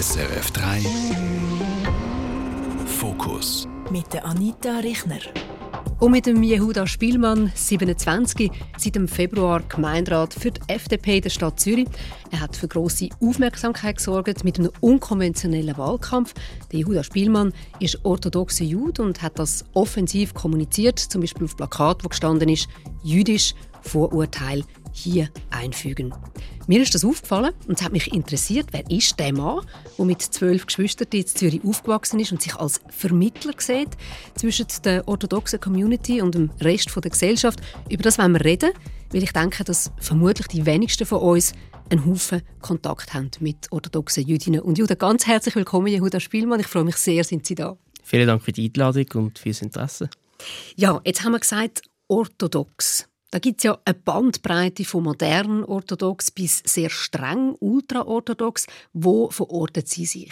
SRF 0.00 0.50
3 0.50 0.80
Fokus 2.84 3.68
mit 3.92 4.12
der 4.12 4.26
Anita 4.26 4.78
Richner. 4.78 5.20
Und 6.00 6.10
mit 6.10 6.26
dem 6.26 6.42
Jehuda 6.42 6.88
Spielmann, 6.88 7.52
27, 7.54 8.50
seit 8.76 8.96
dem 8.96 9.06
Februar 9.06 9.62
Gemeinderat 9.68 10.34
für 10.34 10.50
die 10.50 10.60
FDP 10.66 11.20
der 11.20 11.30
Stadt 11.30 11.60
Zürich. 11.60 11.86
Er 12.32 12.40
hat 12.40 12.56
für 12.56 12.66
große 12.66 13.10
Aufmerksamkeit 13.20 13.98
gesorgt 13.98 14.42
mit 14.42 14.58
einem 14.58 14.72
unkonventionellen 14.80 15.78
Wahlkampf. 15.78 16.34
Der 16.72 16.80
Jehuda 16.80 17.04
Spielmann 17.04 17.52
ist 17.78 18.04
orthodoxer 18.04 18.64
Jude 18.64 19.00
und 19.00 19.22
hat 19.22 19.38
das 19.38 19.64
offensiv 19.74 20.34
kommuniziert, 20.34 20.98
zum 20.98 21.20
Beispiel 21.20 21.44
auf 21.44 21.56
Plakat, 21.56 22.02
wo 22.02 22.08
gestanden 22.08 22.48
ist: 22.48 22.66
Jüdisch 23.04 23.54
Vorurteil 23.84 24.64
hier 24.92 25.28
einfügen. 25.50 26.14
Mir 26.66 26.82
ist 26.82 26.94
das 26.94 27.04
aufgefallen 27.04 27.52
und 27.66 27.78
es 27.78 27.84
hat 27.84 27.92
mich 27.92 28.12
interessiert, 28.12 28.68
wer 28.70 28.88
ist 28.90 29.18
der 29.18 29.34
Mann, 29.34 29.66
der 29.98 30.04
mit 30.04 30.22
zwölf 30.22 30.66
Geschwistern 30.66 31.08
in 31.12 31.26
Zürich 31.26 31.62
aufgewachsen 31.64 32.20
ist 32.20 32.32
und 32.32 32.40
sich 32.40 32.54
als 32.54 32.80
Vermittler 32.88 33.52
sieht 33.58 33.90
zwischen 34.34 34.66
der 34.84 35.06
orthodoxen 35.06 35.60
Community 35.60 36.22
und 36.22 36.34
dem 36.34 36.50
Rest 36.60 36.90
der 36.94 37.10
Gesellschaft. 37.10 37.60
Über 37.90 38.02
das 38.02 38.18
wollen 38.18 38.32
wir 38.32 38.44
reden, 38.44 38.72
weil 39.10 39.22
ich 39.22 39.32
denke, 39.32 39.64
dass 39.64 39.92
vermutlich 39.98 40.46
die 40.46 40.64
wenigsten 40.64 41.06
von 41.06 41.20
uns 41.20 41.52
einen 41.90 42.06
Haufen 42.06 42.42
Kontakt 42.62 43.12
haben 43.12 43.30
mit 43.40 43.70
orthodoxen 43.70 44.26
Jüdinnen 44.26 44.60
und 44.60 44.78
Juden. 44.78 44.96
Ganz 44.96 45.26
herzlich 45.26 45.54
willkommen, 45.56 45.88
Jehuda 45.88 46.20
Spielmann. 46.20 46.60
Ich 46.60 46.66
freue 46.66 46.84
mich 46.84 46.96
sehr, 46.96 47.24
sind 47.24 47.46
Sie 47.46 47.54
da. 47.54 47.76
Vielen 48.02 48.26
Dank 48.26 48.42
für 48.42 48.52
die 48.52 48.70
Einladung 48.74 49.06
und 49.14 49.38
fürs 49.38 49.60
Interesse. 49.60 50.08
Ja, 50.76 51.00
jetzt 51.04 51.24
haben 51.24 51.32
wir 51.32 51.40
gesagt, 51.40 51.82
orthodox. 52.08 53.08
Da 53.34 53.40
gibt 53.40 53.58
es 53.58 53.64
ja 53.64 53.76
eine 53.84 53.94
Bandbreite 53.94 54.84
von 54.84 55.02
modern 55.02 55.64
orthodox 55.64 56.30
bis 56.30 56.62
sehr 56.64 56.88
streng 56.88 57.56
ultraorthodox. 57.58 58.68
Wo 58.92 59.28
verorten 59.28 59.84
Sie 59.84 60.06
sich? 60.06 60.30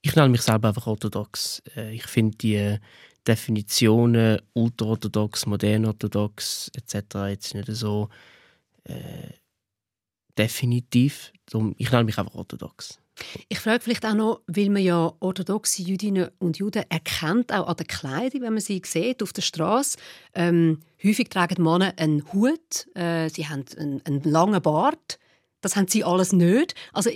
Ich 0.00 0.16
nenne 0.16 0.30
mich 0.30 0.40
selber 0.40 0.68
einfach 0.68 0.86
orthodox. 0.86 1.62
Äh, 1.76 1.94
ich 1.94 2.06
finde 2.06 2.38
die 2.38 2.78
Definitionen 3.26 4.40
ultraorthodox, 4.54 5.44
modern 5.44 5.84
orthodox 5.84 6.70
etc. 6.74 7.28
jetzt 7.28 7.54
nicht 7.54 7.68
so 7.72 8.08
äh, 8.84 9.34
definitiv. 10.38 11.34
Ich 11.76 11.92
nenne 11.92 12.04
mich 12.04 12.16
einfach 12.16 12.34
orthodox. 12.34 12.98
Ich 13.50 13.58
frage 13.58 13.84
vielleicht 13.84 14.06
auch 14.06 14.14
noch, 14.14 14.40
weil 14.46 14.70
man 14.70 14.82
ja 14.82 15.12
orthodoxe 15.20 15.82
Jüdinnen 15.82 16.30
und 16.38 16.56
Juden 16.56 16.84
erkennt, 16.88 17.52
auch 17.52 17.66
an 17.66 17.76
der 17.76 17.84
Kleidung, 17.84 18.40
wenn 18.40 18.54
man 18.54 18.62
sie 18.62 18.80
sieht 18.86 19.22
auf 19.22 19.34
der 19.34 19.42
Straße. 19.42 19.98
Ähm, 20.34 20.80
häufig 21.02 21.28
tragen 21.28 21.62
Männer 21.62 21.94
einen 21.96 22.24
Hut, 22.32 22.86
äh, 22.94 23.28
sie 23.28 23.46
haben 23.46 23.64
einen, 23.78 24.04
einen, 24.04 24.22
langen 24.22 24.62
Bart. 24.62 25.18
Das 25.60 25.74
haben 25.74 25.88
sie 25.88 26.04
alles 26.04 26.32
nicht. 26.32 26.74
Also 26.92 27.10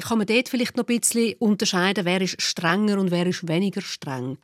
kann 0.00 0.18
man 0.18 0.26
dort 0.26 0.48
vielleicht 0.48 0.76
noch 0.76 0.86
ein 0.88 0.98
bisschen 1.00 1.34
unterscheiden, 1.38 2.04
wer 2.04 2.20
ist 2.20 2.40
strenger 2.42 2.98
und 2.98 3.10
wer 3.10 3.26
ist 3.26 3.46
weniger 3.46 3.82
streng? 3.82 4.36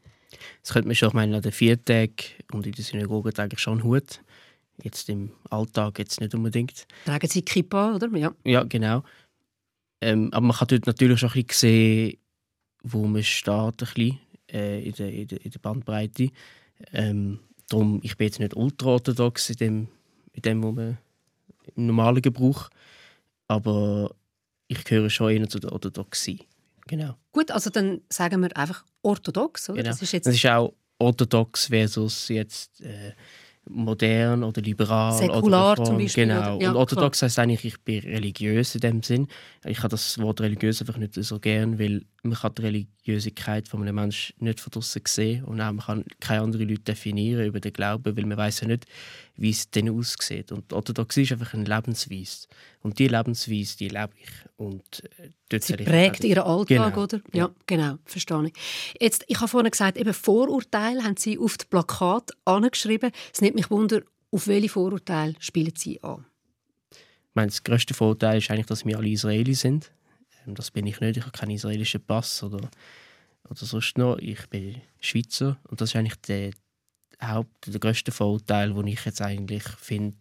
Das 0.62 0.72
könnte 0.72 0.86
man 0.86 0.94
schon, 0.94 1.08
ich 1.08 1.14
meine, 1.14 1.36
an 1.36 1.42
den 1.42 1.52
vier 1.52 1.82
Tagen 1.82 2.14
und 2.52 2.66
in 2.66 2.72
der 2.72 2.84
Synagoge 2.84 3.32
trage 3.32 3.54
ich 3.54 3.58
schon 3.58 3.80
einen 3.80 3.84
Hut. 3.84 4.20
Jetzt 4.82 5.08
im 5.08 5.32
Alltag 5.50 5.98
jetzt 5.98 6.20
nicht 6.20 6.34
unbedingt. 6.34 6.86
Tragen 7.04 7.28
Sie 7.28 7.42
Kippa, 7.42 7.96
oder? 7.96 8.08
Ja, 8.16 8.32
ja 8.44 8.62
genau. 8.62 9.02
Ähm, 10.00 10.30
aber 10.32 10.46
man 10.46 10.56
kann 10.56 10.68
dort 10.68 10.86
natürlich 10.86 11.20
schon 11.20 11.30
ein 11.30 11.44
bisschen 11.44 11.58
sehen, 11.58 12.18
wo 12.82 13.06
man 13.06 13.22
steht, 13.22 13.52
ein 13.52 13.72
bisschen, 13.76 14.18
äh, 14.50 14.82
in, 14.82 14.92
der, 14.94 15.12
in, 15.12 15.26
der, 15.26 15.44
in 15.44 15.50
der 15.50 15.58
Bandbreite. 15.58 16.30
Ähm, 16.92 17.40
darum, 17.72 18.00
ich 18.02 18.16
bin 18.16 18.26
jetzt 18.26 18.40
nicht 18.40 18.54
ultra-orthodox 18.54 19.50
in 19.50 19.56
dem, 19.56 19.88
in 20.32 20.42
dem 20.42 20.62
wo 20.62 20.72
man, 20.72 20.98
im 21.76 21.86
normalen 21.86 22.20
Gebrauch, 22.20 22.68
aber 23.48 24.14
ich 24.68 24.84
gehöre 24.84 25.10
schon 25.10 25.30
eher 25.30 25.48
zu 25.48 25.58
der 25.58 25.72
Orthodoxie. 25.72 26.40
Genau. 26.86 27.16
Gut, 27.32 27.50
also 27.50 27.70
dann 27.70 28.00
sagen 28.08 28.42
wir 28.42 28.56
einfach 28.56 28.84
orthodox, 29.02 29.70
oder? 29.70 29.78
Genau. 29.78 29.90
Das, 29.90 30.02
ist 30.02 30.12
jetzt 30.12 30.26
das 30.26 30.34
ist 30.34 30.46
auch 30.46 30.74
orthodox 30.98 31.66
versus 31.66 32.28
jetzt 32.28 32.80
äh, 32.80 33.12
modern 33.68 34.42
oder 34.42 34.60
liberal. 34.62 35.12
Säkular 35.12 35.72
oder 35.72 35.84
zum 35.84 35.98
Beispiel. 35.98 36.26
Genau. 36.26 36.56
Oder, 36.56 36.64
ja, 36.64 36.70
und 36.70 36.76
orthodox 36.76 37.18
klar. 37.18 37.28
heißt 37.28 37.38
eigentlich, 37.38 37.64
ich 37.64 37.80
bin 37.80 38.00
religiös 38.00 38.74
in 38.74 38.80
dem 38.80 39.02
Sinn. 39.02 39.28
Ich 39.64 39.78
habe 39.78 39.88
das 39.88 40.18
Wort 40.18 40.40
religiös 40.40 40.80
einfach 40.80 40.96
nicht 40.96 41.14
so 41.14 41.38
gern, 41.38 41.78
weil 41.78 42.02
man 42.22 42.34
kann 42.34 42.54
die 42.54 42.62
Religiosität 42.62 43.68
von 43.68 43.82
einem 43.82 43.94
Menschen 43.94 44.34
nicht 44.38 44.60
von 44.60 44.70
draußen 44.70 45.02
sehen 45.06 45.44
und 45.44 45.60
auch 45.60 45.72
man 45.72 45.78
kann 45.78 46.04
keine 46.20 46.42
anderen 46.42 46.68
Leute 46.68 46.82
definieren 46.82 47.46
über 47.46 47.60
den 47.60 47.72
Glauben, 47.72 48.16
weil 48.16 48.26
man 48.26 48.38
weiß 48.38 48.60
ja 48.60 48.68
nicht, 48.68 48.86
wie 49.36 49.50
es 49.50 49.70
denn 49.70 49.88
aussieht. 49.90 50.52
Und 50.52 50.72
Orthodoxie 50.72 51.22
ist 51.22 51.32
einfach 51.32 51.54
eine 51.54 51.64
Lebensweise. 51.64 52.46
Und 52.82 52.98
diese 52.98 53.10
Lebensweise, 53.16 53.76
die 53.78 53.88
lebe 53.88 54.10
ich. 54.16 54.30
Und 54.56 55.02
äh, 55.18 55.30
dort 55.48 55.62
Sie 55.62 55.76
prägt 55.76 56.24
Ihren 56.24 56.42
Alltag, 56.42 56.68
genau. 56.68 57.02
oder? 57.02 57.20
Ja, 57.32 57.50
genau, 57.66 57.98
verstehe 58.04 58.46
ich. 58.46 58.52
Jetzt, 59.00 59.24
ich 59.28 59.38
habe 59.38 59.48
vorhin 59.48 59.70
gesagt, 59.70 59.96
eben 59.96 60.12
Vorurteile 60.12 61.02
haben 61.02 61.16
Sie 61.16 61.38
auf 61.38 61.56
das 61.56 61.66
Plakat 61.66 62.30
angeschrieben. 62.44 63.12
Es 63.32 63.40
nimmt 63.40 63.56
mich 63.56 63.70
wunder, 63.70 64.02
auf 64.30 64.46
welche 64.46 64.68
Vorurteile 64.68 65.34
spielen 65.38 65.72
Sie 65.76 66.02
an? 66.02 66.26
Ich 66.92 67.34
meine, 67.34 67.48
das 67.48 67.62
grösste 67.62 67.94
Vorurteil 67.94 68.38
ist 68.38 68.50
eigentlich, 68.50 68.66
dass 68.66 68.84
wir 68.84 68.98
alle 68.98 69.08
Israelis 69.08 69.60
sind. 69.60 69.92
Ähm, 70.46 70.54
das 70.54 70.70
bin 70.70 70.86
ich 70.86 71.00
nicht. 71.00 71.16
Ich 71.16 71.22
habe 71.22 71.36
keinen 71.36 71.52
israelischen 71.52 72.00
Pass 72.00 72.42
oder, 72.42 72.58
oder 73.48 73.54
sonst 73.54 73.96
noch. 73.98 74.18
Ich 74.18 74.48
bin 74.48 74.80
Schweizer 75.00 75.58
und 75.68 75.80
das 75.80 75.90
ist 75.90 75.96
eigentlich 75.96 76.20
der 76.22 76.50
Haupt, 77.22 77.66
der 77.66 77.80
grösste 77.80 78.12
Vorteil, 78.12 78.72
den 78.72 78.86
ich 78.86 79.04
jetzt 79.04 79.22
eigentlich 79.22 79.62
finde, 79.62 80.16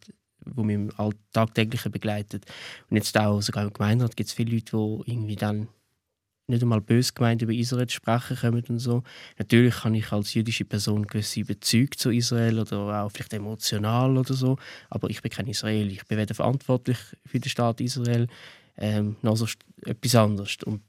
wo 0.45 0.63
mich 0.63 0.75
im 0.75 0.91
Tagtäglichen 1.31 1.91
begleitet. 1.91 2.45
Und 2.89 2.97
jetzt 2.97 3.17
auch 3.17 3.41
sogar 3.41 3.63
im 3.63 3.73
Gemeinderat 3.73 4.15
gibt 4.15 4.29
es 4.29 4.33
viele 4.33 4.55
Leute, 4.55 4.77
die 4.77 5.11
irgendwie 5.11 5.35
dann 5.35 5.67
nicht 6.49 6.63
einmal 6.63 6.81
bös 6.81 7.13
gemeint 7.13 7.41
über 7.41 7.53
Israel 7.53 7.89
sprechen 7.89 8.35
kommen 8.37 8.63
und 8.67 8.79
so. 8.79 9.03
Natürlich 9.37 9.75
kann 9.75 9.93
ich 9.93 10.11
als 10.11 10.33
jüdische 10.33 10.65
Person 10.65 11.05
gewisse 11.05 11.45
Bezüge 11.45 11.95
zu 11.95 12.09
Israel 12.09 12.59
oder 12.59 13.03
auch 13.03 13.09
vielleicht 13.11 13.33
emotional 13.33 14.17
oder 14.17 14.33
so, 14.33 14.57
aber 14.89 15.09
ich 15.09 15.21
bin 15.21 15.31
kein 15.31 15.47
Israel. 15.47 15.91
Ich 15.91 16.05
bin 16.05 16.17
weder 16.17 16.33
verantwortlich 16.33 16.97
für 17.25 17.39
den 17.39 17.49
Staat 17.49 17.81
Israel 17.81 18.27
ähm, 18.77 19.15
noch 19.21 19.37
so 19.37 19.45
etwas 19.85 20.15
anderes. 20.15 20.57
Und 20.65 20.81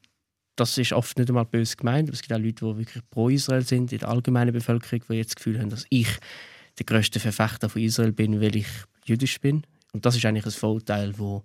das 0.61 0.77
ist 0.77 0.93
oft 0.93 1.19
nicht 1.19 1.31
einmal 1.31 1.47
böse 1.47 1.77
gemeint, 1.77 2.09
aber 2.09 2.15
es 2.15 2.21
gibt 2.21 2.33
auch 2.33 2.39
Leute, 2.39 2.67
die 2.67 2.79
wirklich 2.79 3.03
pro 3.09 3.31
Israel 3.31 3.63
sind 3.63 3.93
in 3.93 3.99
der 3.99 4.09
allgemeinen 4.09 4.53
Bevölkerung, 4.53 5.03
die 5.09 5.15
jetzt 5.15 5.31
das 5.31 5.37
Gefühl 5.37 5.59
haben, 5.59 5.71
dass 5.71 5.87
ich 5.89 6.09
der 6.79 6.87
größte 6.87 7.19
Verfechter 7.19 7.69
von 7.71 7.81
Israel 7.83 8.13
bin, 8.13 8.41
weil 8.41 8.55
ich 8.57 8.69
jüdisch 9.07 9.41
bin. 9.41 9.65
Und 9.93 10.05
das 10.05 10.17
ist 10.17 10.25
eigentlich 10.27 10.45
ein 10.45 10.53
Vorteil, 10.53 11.19
wo 11.19 11.43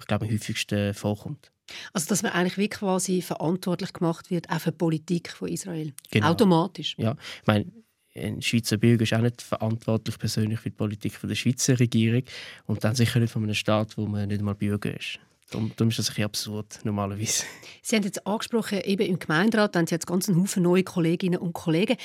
ich 0.00 0.06
glaube 0.06 0.24
am 0.24 0.32
häufigsten 0.32 0.94
vorkommt. 0.94 1.52
Also 1.92 2.08
dass 2.08 2.22
man 2.22 2.32
eigentlich 2.32 2.58
wie 2.58 2.68
quasi 2.68 3.22
verantwortlich 3.22 3.92
gemacht 3.92 4.30
wird 4.30 4.50
auch 4.50 4.60
für 4.60 4.70
die 4.70 4.78
Politik 4.78 5.30
von 5.30 5.48
Israel. 5.48 5.92
Genau. 6.10 6.30
Automatisch. 6.30 6.94
Ja, 6.98 7.16
ich 7.40 7.46
meine, 7.46 7.66
ein 8.14 8.40
Schweizer 8.42 8.76
Bürger 8.76 9.02
ist 9.02 9.12
auch 9.12 9.20
nicht 9.20 9.42
verantwortlich 9.42 10.18
persönlich 10.18 10.60
für 10.60 10.70
die 10.70 10.76
Politik 10.76 11.14
von 11.14 11.28
der 11.28 11.36
Schweizer 11.36 11.78
Regierung 11.78 12.22
und 12.66 12.82
dann 12.82 12.94
sicher 12.94 13.20
nicht 13.20 13.32
von 13.32 13.42
einem 13.42 13.54
Staat, 13.54 13.96
wo 13.96 14.06
man 14.06 14.28
nicht 14.28 14.42
mal 14.42 14.54
Bürger 14.54 14.96
ist. 14.96 15.18
Darum, 15.54 15.70
darum 15.76 15.90
ist 15.90 16.00
das 16.00 16.18
ein 16.18 16.24
absurd, 16.24 16.80
normalerweise. 16.82 17.44
Sie 17.80 17.94
haben 17.94 18.02
jetzt 18.02 18.26
angesprochen, 18.26 18.80
eben 18.80 19.06
im 19.06 19.20
Gemeinderat 19.20 19.76
haben 19.76 19.86
Sie 19.86 19.94
jetzt 19.94 20.08
ganz 20.08 20.28
einen 20.28 20.40
Haufen 20.40 20.64
neue 20.64 20.82
Kolleginnen 20.82 21.38
und 21.38 21.52
Kollegen. 21.52 21.96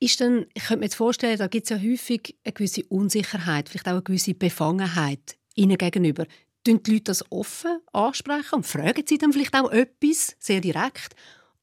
Ist 0.00 0.18
denn, 0.18 0.46
ich 0.54 0.64
könnte 0.64 0.80
mir 0.80 0.86
jetzt 0.86 0.96
vorstellen, 0.96 1.38
da 1.38 1.46
gibt 1.46 1.64
es 1.64 1.70
ja 1.70 1.76
häufig 1.76 2.36
eine 2.42 2.52
gewisse 2.52 2.82
Unsicherheit, 2.86 3.68
vielleicht 3.68 3.86
auch 3.86 3.92
eine 3.92 4.02
gewisse 4.02 4.34
Befangenheit 4.34 5.36
ihnen 5.54 5.78
gegenüber. 5.78 6.26
Tun 6.64 6.82
die 6.82 6.94
Leute 6.94 7.04
das 7.04 7.24
offen 7.30 7.78
ansprechen 7.92 8.56
und 8.56 8.66
fragen 8.66 9.04
sie 9.06 9.18
dann 9.18 9.32
vielleicht 9.32 9.54
auch 9.54 9.70
etwas, 9.70 10.34
sehr 10.40 10.60
direkt? 10.60 11.14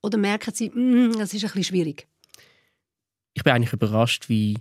Oder 0.01 0.17
merken 0.17 0.53
sie, 0.53 0.69
mm, 0.69 1.17
das 1.17 1.33
ist 1.33 1.43
ein 1.43 1.47
bisschen 1.47 1.63
schwierig? 1.65 2.07
Ich 3.33 3.43
bin 3.43 3.51
eigentlich 3.51 3.73
überrascht, 3.73 4.29
wie 4.29 4.59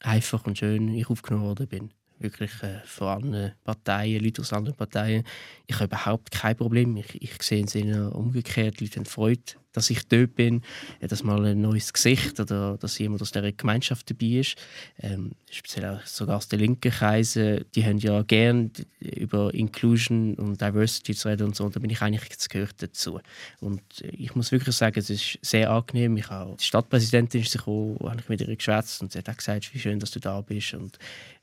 einfach 0.00 0.46
und 0.46 0.56
schön 0.56 0.88
ich 0.94 1.10
aufgenommen 1.10 1.44
worden 1.44 1.68
bin 1.68 1.92
wirklich 2.18 2.50
äh, 2.62 2.80
von 2.84 3.08
anderen 3.08 3.52
Parteien, 3.64 4.22
Leute 4.22 4.42
aus 4.42 4.52
anderen 4.52 4.76
Parteien. 4.76 5.24
Ich 5.66 5.76
habe 5.76 5.86
überhaupt 5.86 6.30
kein 6.30 6.56
Problem. 6.56 6.96
Ich, 6.96 7.22
ich 7.22 7.42
sehe 7.42 7.64
es 7.64 7.74
ihnen 7.74 8.10
umgekehrt. 8.12 8.80
Die 8.80 8.84
Leute 8.84 9.00
haben 9.00 9.06
Freude, 9.06 9.52
dass 9.72 9.90
ich 9.90 10.06
dort 10.08 10.34
bin, 10.34 10.62
dass 11.00 11.22
mal 11.22 11.44
ein 11.44 11.60
neues 11.60 11.92
Gesicht 11.92 12.40
oder 12.40 12.76
dass 12.78 12.98
jemand 12.98 13.22
aus 13.22 13.32
dieser 13.32 13.52
Gemeinschaft 13.52 14.10
dabei 14.10 14.40
ist. 14.40 14.56
Ähm, 15.00 15.32
speziell 15.50 15.84
auch 15.86 16.06
sogar 16.06 16.36
aus 16.36 16.48
den 16.48 16.60
linken 16.60 16.90
Kreisen, 16.90 17.64
die 17.74 17.84
haben 17.84 17.98
ja 17.98 18.22
gern 18.22 18.70
über 19.00 19.52
Inclusion 19.54 20.34
und 20.34 20.60
Diversity 20.60 21.14
zu 21.14 21.28
reden 21.28 21.44
und 21.44 21.56
so. 21.56 21.64
Und 21.64 21.76
da 21.76 21.80
bin 21.80 21.90
ich 21.90 22.00
eigentlich, 22.02 22.28
das 22.28 22.48
gehört 22.48 22.82
dazu. 22.82 23.20
Und 23.60 23.82
ich 24.00 24.34
muss 24.34 24.52
wirklich 24.52 24.76
sagen, 24.76 24.98
es 24.98 25.10
ist 25.10 25.38
sehr 25.42 25.70
angenehm. 25.70 26.16
Ich 26.16 26.30
auch, 26.30 26.56
die 26.56 26.64
Stadtpräsidentin 26.64 27.42
ist 27.42 27.58
auch, 27.60 27.98
habe 28.02 28.20
ich 28.20 28.28
mit 28.28 28.40
ihr 28.40 28.56
geschwätzt 28.56 29.02
und 29.02 29.12
sie 29.12 29.18
hat 29.18 29.28
auch 29.28 29.36
gesagt, 29.36 29.72
wie 29.74 29.78
schön, 29.78 30.00
dass 30.00 30.10
du 30.10 30.20
da 30.20 30.40
bist. 30.40 30.74
Und 30.74 30.98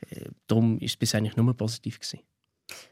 äh, 0.09 0.25
darum 0.47 0.79
ist 0.79 0.91
es 0.91 0.97
bis 0.97 1.15
eigentlich 1.15 1.35
nur 1.35 1.55
positiv 1.55 1.99
gewesen. 1.99 2.19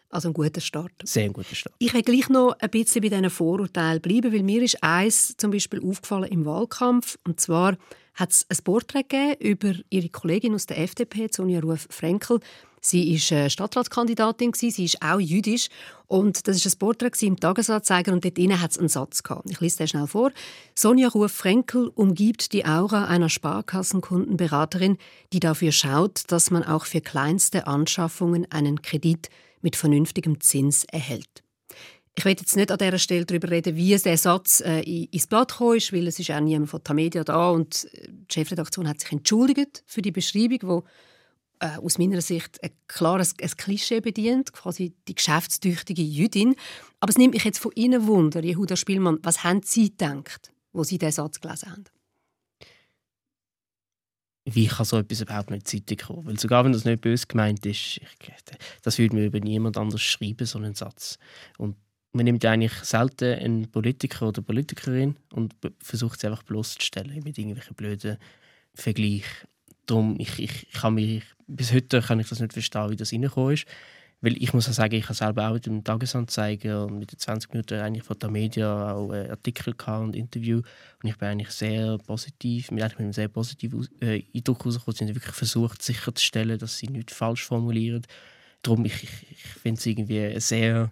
Also 0.10 0.30
ein 0.30 0.34
guter 0.34 0.62
Start. 0.62 0.92
Sehr 1.04 1.26
ein 1.26 1.34
guter 1.34 1.56
Start. 1.56 1.76
Ich 1.80 1.94
will 1.94 2.04
gleich 2.04 2.30
noch 2.30 2.56
ein 2.60 2.70
bisschen 2.70 3.02
bei 3.02 3.10
diesen 3.10 3.32
Vorurteilen 3.32 4.00
bleiben, 4.00 4.32
weil 4.32 4.44
mir 4.44 4.62
ist 4.62 4.84
eins 4.84 5.36
zum 5.38 5.50
Beispiel 5.50 5.84
aufgefallen 5.84 6.32
im 6.32 6.46
Wahlkampf. 6.46 7.18
Und 7.26 7.42
zwar 7.42 7.78
hat 8.14 8.30
es 8.30 8.46
ein 8.48 8.64
Porträt 8.64 9.04
gegeben 9.04 9.36
über 9.40 9.74
ihre 9.90 10.10
Kollegin 10.10 10.54
aus 10.54 10.68
der 10.68 10.80
FDP, 10.80 11.30
Sonja 11.32 11.62
Ruf-Frenkel. 11.62 12.40
Sie 12.86 13.14
ist 13.14 13.32
äh, 13.32 13.50
Stadtratskandidatin, 13.50 14.52
sie 14.54 14.84
ist 14.84 15.02
auch 15.02 15.20
jüdisch 15.20 15.70
und 16.08 16.48
das 16.48 16.58
ist 16.58 16.76
ein 16.76 16.80
Porträt 16.80 17.14
im 17.22 17.40
Tagesanzeiger 17.40 18.12
und 18.12 18.26
dort 18.26 18.38
hat 18.62 18.72
es 18.72 18.78
einen 18.78 18.90
Satz 18.90 19.24
gehabt. 19.24 19.50
Ich 19.50 19.62
lese 19.62 19.78
den 19.78 19.88
schnell 19.88 20.06
vor. 20.06 20.32
Sonja 20.76 21.08
Ruf-Frenkel 21.08 21.92
umgibt 21.96 22.52
die 22.52 22.66
Aura 22.66 23.06
einer 23.06 23.30
Sparkassenkundenberaterin, 23.30 24.98
die 25.32 25.40
dafür 25.40 25.72
schaut, 25.72 26.24
dass 26.28 26.52
man 26.52 26.64
auch 26.64 26.86
für 26.86 27.00
kleinste 27.00 27.68
Anschaffungen 27.68 28.52
einen 28.52 28.82
Kredit 28.82 29.30
mit 29.64 29.76
vernünftigem 29.76 30.40
Zins 30.40 30.84
erhält. 30.86 31.44
Ich 32.16 32.26
will 32.26 32.34
jetzt 32.34 32.56
nicht 32.56 32.72
an 32.72 32.78
dieser 32.78 33.00
Stelle 33.00 33.26
darüber 33.26 33.50
reden, 33.50 33.76
wie 33.76 33.98
der 33.98 34.18
Satz 34.18 34.62
äh, 34.62 34.82
ins 34.82 35.26
Blatt 35.26 35.52
gekommen 35.52 35.78
ist, 35.78 35.92
weil 35.92 36.06
es 36.06 36.20
ist 36.20 36.30
auch 36.30 36.40
niemand 36.40 36.70
von 36.70 36.84
Tamedia 36.84 37.24
da 37.24 37.50
und 37.50 37.86
äh, 37.94 38.08
die 38.08 38.34
Chefredaktion 38.34 38.88
hat 38.88 39.00
sich 39.00 39.12
entschuldigt 39.12 39.84
für 39.88 40.04
die 40.04 40.12
Beschreibung, 40.12 40.60
wo 40.62 40.84
äh, 41.60 41.78
aus 41.78 41.98
meiner 41.98 42.22
Sicht 42.22 42.64
ein 42.64 42.70
klares 42.88 43.34
ein 43.42 43.50
Klischee 43.58 44.00
bedient, 44.00 44.54
quasi 44.54 44.94
die 45.08 45.16
geschäftstüchtige 45.16 46.04
Jüdin. 46.04 46.56
Aber 47.00 47.10
es 47.10 47.18
nimmt 47.18 47.34
mich 47.34 47.46
jetzt 47.46 47.60
von 47.60 47.72
Ihnen 47.74 48.06
Wunder, 48.06 48.44
Jehuda 48.44 48.76
Spielmann, 48.76 49.18
was 49.24 49.44
haben 49.44 49.62
Sie 49.64 49.90
gedacht, 49.90 50.52
wo 50.72 50.84
Sie 50.84 51.00
diesen 51.00 51.14
Satz 51.14 51.42
gelesen 51.42 51.72
haben? 51.72 51.84
Wie 54.46 54.68
kann 54.68 54.86
so 54.86 54.98
etwas 54.98 55.22
überhaupt 55.22 55.52
nicht 55.52 55.68
Zeitung 55.68 55.98
kommen? 55.98 56.28
Weil 56.28 56.40
sogar 56.40 56.66
wenn 56.66 56.74
das 56.74 56.84
nicht 56.84 57.02
böse 57.02 57.28
gemeint 57.28 57.66
ist, 57.66 58.02
das 58.82 58.98
würde 58.98 59.16
mir 59.16 59.26
über 59.26 59.40
niemand 59.40 59.78
anders 59.78 60.02
schreiben, 60.02 60.46
so 60.46 60.60
einen 60.60 60.76
Satz. 60.76 61.18
Und 61.58 61.78
man 62.12 62.26
nimmt 62.26 62.46
eigentlich 62.46 62.74
selten 62.74 63.40
einen 63.40 63.72
Politiker 63.72 64.28
oder 64.28 64.42
Politikerin 64.42 65.16
und 65.32 65.56
versucht 65.80 66.20
sie 66.20 66.28
einfach 66.28 66.44
bloßzustellen 66.44 67.24
mit 67.24 67.38
irgendwelchen 67.38 67.76
blöden 67.76 68.18
Vergleichen. 68.76 69.48
Darum, 69.86 70.16
ich, 70.20 70.40
ich, 70.40 70.68
ich 70.70 70.74
kann 70.74 70.94
mich, 70.94 71.24
bis 71.48 71.74
heute 71.74 72.02
kann 72.02 72.20
ich 72.20 72.30
das 72.30 72.40
nicht 72.40 72.54
verstehen, 72.54 72.92
wie 72.92 72.96
das 72.96 73.12
reingekommen 73.12 73.54
ist. 73.54 73.66
Weil 74.24 74.42
ich 74.42 74.54
muss 74.54 74.70
auch 74.70 74.74
sagen, 74.74 74.96
ich 74.96 75.04
habe 75.04 75.16
selber 75.16 75.50
auch 75.50 75.54
mit 75.54 75.66
dem 75.66 75.84
Tagesanzeiger 75.84 76.86
und 76.86 76.98
mit 76.98 77.12
den 77.12 77.20
20 77.20 77.52
Minuten 77.52 77.82
eigentlich 77.82 78.06
von 78.06 78.18
der 78.18 78.30
Media 78.32 78.94
auch 78.94 79.12
Artikel 79.12 79.76
und 79.86 80.16
Interview 80.16 80.60
und 80.60 81.10
ich 81.10 81.18
bin 81.18 81.28
eigentlich 81.28 81.50
sehr 81.50 81.98
positiv, 81.98 82.72
mit 82.72 82.84
einem 82.84 83.12
sehr 83.12 83.28
positiven 83.28 83.86
äh, 84.00 84.24
Eindruck 84.34 84.66
rausgekommen. 84.66 84.96
Sie 84.96 85.04
haben 85.04 85.16
wirklich 85.16 85.36
versucht 85.36 85.82
sicherzustellen, 85.82 86.58
dass 86.58 86.78
sie 86.78 86.88
nichts 86.88 87.12
falsch 87.12 87.44
formulieren. 87.44 88.08
Darum, 88.62 88.86
ich, 88.86 89.04
ich, 89.04 89.32
ich 89.32 89.44
finde 89.44 89.80
es 89.80 89.86
irgendwie 89.86 90.40
sehr 90.40 90.90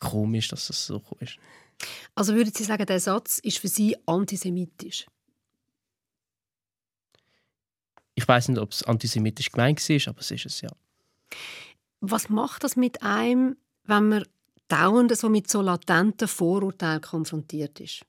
komisch, 0.00 0.48
dass 0.48 0.66
das 0.66 0.84
so 0.84 1.00
ist. 1.20 1.38
Also 2.16 2.34
würden 2.34 2.52
Sie 2.52 2.64
sagen, 2.64 2.84
der 2.84 2.98
Satz 2.98 3.38
ist 3.38 3.58
für 3.58 3.68
Sie 3.68 3.96
antisemitisch? 4.06 5.06
Ich 8.16 8.26
weiß 8.26 8.48
nicht, 8.48 8.58
ob 8.58 8.72
es 8.72 8.82
antisemitisch 8.82 9.52
gemeint 9.52 9.88
war, 9.88 10.08
aber 10.08 10.18
es 10.18 10.32
ist 10.32 10.46
es 10.46 10.60
ja. 10.62 10.70
Was 12.04 12.28
macht 12.28 12.64
das 12.64 12.74
mit 12.74 13.04
einem, 13.04 13.56
wenn 13.84 14.08
man 14.08 14.24
dauernd 14.66 15.16
so 15.16 15.28
mit 15.28 15.48
so 15.48 15.62
latenten 15.62 16.26
Vorurteilen 16.26 17.00
konfrontiert 17.00 17.78
ist? 17.78 18.04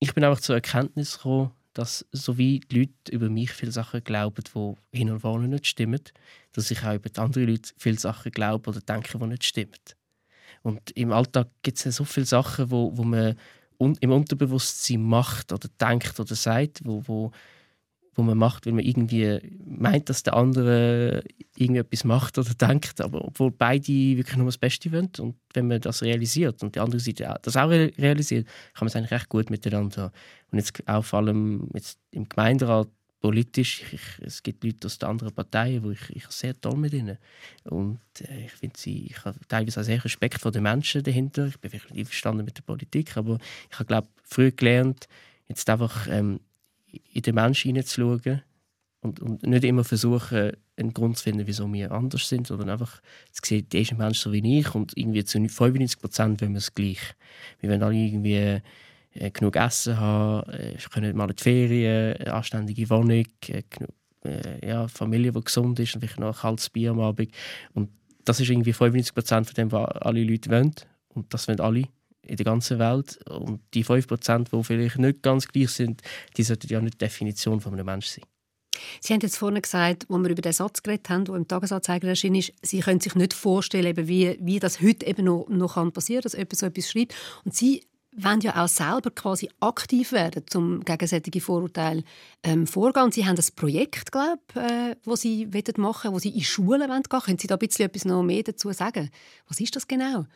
Ich 0.00 0.14
bin 0.14 0.24
einfach 0.24 0.40
zur 0.40 0.54
Erkenntnis 0.54 1.18
gekommen, 1.18 1.52
dass 1.74 2.06
so 2.10 2.38
wie 2.38 2.60
die 2.60 2.80
Leute 2.80 3.12
über 3.12 3.28
mich 3.28 3.50
viele 3.50 3.70
Sachen 3.70 4.02
glauben, 4.02 4.42
die 4.42 4.98
hin 4.98 5.10
und 5.10 5.20
vorne 5.20 5.46
nicht 5.46 5.66
stimmen, 5.66 6.00
dass 6.52 6.70
ich 6.70 6.82
auch 6.84 6.94
über 6.94 7.10
die 7.10 7.20
anderen 7.20 7.48
Leute 7.48 7.74
viele 7.76 7.98
Sachen 7.98 8.32
glaube 8.32 8.70
oder 8.70 8.80
denke, 8.80 9.18
die 9.18 9.26
nicht 9.26 9.44
stimmen. 9.44 9.72
Und 10.62 10.90
im 10.92 11.12
Alltag 11.12 11.48
gibt 11.62 11.76
es 11.76 11.84
ja 11.84 11.90
so 11.92 12.04
viele 12.04 12.26
Sachen, 12.26 12.70
wo, 12.70 12.96
wo 12.96 13.04
man 13.04 13.36
un 13.78 13.96
im 14.00 14.10
Unterbewusstsein 14.10 15.02
macht 15.02 15.52
oder 15.52 15.68
denkt 15.78 16.18
oder 16.18 16.34
sagt, 16.34 16.80
wo, 16.84 17.02
wo 17.06 17.32
wo 18.14 18.22
man 18.22 18.36
macht, 18.36 18.66
weil 18.66 18.74
man 18.74 18.84
irgendwie 18.84 19.38
meint, 19.64 20.08
dass 20.08 20.22
der 20.22 20.34
andere 20.34 21.22
irgendetwas 21.56 22.04
macht 22.04 22.38
oder 22.38 22.54
denkt, 22.60 23.00
aber 23.00 23.24
obwohl 23.24 23.50
beide 23.50 23.86
wirklich 23.86 24.36
nur 24.36 24.46
das 24.46 24.58
Beste 24.58 24.92
wollen 24.92 25.10
und 25.18 25.36
wenn 25.54 25.68
man 25.68 25.80
das 25.80 26.02
realisiert 26.02 26.62
und 26.62 26.74
die 26.74 26.80
andere 26.80 27.00
Seite 27.00 27.34
das 27.42 27.56
auch 27.56 27.68
realisiert, 27.68 28.46
kann 28.74 28.84
man 28.84 28.88
es 28.88 28.96
eigentlich 28.96 29.12
recht 29.12 29.28
gut 29.28 29.50
miteinander. 29.50 30.12
Und 30.50 30.58
jetzt 30.58 30.86
auch 30.86 31.04
vor 31.04 31.20
allem 31.20 31.68
jetzt 31.74 31.98
im 32.10 32.28
Gemeinderat 32.28 32.88
politisch, 33.20 33.84
ich, 33.92 34.00
es 34.20 34.42
gibt 34.42 34.64
Leute 34.64 34.86
aus 34.86 34.98
den 34.98 35.08
anderen 35.08 35.32
Parteien, 35.32 35.82
wo 35.84 35.92
ich, 35.92 36.10
ich 36.10 36.26
sehr 36.26 36.60
toll 36.60 36.76
mit 36.76 36.92
ihnen 36.92 37.16
und 37.64 38.00
äh, 38.20 38.46
ich 38.46 38.52
finde 38.52 38.78
sie, 38.78 39.06
ich 39.06 39.24
habe 39.24 39.38
teilweise 39.48 39.80
auch 39.80 39.84
sehr 39.84 40.04
Respekt 40.04 40.40
vor 40.40 40.50
den 40.50 40.64
Menschen 40.64 41.04
dahinter. 41.04 41.46
Ich 41.46 41.58
bin 41.60 41.70
vielleicht 41.70 41.90
nicht 41.90 42.00
einverstanden 42.00 42.44
mit 42.44 42.58
der 42.58 42.62
Politik, 42.62 43.16
aber 43.16 43.38
ich 43.70 43.78
habe 43.78 43.86
glaube 43.86 44.08
früh 44.24 44.50
gelernt, 44.50 45.06
jetzt 45.48 45.70
einfach 45.70 46.08
ähm, 46.10 46.40
in 47.12 47.22
den 47.22 47.34
Menschen 47.34 47.68
hineinzuschauen 47.68 48.42
und, 49.00 49.20
und 49.20 49.42
nicht 49.42 49.64
immer 49.64 49.84
versuchen, 49.84 50.52
einen 50.76 50.94
Grund 50.94 51.18
zu 51.18 51.24
finden, 51.24 51.46
wieso 51.46 51.70
wir 51.72 51.92
anders 51.92 52.28
sind, 52.28 52.46
sondern 52.46 52.70
einfach 52.70 53.00
zu 53.32 53.42
sehen, 53.44 53.68
der 53.70 53.80
ist 53.80 53.92
ein 53.92 53.98
Mensch 53.98 54.18
so 54.18 54.32
wie 54.32 54.58
ich 54.58 54.74
und 54.74 54.96
irgendwie 54.96 55.24
zu 55.24 55.38
95 55.38 56.00
Prozent 56.00 56.40
wollen 56.40 56.52
wir 56.52 56.58
es 56.58 56.74
gleich. 56.74 57.00
Wir 57.60 57.70
wollen 57.70 57.82
alle 57.82 57.96
irgendwie 57.96 58.60
äh, 59.14 59.30
genug 59.30 59.56
Essen 59.56 59.98
haben, 59.98 60.48
äh, 60.50 60.76
können 60.92 61.16
mal 61.16 61.30
in 61.30 61.36
die 61.36 61.42
Ferien, 61.42 62.16
eine 62.16 62.32
anständige 62.32 62.88
Wohnung, 62.90 63.24
äh, 63.48 63.62
genug, 63.68 63.94
äh, 64.24 64.66
ja, 64.66 64.88
Familie, 64.88 65.32
die 65.32 65.40
gesund 65.40 65.78
ist 65.80 65.94
und 65.94 66.00
vielleicht 66.00 66.20
noch 66.20 66.34
ein 66.34 66.40
kaltes 66.40 66.70
Bier 66.70 66.92
am 66.92 67.00
Abend. 67.00 67.32
Und 67.74 67.90
das 68.24 68.40
ist 68.40 68.50
irgendwie 68.50 68.72
95 68.72 69.14
Prozent 69.14 69.46
von 69.46 69.54
dem, 69.54 69.72
was 69.72 69.88
alle 70.02 70.22
Leute 70.22 70.50
wollen. 70.50 70.74
Und 71.08 71.32
das 71.34 71.48
wollen 71.48 71.60
alle 71.60 71.84
in 72.26 72.36
der 72.36 72.44
ganzen 72.44 72.78
Welt. 72.78 73.18
Und 73.28 73.60
die 73.74 73.84
5%, 73.84 74.56
die 74.56 74.64
vielleicht 74.64 74.98
nicht 74.98 75.22
ganz 75.22 75.48
gleich 75.48 75.70
sind, 75.70 76.02
die 76.36 76.42
sollten 76.42 76.68
ja 76.68 76.80
nicht 76.80 76.94
die 76.94 77.04
Definition 77.04 77.60
von 77.60 77.72
einem 77.72 77.86
Menschen 77.86 78.20
sein. 78.20 78.28
Sie 79.00 79.12
haben 79.12 79.20
jetzt 79.20 79.36
vorhin 79.36 79.60
gesagt, 79.60 80.06
wo 80.08 80.18
wir 80.18 80.30
über 80.30 80.42
den 80.42 80.52
Satz 80.52 80.82
geredet 80.82 81.08
haben, 81.10 81.26
der 81.26 81.34
im 81.34 81.46
Tagesanzeiger 81.46 82.08
erschienen 82.08 82.36
ist, 82.36 82.52
Sie 82.62 82.80
können 82.80 83.00
sich 83.00 83.14
nicht 83.14 83.34
vorstellen, 83.34 84.08
wie, 84.08 84.38
wie 84.40 84.58
das 84.58 84.80
heute 84.80 85.06
eben 85.06 85.24
noch, 85.24 85.46
noch 85.48 85.74
passieren 85.92 86.22
kann, 86.22 86.30
dass 86.30 86.32
jemand 86.32 86.56
so 86.56 86.66
etwas 86.66 86.90
schreibt. 86.90 87.14
Und 87.44 87.54
Sie 87.54 87.84
wollen 88.14 88.40
ja 88.40 88.62
auch 88.62 88.68
selber 88.68 89.10
quasi 89.10 89.48
aktiv 89.60 90.12
werden, 90.12 90.44
um 90.54 90.84
gegen 90.84 91.06
solche 91.06 91.40
Vorurteile 91.40 92.04
ähm, 92.42 92.66
vorgehen. 92.66 93.04
Und 93.04 93.14
Sie 93.14 93.26
haben 93.26 93.36
ein 93.36 93.56
Projekt, 93.56 94.12
glaube 94.12 94.40
äh, 94.54 94.96
wo 95.04 95.16
Sie 95.16 95.46
machen 95.46 96.04
wollen, 96.04 96.14
wo 96.14 96.18
Sie 96.18 96.30
in 96.30 96.42
Schulen 96.42 96.80
gehen 96.80 96.90
wollen. 96.90 97.22
Können 97.22 97.38
Sie 97.38 97.46
da 97.46 97.56
ein 97.56 97.58
bisschen 97.58 97.86
etwas 97.86 98.04
noch 98.04 98.22
mehr 98.22 98.42
dazu 98.42 98.72
sagen? 98.72 99.10
Was 99.48 99.60
ist 99.60 99.76
das 99.76 99.88
genau? 99.88 100.26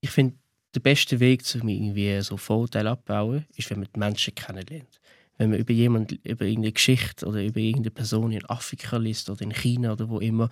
Ich 0.00 0.10
finde, 0.10 0.36
der 0.74 0.80
beste 0.80 1.20
Weg, 1.20 1.42
um 1.60 1.68
irgendwie 1.68 2.20
so 2.20 2.36
Vorurteile 2.36 2.90
abzubauen, 2.90 3.46
ist, 3.56 3.70
wenn 3.70 3.80
man 3.80 3.88
die 3.94 3.98
Menschen 3.98 4.34
kennenlernt. 4.34 5.00
Wenn 5.38 5.50
man 5.50 5.58
über 5.58 5.72
jemanden, 5.72 6.18
über 6.24 6.44
irgendeine 6.44 6.72
Geschichte 6.72 7.26
oder 7.26 7.42
über 7.44 7.60
irgendeine 7.60 7.90
Person 7.90 8.32
in 8.32 8.44
Afrika 8.46 8.96
liest 8.96 9.30
oder 9.30 9.42
in 9.42 9.52
China 9.52 9.92
oder 9.92 10.08
wo 10.08 10.18
immer, 10.18 10.50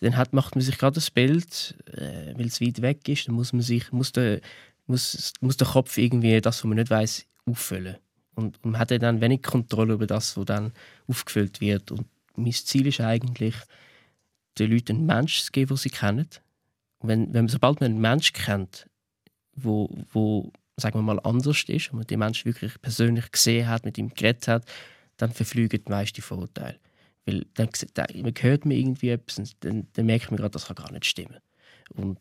dann 0.00 0.16
hat, 0.16 0.32
macht 0.32 0.54
man 0.54 0.62
sich 0.62 0.78
gerade 0.78 0.94
das 0.94 1.10
Bild, 1.10 1.74
äh, 1.86 2.34
weil 2.36 2.46
es 2.46 2.60
weit 2.60 2.82
weg 2.82 3.08
ist, 3.08 3.26
dann 3.26 3.34
muss 3.34 3.52
man 3.52 3.62
sich, 3.62 3.90
muss 3.90 4.12
der, 4.12 4.40
muss, 4.86 5.32
muss 5.40 5.56
der 5.56 5.66
Kopf 5.66 5.98
irgendwie 5.98 6.40
das, 6.40 6.58
was 6.58 6.64
man 6.64 6.76
nicht 6.76 6.90
weiß, 6.90 7.26
auffüllen. 7.46 7.96
Und, 8.34 8.62
und 8.62 8.72
man 8.72 8.80
hat 8.80 8.90
dann 8.90 9.20
wenig 9.20 9.42
Kontrolle 9.42 9.94
über 9.94 10.06
das, 10.06 10.36
was 10.36 10.44
dann 10.44 10.72
aufgefüllt 11.08 11.60
wird. 11.60 11.90
Und 11.90 12.06
mein 12.36 12.52
Ziel 12.52 12.86
ist 12.86 13.00
eigentlich, 13.00 13.54
den 14.58 14.70
Leuten 14.70 14.96
einen 14.96 15.06
Menschen 15.06 15.44
zu 15.44 15.52
geben, 15.52 15.68
den 15.68 15.76
sie 15.76 15.90
kennen. 15.90 16.28
Wenn, 17.00 17.32
wenn, 17.32 17.48
sobald 17.48 17.80
man 17.80 17.92
einen 17.92 18.00
Menschen 18.00 18.34
kennt, 18.34 18.87
wo, 19.64 19.90
wo 20.12 20.52
sagen 20.76 20.98
wir 20.98 21.02
mal, 21.02 21.20
anders 21.20 21.64
ist 21.64 21.90
und 21.90 21.98
man 21.98 22.06
den 22.06 22.18
Menschen 22.18 22.46
wirklich 22.46 22.80
persönlich 22.80 23.30
gesehen 23.30 23.68
hat, 23.68 23.84
mit 23.84 23.98
ihm 23.98 24.10
geredet 24.10 24.48
hat, 24.48 24.64
dann 25.16 25.32
verflügen 25.32 25.82
die 25.84 25.90
meisten 25.90 26.22
Vorurteile. 26.22 26.78
Weil 27.26 27.46
dann, 27.54 27.68
dann 27.94 28.06
man 28.22 28.34
hört 28.38 28.64
mir 28.64 28.76
irgendwie 28.76 29.10
etwas 29.10 29.38
und 29.38 29.56
dann, 29.60 29.88
dann 29.92 30.06
merkt 30.06 30.30
man 30.30 30.38
gerade, 30.38 30.52
das 30.52 30.66
kann 30.66 30.76
gar 30.76 30.92
nicht 30.92 31.04
stimmen. 31.04 31.40
Und 31.90 32.18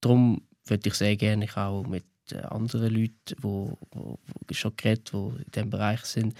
darum 0.00 0.42
würde 0.64 0.88
ich 0.88 0.94
sehr 0.94 1.16
gerne 1.16 1.46
auch 1.56 1.86
mit 1.86 2.04
anderen 2.32 2.94
Leuten, 2.94 4.16
die 4.48 4.54
schon 4.54 4.76
geredet, 4.76 5.12
die 5.12 5.16
in 5.16 5.50
diesem 5.54 5.70
Bereich 5.70 6.00
sind, 6.02 6.34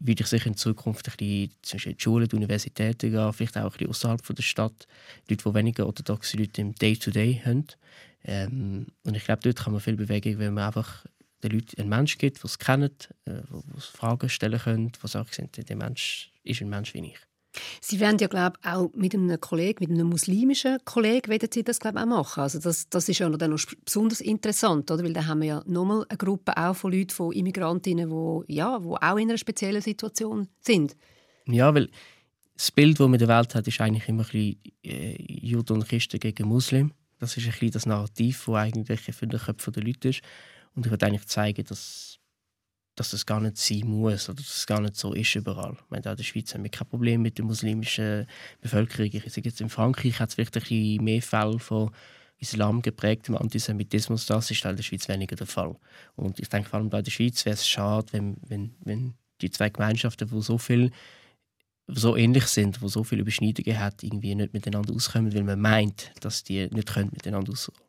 würde 0.00 0.22
ich 0.22 0.28
sicher 0.28 0.46
in 0.46 0.56
Zukunft 0.56 1.08
ein 1.08 1.16
bisschen 1.16 1.54
zwischen 1.62 1.96
die 1.96 2.02
Schulen, 2.02 2.28
die 2.28 2.36
Universitäten 2.36 3.10
gehen, 3.10 3.32
vielleicht 3.32 3.56
auch 3.56 3.64
ein 3.64 3.70
bisschen 3.70 3.88
außerhalb 3.88 4.36
der 4.36 4.42
Stadt, 4.42 4.86
Leute, 5.28 5.44
die 5.44 5.54
weniger 5.54 5.86
orthodoxe 5.86 6.36
Leute 6.36 6.60
im 6.60 6.74
Day-to-Day 6.74 7.40
-Day 7.42 7.46
haben. 7.46 7.66
Ähm, 8.24 8.86
und 9.04 9.16
ich 9.16 9.24
glaube, 9.24 9.42
dort 9.42 9.56
kann 9.56 9.72
man 9.72 9.80
viel 9.80 9.96
bewegen, 9.96 10.38
wenn 10.38 10.54
man 10.54 10.64
einfach 10.64 11.04
den 11.42 11.52
Leuten 11.52 11.80
einen 11.80 11.88
Mensch 11.88 12.18
gibt, 12.18 12.38
der 12.38 12.44
es 12.44 12.58
kennt, 12.58 13.14
äh, 13.24 13.42
die 13.50 13.80
Fragen 13.80 14.28
stellen 14.28 14.58
können, 14.58 14.92
die 14.92 15.08
sagen, 15.08 15.28
der 15.56 15.76
Mensch 15.76 16.32
ist 16.42 16.60
ein 16.60 16.68
Mensch 16.68 16.94
wie 16.94 17.06
ich. 17.06 17.27
Sie 17.80 18.00
werden 18.00 18.18
ja, 18.18 18.26
glaube 18.26 18.58
auch 18.62 18.90
mit 18.94 19.14
einem 19.14 19.40
Kollegen, 19.40 19.78
mit 19.80 19.90
einem 19.90 20.08
muslimischen 20.08 20.78
Kollegen, 20.84 21.30
werden 21.30 21.48
Sie 21.52 21.62
das, 21.62 21.80
glaube 21.80 22.00
auch 22.00 22.06
machen. 22.06 22.42
Also 22.42 22.58
das, 22.58 22.88
das 22.88 23.08
ist 23.08 23.18
ja 23.18 23.28
noch, 23.28 23.38
noch 23.38 23.60
besonders 23.84 24.20
interessant, 24.20 24.90
oder? 24.90 25.04
Weil 25.04 25.12
da 25.12 25.26
haben 25.26 25.40
wir 25.40 25.48
ja 25.48 25.62
nochmal 25.66 26.04
eine 26.08 26.18
Gruppe 26.18 26.56
auch 26.56 26.74
von 26.74 26.92
Leuten, 26.92 27.10
von 27.10 27.32
Immigrantinnen, 27.32 28.08
die, 28.08 28.54
ja, 28.54 28.78
die 28.78 28.86
auch 28.86 29.16
in 29.16 29.28
einer 29.28 29.38
speziellen 29.38 29.82
Situation 29.82 30.48
sind. 30.60 30.96
Ja, 31.46 31.74
weil 31.74 31.88
das 32.56 32.70
Bild, 32.72 32.98
das 32.98 33.06
man 33.06 33.14
in 33.14 33.26
der 33.26 33.28
Welt 33.28 33.54
hat, 33.54 33.66
ist 33.66 33.80
eigentlich 33.80 34.08
immer 34.08 34.24
ein 34.24 34.30
bisschen 34.30 34.58
äh, 34.84 35.16
Juden 35.22 35.74
und 35.74 35.88
Christen 35.88 36.18
gegen 36.20 36.48
Muslim. 36.48 36.92
Das 37.18 37.36
ist 37.36 37.46
ein 37.46 37.52
bisschen 37.52 37.70
das 37.70 37.86
Narrativ, 37.86 38.44
das 38.46 38.54
eigentlich 38.54 39.00
für 39.00 39.26
den 39.26 39.40
Köpfen 39.40 39.72
der 39.72 39.82
Leute 39.84 40.08
ist. 40.08 40.22
Und 40.74 40.86
ich 40.86 40.90
würde 40.90 41.06
eigentlich 41.06 41.26
zeigen, 41.26 41.64
dass 41.64 42.17
dass 42.98 43.10
das 43.10 43.26
gar 43.26 43.40
nicht 43.40 43.56
sein 43.56 43.86
muss 43.86 44.28
oder 44.28 44.36
dass 44.36 44.56
es 44.56 44.66
gar 44.66 44.80
nicht 44.80 44.96
so 44.96 45.12
ist 45.12 45.34
überall. 45.34 45.72
Ich 45.72 45.90
meine, 45.90 46.06
auch 46.06 46.10
in 46.10 46.16
der 46.16 46.24
Schweiz 46.24 46.52
haben 46.54 46.64
wir 46.64 46.70
kein 46.70 46.88
Problem 46.88 47.22
mit 47.22 47.38
der 47.38 47.44
muslimischen 47.44 48.26
Bevölkerung. 48.60 49.10
Ich 49.12 49.32
sage 49.32 49.48
jetzt, 49.48 49.60
in 49.60 49.68
Frankreich 49.68 50.18
hat 50.18 50.30
es 50.30 50.34
vielleicht 50.34 50.56
ein 50.56 50.62
bisschen 50.62 51.04
mehr 51.04 51.22
Fälle 51.22 51.58
von 51.58 51.90
Islam 52.38 52.82
geprägtem 52.82 53.36
Antisemitismus. 53.36 54.26
Das 54.26 54.50
ist 54.50 54.64
halt 54.64 54.72
in 54.72 54.76
der 54.76 54.82
Schweiz 54.82 55.08
weniger 55.08 55.36
der 55.36 55.46
Fall. 55.46 55.76
Und 56.16 56.40
ich 56.40 56.48
denke, 56.48 56.68
vor 56.68 56.78
allem 56.78 56.90
bei 56.90 57.02
der 57.02 57.10
Schweiz 57.10 57.44
wäre 57.44 57.54
es 57.54 57.68
schade, 57.68 58.06
wenn, 58.12 58.36
wenn, 58.46 58.74
wenn 58.84 59.14
die 59.40 59.50
zwei 59.50 59.70
Gemeinschaften, 59.70 60.28
die 60.28 60.42
so 60.42 60.58
viel 60.58 60.90
so 61.86 62.16
ähnlich 62.16 62.44
sind, 62.46 62.82
wo 62.82 62.88
so 62.88 63.02
viele 63.02 63.22
Überschneidungen 63.22 63.78
hat, 63.78 64.02
irgendwie 64.02 64.34
nicht 64.34 64.52
miteinander 64.52 64.92
auskommen, 64.94 65.34
weil 65.34 65.42
man 65.42 65.60
meint, 65.60 66.12
dass 66.20 66.44
die 66.44 66.68
nicht 66.68 66.92
können 66.92 67.10
miteinander 67.12 67.52
auskommen. 67.52 67.87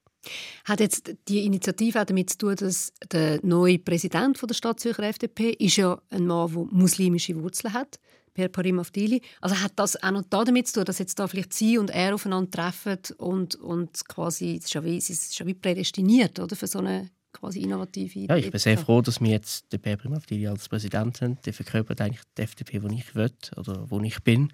Hat 0.66 0.80
jetzt 0.80 1.14
die 1.28 1.46
Initiative 1.46 2.02
auch 2.02 2.06
damit 2.06 2.30
zu 2.32 2.38
tun, 2.38 2.56
dass 2.56 2.92
der 3.12 3.40
neue 3.44 3.80
Präsident 3.80 4.38
von 4.38 4.48
der 4.48 4.56
Stadt 4.56 4.80
Zürcher 4.80 5.04
FDP 5.04 5.52
ist 5.52 5.78
ja 5.78 6.02
ein 6.10 6.28
Mann, 6.28 6.52
der 6.54 6.66
muslimische 6.72 7.42
Wurzeln 7.42 7.74
hat, 7.74 8.00
Per 8.34 8.50
Parim 8.50 8.80
Avdili. 8.80 9.22
Also 9.42 9.60
hat 9.60 9.74
das 9.76 10.02
auch 10.02 10.12
noch 10.12 10.24
damit 10.30 10.68
zu 10.68 10.76
tun, 10.76 10.86
dass 10.86 11.00
jetzt 11.00 11.20
da 11.20 11.28
vielleicht 11.28 11.54
sie 11.54 11.78
und 11.78 11.90
er 11.90 12.14
aufeinander 12.14 12.52
treffen 12.52 12.98
und, 13.18 13.56
und 13.56 14.08
quasi, 14.08 14.58
es 14.58 14.66
ist 14.66 14.74
ja 14.74 14.84
wie, 14.84 14.98
es 14.98 15.10
ist 15.10 15.36
schon 15.36 15.48
wie 15.48 15.54
prädestiniert 15.54 16.40
oder, 16.40 16.56
für 16.56 16.68
so 16.68 16.80
eine 16.80 17.10
quasi 17.32 17.62
innovative 17.62 18.20
Idee. 18.20 18.34
Ja, 18.34 18.38
ich 18.38 18.52
bin 18.52 18.60
sehr 18.60 18.78
froh, 18.78 19.02
dass 19.02 19.22
wir 19.22 19.30
jetzt 19.30 19.72
den 19.72 19.80
Per 19.80 19.98
Parim 19.98 20.14
Avdili 20.14 20.48
als 20.48 20.70
Präsident 20.70 21.22
haben. 21.22 21.38
Der 21.46 21.54
verkörpert 21.54 22.02
eigentlich 22.02 22.22
die 22.38 22.42
FDP, 22.42 22.80
die 22.80 22.96
ich 22.96 23.16
will 23.16 23.32
oder 23.56 23.90
wo 23.90 24.00
ich 24.02 24.22
bin. 24.24 24.52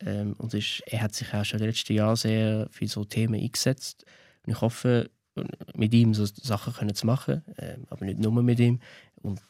Ähm, 0.00 0.34
und 0.38 0.54
ist, 0.54 0.82
er 0.86 1.02
hat 1.02 1.14
sich 1.14 1.32
auch 1.34 1.44
schon 1.44 1.58
in 1.58 1.64
den 1.64 1.70
letzten 1.70 1.92
Jahren 1.92 2.16
sehr 2.16 2.68
für 2.70 2.86
so 2.88 3.04
Themen 3.04 3.40
eingesetzt. 3.40 4.04
Und 4.46 4.52
ich 4.52 4.60
hoffe, 4.60 5.10
mit 5.74 5.94
ihm 5.94 6.14
so 6.14 6.26
Sachen 6.26 6.72
können 6.72 6.94
zu 6.94 7.06
machen, 7.06 7.42
äh, 7.56 7.76
aber 7.88 8.04
nicht 8.04 8.18
nur 8.18 8.42
mit 8.42 8.60
ihm. 8.60 8.80
Und 9.22 9.40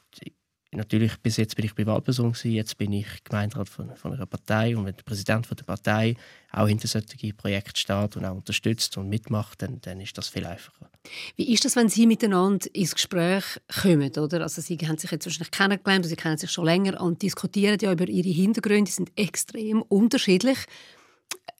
natürlich, 0.72 1.16
bis 1.18 1.36
jetzt 1.36 1.56
bin 1.56 1.64
ich 1.64 1.74
Privatperson 1.74 2.32
jetzt 2.44 2.78
bin 2.78 2.92
ich 2.92 3.06
Gemeinderat 3.24 3.68
von, 3.68 3.94
von 3.96 4.12
einer 4.12 4.26
Partei 4.26 4.76
und 4.76 4.84
wenn 4.84 4.94
der 4.94 5.02
Präsident 5.02 5.46
von 5.46 5.56
der 5.56 5.64
Partei 5.64 6.16
auch 6.52 6.68
hinter 6.68 6.86
solche 6.86 7.32
Projekte 7.34 7.80
steht 7.80 8.16
und 8.16 8.24
auch 8.24 8.36
unterstützt 8.36 8.96
und 8.96 9.08
mitmacht, 9.08 9.62
dann, 9.62 9.80
dann 9.80 10.00
ist 10.00 10.16
das 10.16 10.28
viel 10.28 10.46
einfacher. 10.46 10.90
Wie 11.36 11.52
ist 11.52 11.64
das, 11.64 11.76
wenn 11.76 11.88
Sie 11.88 12.06
miteinander 12.06 12.66
ins 12.72 12.94
Gespräch 12.94 13.44
kommen? 13.82 14.12
Oder? 14.16 14.42
Also 14.42 14.60
Sie 14.62 14.76
haben 14.78 14.98
sich 14.98 15.10
jetzt 15.10 15.26
wahrscheinlich 15.26 15.50
kennengelernt, 15.50 16.06
Sie 16.06 16.16
kennen 16.16 16.38
sich 16.38 16.50
schon 16.50 16.66
länger 16.66 17.00
und 17.00 17.22
diskutieren 17.22 17.78
ja 17.80 17.92
über 17.92 18.08
Ihre 18.08 18.28
Hintergründe, 18.28 18.84
die 18.84 18.92
sind 18.92 19.12
extrem 19.16 19.82
unterschiedlich. 19.82 20.58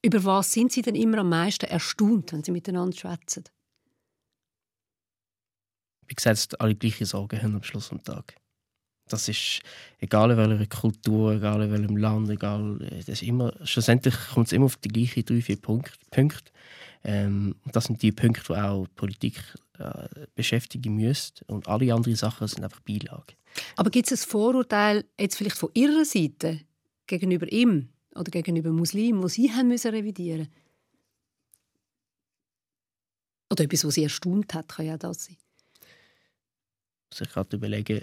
Über 0.03 0.25
was 0.25 0.53
sind 0.53 0.73
Sie 0.73 0.83
denn 0.83 0.95
immer 0.95 1.19
am 1.19 1.29
meisten 1.29 1.67
erstaunt, 1.67 2.33
wenn 2.33 2.43
Sie 2.43 2.53
miteinander 2.53 2.97
schwätzen? 2.97 3.45
Wie 6.07 6.15
gesagt, 6.15 6.61
alle 6.61 6.75
gleiche 6.75 7.07
Sorgen 7.07 7.41
haben 7.41 7.55
am 7.55 7.63
Schluss 7.63 7.91
des 7.91 8.03
Tages. 8.03 8.35
Das 9.09 9.29
ist 9.29 9.61
egal 9.99 10.31
in 10.31 10.37
welcher 10.37 10.67
Kultur, 10.67 11.35
egal 11.35 11.63
in 11.63 11.73
welchem 11.73 11.97
Land, 11.97 12.31
egal, 12.31 12.79
das 12.79 13.09
ist 13.09 13.23
immer, 13.23 13.53
schlussendlich 13.65 14.15
kommt 14.33 14.47
es 14.47 14.53
immer 14.53 14.67
auf 14.67 14.77
die 14.77 14.89
gleichen 14.89 15.25
drei, 15.25 15.41
vier 15.41 15.61
Punkte. 15.61 15.99
Punkte. 16.11 16.53
Ähm, 17.03 17.57
das 17.73 17.85
sind 17.85 18.03
die 18.03 18.13
Punkte, 18.13 18.43
die 18.55 18.61
auch 18.61 18.87
Politik 18.95 19.37
äh, 19.79 20.27
beschäftigen 20.35 20.95
müsste. 20.95 21.45
Und 21.47 21.69
alle 21.69 21.93
anderen 21.93 22.17
Sachen 22.17 22.47
sind 22.47 22.65
einfach 22.65 22.81
Beilage. 22.81 23.35
Aber 23.77 23.91
gibt 23.91 24.11
es 24.11 24.25
ein 24.25 24.31
Vorurteil 24.31 25.05
jetzt 25.19 25.37
vielleicht 25.37 25.59
von 25.59 25.71
Ihrer 25.75 26.05
Seite 26.05 26.61
gegenüber 27.07 27.51
ihm? 27.51 27.89
Oder 28.21 28.31
gegenüber 28.31 28.71
Muslimen, 28.71 29.23
die 29.23 29.29
sie 29.29 29.53
haben 29.53 29.69
müssen 29.69 29.91
revidieren 29.91 30.49
Oder 33.51 33.65
etwas, 33.65 33.85
was 33.85 33.95
sie 33.95 34.05
erstaunt 34.05 34.55
hat, 34.55 34.69
kann 34.69 34.87
ja 34.87 34.97
das 34.97 35.25
sein. 35.25 35.37
Muss 37.11 37.23
ich 37.23 37.31
gerade 37.31 37.57
überlegen, 37.57 38.01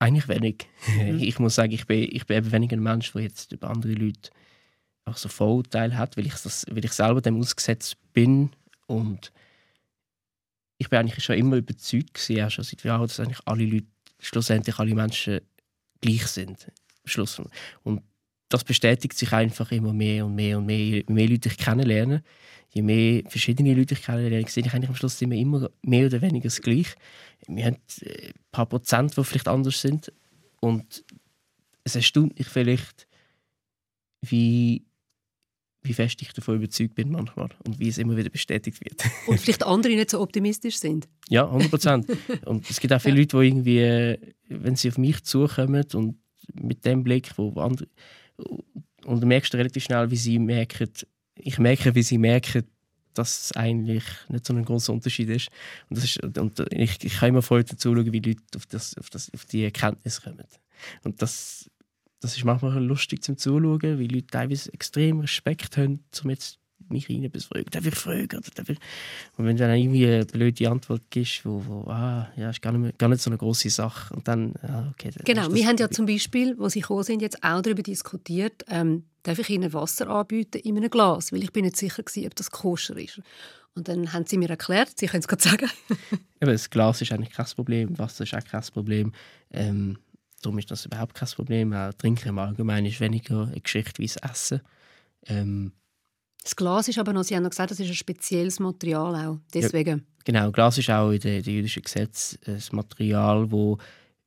eigentlich 0.00 0.28
wenig. 0.28 0.68
Mhm. 0.88 1.18
Ich 1.20 1.38
muss 1.38 1.54
sagen, 1.54 1.72
ich 1.72 1.86
bin, 1.86 2.08
ich 2.10 2.26
bin 2.26 2.36
eben 2.36 2.52
weniger 2.52 2.76
ein 2.76 2.82
Mensch, 2.82 3.12
der 3.12 3.22
jetzt 3.22 3.52
über 3.52 3.70
andere 3.70 3.92
Leute 3.92 4.30
auch 5.04 5.16
so 5.16 5.28
Vorurteile 5.28 5.96
hat, 5.96 6.16
weil 6.16 6.26
ich, 6.26 6.34
das, 6.34 6.66
weil 6.68 6.84
ich 6.84 6.92
selber 6.92 7.22
dem 7.22 7.38
ausgesetzt 7.38 7.96
bin 8.12 8.50
und 8.86 9.32
ich 10.78 10.88
bin 10.88 10.98
eigentlich 10.98 11.22
schon 11.24 11.36
immer 11.36 11.56
überzeugt 11.56 12.14
gewesen, 12.14 12.44
auch 12.44 12.50
schon 12.50 12.64
seit 12.64 12.82
Jahren, 12.84 13.02
dass 13.02 13.20
eigentlich 13.20 13.40
alle 13.46 13.64
Leute, 13.64 13.86
schlussendlich 14.18 14.78
alle 14.78 14.94
Menschen 14.94 15.40
gleich 16.00 16.26
sind. 16.26 16.70
Schluss. 17.04 17.40
Und 17.82 18.02
das 18.50 18.64
bestätigt 18.64 19.16
sich 19.16 19.32
einfach 19.32 19.72
immer 19.72 19.92
mehr 19.94 20.26
und 20.26 20.34
mehr 20.34 20.58
und 20.58 20.66
mehr. 20.66 20.76
Je 20.76 21.04
mehr 21.08 21.28
Leute 21.28 21.48
ich 21.48 21.56
kennenlerne, 21.56 22.22
je 22.74 22.82
mehr 22.82 23.22
verschiedene 23.28 23.72
Leute 23.74 23.94
ich 23.94 24.02
kennenlerne, 24.02 24.46
sehe 24.48 24.66
ich 24.66 24.74
eigentlich 24.74 24.90
am 24.90 24.96
Schluss 24.96 25.22
immer, 25.22 25.36
immer 25.36 25.70
mehr 25.82 26.06
oder 26.06 26.20
weniger 26.20 26.48
das 26.48 26.60
Gleiche. 26.60 26.96
Wir 27.46 27.66
haben 27.66 27.76
äh, 28.02 28.26
ein 28.26 28.32
paar 28.50 28.66
Prozent, 28.66 29.16
die 29.16 29.24
vielleicht 29.24 29.48
anders 29.48 29.80
sind. 29.80 30.12
Und 30.58 31.04
es 31.84 31.94
erstaunt 31.94 32.38
mich 32.38 32.48
vielleicht, 32.48 33.06
wie, 34.22 34.84
wie 35.82 35.94
fest 35.94 36.20
ich 36.20 36.32
davon 36.32 36.56
überzeugt 36.56 36.96
bin 36.96 37.12
manchmal 37.12 37.50
und 37.64 37.78
wie 37.78 37.88
es 37.88 37.98
immer 37.98 38.16
wieder 38.16 38.30
bestätigt 38.30 38.84
wird. 38.84 39.02
Und 39.28 39.40
vielleicht 39.40 39.62
andere 39.62 39.94
nicht 39.94 40.10
so 40.10 40.20
optimistisch 40.20 40.76
sind. 40.76 41.08
Ja, 41.28 41.44
100 41.46 41.70
Prozent. 41.70 42.06
und 42.46 42.68
es 42.68 42.80
gibt 42.80 42.92
auch 42.92 43.00
viele 43.00 43.14
ja. 43.14 43.20
Leute, 43.20 43.38
die 43.38 43.46
irgendwie, 43.46 44.32
wenn 44.48 44.74
sie 44.74 44.88
auf 44.88 44.98
mich 44.98 45.22
zukommen 45.22 45.86
und 45.94 46.18
mit 46.52 46.84
dem 46.84 47.04
Blick, 47.04 47.30
wo 47.38 47.52
andere 47.60 47.86
und 49.04 49.20
du 49.20 49.26
merkst 49.26 49.54
relativ 49.54 49.84
schnell, 49.84 50.10
wie 50.10 50.16
sie 50.16 50.38
merken, 50.38 50.88
ich 51.36 51.58
merke, 51.58 51.94
wie 51.94 52.02
sie 52.02 52.18
merken, 52.18 52.64
dass 53.14 53.44
es 53.44 53.52
eigentlich 53.52 54.04
nicht 54.28 54.46
so 54.46 54.54
ein 54.54 54.64
großer 54.64 54.92
Unterschied 54.92 55.28
ist. 55.30 55.48
Und, 55.88 55.96
das 55.96 56.04
ist, 56.04 56.22
und 56.22 56.60
ich, 56.72 57.02
ich 57.02 57.14
kann 57.14 57.30
immer 57.30 57.42
voll 57.42 57.64
dazu 57.64 57.94
schauen, 57.94 58.12
wie 58.12 58.20
Leute 58.20 58.42
auf, 58.56 58.66
das, 58.66 58.96
auf, 58.98 59.10
das, 59.10 59.32
auf 59.34 59.44
die 59.46 59.64
Erkenntnis 59.64 60.22
kommen. 60.22 60.44
Und 61.02 61.20
das, 61.20 61.68
das 62.20 62.36
ist 62.36 62.44
manchmal 62.44 62.82
lustig 62.82 63.22
zum 63.22 63.36
Zuschauen, 63.36 63.98
wie 63.98 64.06
Leute 64.06 64.26
teilweise 64.26 64.72
extrem 64.72 65.20
Respekt 65.20 65.76
haben, 65.76 66.04
um 66.22 66.30
jetzt 66.30 66.59
mich 66.90 67.08
rein 67.08 67.30
befragen. 67.30 67.66
Darf 67.70 67.86
ich 67.86 67.94
fragen? 67.94 68.38
Oder 68.38 68.50
darf 68.54 68.68
ich... 68.68 68.78
Und 69.36 69.46
wenn 69.46 69.56
du 69.56 69.66
dann 69.66 69.76
irgendwie 69.76 70.06
eine 70.06 70.24
blöde 70.26 70.70
Antwort 70.70 71.02
gibst, 71.10 71.44
wo, 71.44 71.64
wo 71.66 71.90
ah, 71.90 72.28
ja, 72.36 72.50
ist 72.50 72.62
gar 72.62 72.72
nicht, 72.72 72.80
mehr, 72.80 72.92
gar 72.92 73.08
nicht 73.08 73.22
so 73.22 73.30
eine 73.30 73.38
große 73.38 73.70
Sache. 73.70 74.14
Und 74.14 74.28
dann, 74.28 74.54
ah, 74.62 74.90
okay. 74.90 75.10
Dann 75.14 75.24
genau, 75.24 75.54
wir 75.54 75.66
haben 75.66 75.76
ja 75.76 75.90
zum 75.90 76.06
Beispiel, 76.06 76.58
wo 76.58 76.68
Sie 76.68 76.80
gekommen 76.80 77.04
sind, 77.04 77.22
jetzt 77.22 77.42
auch 77.42 77.62
darüber 77.62 77.82
diskutiert, 77.82 78.64
ähm, 78.68 79.04
darf 79.22 79.38
ich 79.38 79.50
Ihnen 79.50 79.72
Wasser 79.72 80.08
anbieten 80.08 80.58
in 80.58 80.76
einem 80.76 80.90
Glas? 80.90 81.32
Weil 81.32 81.42
ich 81.42 81.52
bin 81.52 81.64
nicht 81.64 81.76
sicher 81.76 82.02
gewesen, 82.02 82.26
ob 82.26 82.34
das 82.34 82.50
koscher 82.50 82.96
ist. 82.96 83.20
Und 83.74 83.88
dann 83.88 84.12
haben 84.12 84.26
sie 84.26 84.36
mir 84.36 84.50
erklärt, 84.50 84.98
sie 84.98 85.06
können 85.06 85.20
es 85.20 85.28
gerade 85.28 85.42
sagen. 85.42 85.70
Eben, 86.40 86.52
das 86.52 86.70
Glas 86.70 87.00
ist 87.00 87.12
eigentlich 87.12 87.30
kein 87.32 87.46
Problem, 87.46 87.98
Wasser 87.98 88.24
ist 88.24 88.34
auch 88.34 88.44
kein 88.44 88.62
Problem. 88.62 89.12
Ähm, 89.52 89.98
darum 90.42 90.58
ist 90.58 90.70
das 90.70 90.86
überhaupt 90.86 91.14
kein 91.14 91.28
Problem. 91.28 91.72
Auch 91.72 91.92
Trinken 91.94 92.30
im 92.30 92.38
Allgemeinen 92.38 92.86
ist 92.86 93.00
weniger 93.00 93.46
eine 93.46 93.60
Geschichte 93.60 93.98
wie 93.98 94.06
das 94.06 94.16
Essen. 94.16 94.60
Ähm, 95.26 95.72
das 96.42 96.56
Glas 96.56 96.88
ist 96.88 96.98
aber 96.98 97.12
noch, 97.12 97.22
Sie 97.22 97.36
haben 97.36 97.42
noch 97.42 97.50
gesagt, 97.50 97.70
das 97.70 97.80
ist 97.80 97.88
ein 97.88 97.94
spezielles 97.94 98.60
Material 98.60 99.14
auch. 99.26 99.38
Deswegen. 99.52 99.98
Ja, 99.98 100.04
genau, 100.24 100.50
Glas 100.50 100.78
ist 100.78 100.90
auch 100.90 101.10
in 101.10 101.20
den, 101.20 101.42
jüdischen 101.42 101.82
Gesetzen 101.82 102.38
ein 102.46 102.62
Material, 102.72 103.46
das 103.46 103.78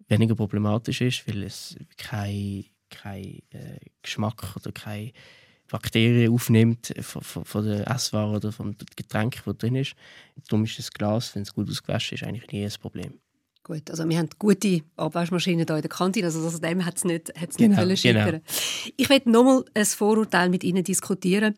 weniger 0.10 0.36
problematisch 0.36 1.02
ist, 1.02 1.28
weil 1.28 1.44
es 1.44 1.76
keinen 1.98 2.66
kein, 2.90 3.42
äh, 3.50 3.80
Geschmack 4.02 4.56
oder 4.56 4.72
keine 4.72 5.12
Bakterien 5.70 6.32
aufnimmt 6.32 6.94
von, 7.02 7.24
von, 7.24 7.46
von 7.46 7.66
der 7.66 7.90
Essware 7.90 8.36
oder 8.36 8.52
vom 8.52 8.76
Getränk, 8.96 9.42
das 9.44 9.58
drin 9.58 9.76
ist. 9.76 9.96
Darum 10.48 10.66
ist 10.66 10.78
das 10.78 10.92
Glas, 10.92 11.34
wenn 11.36 11.42
es 11.42 11.54
gut 11.54 11.70
ausgewaschen 11.70 12.16
ist, 12.16 12.24
eigentlich 12.24 12.52
nie 12.52 12.64
ein 12.64 12.72
Problem. 12.80 13.20
Gut, 13.64 13.90
also 13.90 14.08
wir 14.08 14.18
haben 14.18 14.30
gute 14.38 14.82
Abwaschmaschinen 14.98 15.66
hier 15.66 15.76
in 15.76 15.82
der 15.82 15.90
Kantine, 15.90 16.26
also 16.26 16.46
aus 16.46 16.60
dem 16.60 16.86
hat 16.86 16.98
es 16.98 17.06
nicht, 17.06 17.34
hat's 17.40 17.56
genau, 17.56 17.86
nicht 17.86 18.04
genau. 18.04 18.40
Ich 18.98 19.08
möchte 19.08 19.32
nochmal 19.32 19.64
ein 19.74 19.86
Vorurteil 19.86 20.50
mit 20.50 20.66
Ihnen 20.66 20.84
diskutieren. 20.84 21.58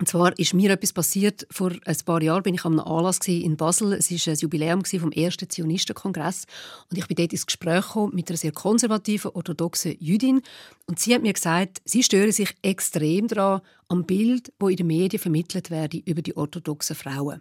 Und 0.00 0.08
zwar 0.08 0.36
ist 0.38 0.54
mir 0.54 0.70
etwas 0.70 0.92
passiert. 0.92 1.46
Vor 1.50 1.70
ein 1.84 1.96
paar 2.04 2.20
Jahren 2.20 2.42
bin 2.42 2.54
ich 2.54 2.64
einem 2.64 2.80
Anlass 2.80 3.20
in 3.28 3.56
Basel. 3.56 3.92
Es 3.92 4.10
war 4.10 4.32
ein 4.32 4.38
Jubiläum 4.38 4.84
vom 4.84 5.12
ersten 5.12 5.48
Zionistenkongress. 5.48 6.46
Und 6.90 6.98
ich 6.98 7.06
bin 7.06 7.16
dort 7.16 7.32
ins 7.32 7.46
Gespräch 7.46 7.94
mit 8.12 8.28
einer 8.28 8.36
sehr 8.36 8.50
konservativen, 8.50 9.30
orthodoxen 9.34 9.96
Jüdin. 10.00 10.42
Und 10.86 10.98
sie 10.98 11.14
hat 11.14 11.22
mir 11.22 11.32
gesagt, 11.32 11.80
sie 11.84 12.02
stören 12.02 12.32
sich 12.32 12.54
extrem 12.62 13.28
daran 13.28 13.60
am 13.86 14.04
Bild, 14.04 14.52
wo 14.58 14.68
in 14.68 14.76
den 14.76 14.88
Medien 14.88 15.20
vermittelt 15.20 15.70
werde 15.70 15.98
über 15.98 16.22
die 16.22 16.36
orthodoxen 16.36 16.96
Frauen. 16.96 17.40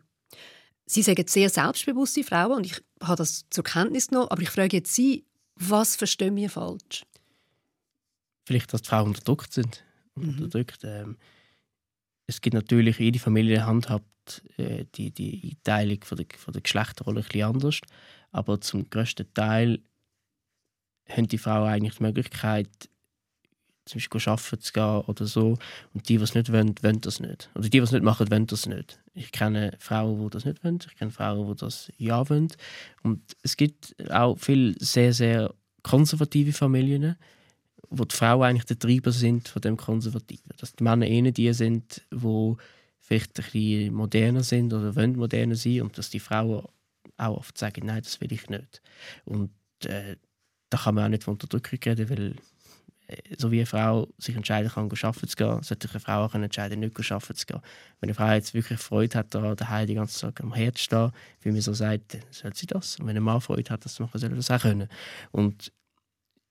Sie 0.85 1.01
sagen 1.01 1.25
sehr 1.27 1.49
selbstbewusste 1.49 2.23
Frauen 2.23 2.57
und 2.57 2.65
ich 2.67 2.79
habe 3.01 3.15
das 3.15 3.45
zur 3.49 3.63
Kenntnis 3.63 4.09
genommen. 4.09 4.27
Aber 4.29 4.43
ich 4.43 4.49
frage 4.49 4.77
jetzt 4.77 4.93
Sie, 4.93 5.25
was 5.55 5.95
verstehen 5.95 6.35
wir 6.35 6.51
falsch? 6.51 7.03
Vielleicht, 8.45 8.73
dass 8.73 8.83
die 8.83 8.89
Frauen 8.89 9.07
unterdrückt 9.07 9.53
sind. 9.53 9.83
Mhm. 10.15 10.29
Unterdrückt. 10.29 10.81
Ähm 10.83 11.17
es 12.27 12.41
gibt 12.41 12.53
natürlich, 12.53 12.99
jede 12.99 13.19
Familie 13.19 13.65
handhabt 13.65 14.43
äh, 14.57 14.85
die, 14.95 15.11
die 15.11 15.51
Einteilung 15.51 16.03
von 16.03 16.17
der, 16.17 16.25
von 16.37 16.53
der 16.53 16.61
Geschlechterrolle 16.61 17.19
ein 17.19 17.23
bisschen 17.23 17.43
anders. 17.43 17.79
Aber 18.31 18.61
zum 18.61 18.89
größten 18.89 19.33
Teil 19.33 19.79
haben 21.09 21.27
die 21.27 21.37
Frauen 21.37 21.69
eigentlich 21.69 21.97
die 21.97 22.03
Möglichkeit, 22.03 22.69
zum 23.85 23.97
Beispiel 23.97 24.21
arbeiten 24.25 24.61
zu 24.61 24.73
gehen 24.73 25.01
oder 25.07 25.25
so. 25.25 25.57
Und 25.93 26.07
die, 26.07 26.17
die 26.17 26.23
es 26.23 26.33
nicht 26.33 26.51
wollen, 26.51 26.73
wollen 26.81 27.01
das 27.01 27.19
nicht. 27.19 27.49
Oder 27.53 27.63
die, 27.63 27.69
die 27.71 27.79
es 27.79 27.91
nicht 27.91 28.03
machen, 28.03 28.31
wollen 28.31 28.47
das 28.47 28.65
nicht. 28.65 28.99
Ich 29.13 29.31
kenne 29.31 29.75
Frauen, 29.79 30.23
die 30.23 30.29
das 30.29 30.45
nicht 30.45 30.63
wollen. 30.63 30.79
Ich 30.87 30.95
kenne 30.95 31.11
Frauen, 31.11 31.47
die 31.47 31.59
das 31.59 31.91
ja 31.97 32.27
wollen. 32.29 32.47
Und 33.03 33.21
es 33.41 33.57
gibt 33.57 33.95
auch 34.09 34.37
viele 34.39 34.73
sehr, 34.79 35.13
sehr 35.13 35.53
konservative 35.83 36.53
Familien, 36.53 37.17
wo 37.89 38.05
die 38.05 38.15
Frauen 38.15 38.43
eigentlich 38.43 38.65
der 38.65 38.79
Treiber 38.79 39.11
sind 39.11 39.47
von 39.47 39.61
dem 39.61 39.77
Konservativen. 39.77 40.51
Dass 40.57 40.73
die 40.73 40.83
Männer 40.83 41.05
eher 41.05 41.31
die 41.31 41.53
sind, 41.53 42.01
die 42.11 42.55
vielleicht 42.99 43.37
ein 43.39 43.43
bisschen 43.43 43.93
moderner 43.93 44.43
sind 44.43 44.73
oder 44.73 44.95
wollen 44.95 45.15
moderner 45.15 45.55
sein 45.55 45.81
und 45.81 45.97
dass 45.97 46.09
die 46.09 46.19
Frauen 46.19 46.65
auch 47.17 47.37
oft 47.37 47.57
sagen, 47.57 47.85
nein, 47.85 48.01
das 48.01 48.21
will 48.21 48.31
ich 48.31 48.49
nicht. 48.49 48.81
Und 49.25 49.51
äh, 49.85 50.15
da 50.69 50.77
kann 50.77 50.95
man 50.95 51.05
auch 51.05 51.09
nicht 51.09 51.23
von 51.23 51.33
Unterdrückung 51.33 51.79
reden, 51.85 52.09
weil 52.09 52.35
äh, 53.07 53.35
so 53.37 53.51
wie 53.51 53.57
eine 53.57 53.65
Frau 53.65 54.07
sich 54.17 54.35
entscheiden 54.35 54.71
kann, 54.71 54.89
arbeiten 54.89 55.27
zu 55.27 55.35
gehen, 55.35 55.61
sollte 55.61 55.87
sich 55.87 55.95
eine 55.95 55.99
Frau 55.99 56.25
auch 56.25 56.33
entscheiden, 56.33 56.79
nicht 56.79 57.11
arbeiten 57.11 57.35
zu 57.35 57.45
gehen. 57.45 57.61
Wenn 57.99 58.09
eine 58.09 58.15
Frau 58.15 58.31
jetzt 58.31 58.53
wirklich 58.53 58.79
Freude 58.79 59.19
hat, 59.19 59.35
da 59.35 59.55
daheim 59.55 59.87
die 59.87 59.95
ganze 59.95 60.17
Zeit 60.17 60.41
am 60.41 60.53
Herd 60.53 60.77
zu 60.77 60.85
stehen, 60.85 61.11
wie 61.41 61.51
man 61.51 61.61
so 61.61 61.73
sagt, 61.73 62.13
dann 62.13 62.21
soll 62.31 62.55
sie 62.55 62.65
das. 62.65 62.99
Und 62.99 63.07
wenn 63.07 63.17
ein 63.17 63.23
Mann 63.23 63.41
Freude 63.41 63.69
hat, 63.69 63.85
das 63.85 63.99
machen, 63.99 64.19
soll 64.19 64.31
er 64.31 64.35
das 64.35 64.49
auch 64.49 64.61
können. 64.61 64.87
Und 65.31 65.71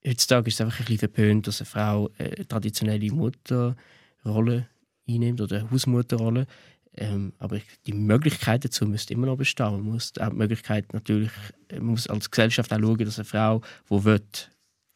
heutzutage 0.06 0.49
ist 0.49 0.54
es 0.54 0.61
einfach 0.61 0.78
ein 0.80 0.85
bisschen 0.85 0.99
verpönt, 0.99 1.47
dass 1.47 1.61
eine 1.61 1.66
Frau 1.66 2.11
eine 2.18 2.47
traditionelle 2.47 3.12
Mutterrolle 3.12 4.68
einnimmt 5.09 5.40
oder 5.40 5.61
eine 5.61 5.71
Hausmutterrolle. 5.71 6.47
Ähm, 6.94 7.32
aber 7.38 7.59
die 7.87 7.94
Möglichkeit 7.94 8.64
dazu 8.64 8.87
müsste 8.87 9.14
immer 9.14 9.26
noch 9.26 9.37
bestehen. 9.37 9.73
Man 9.73 9.80
muss 9.80 10.12
auch 10.18 10.28
die 10.28 10.37
Möglichkeit 10.37 10.92
natürlich, 10.92 11.30
man 11.71 11.85
muss 11.85 12.06
als 12.06 12.30
Gesellschaft 12.30 12.73
auch 12.73 12.78
schauen, 12.78 12.99
dass 12.99 13.18
eine 13.18 13.25
Frau, 13.25 13.62
die 13.88 14.04
will, 14.04 14.21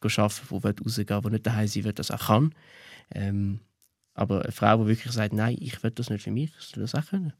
arbeiten 0.03 0.51
will, 0.51 0.73
die 0.75 0.83
rausgehen 0.83 1.09
will, 1.09 1.21
die 1.23 1.31
nicht 1.31 1.47
daheim 1.47 1.67
sein 1.67 1.85
will, 1.85 1.93
das 1.93 2.11
auch 2.11 2.27
kann. 2.27 2.55
Ähm, 3.15 3.61
aber 4.15 4.43
eine 4.43 4.53
Frau, 4.53 4.83
die 4.83 4.89
wirklich 4.89 5.13
sagt, 5.13 5.33
nein, 5.33 5.57
ich 5.59 5.83
will 5.83 5.91
das 5.91 6.11
nicht 6.11 6.23
für 6.23 6.31
mich, 6.31 6.53
soll 6.59 6.83
das 6.83 6.95
auch 6.95 7.07
können. 7.07 7.33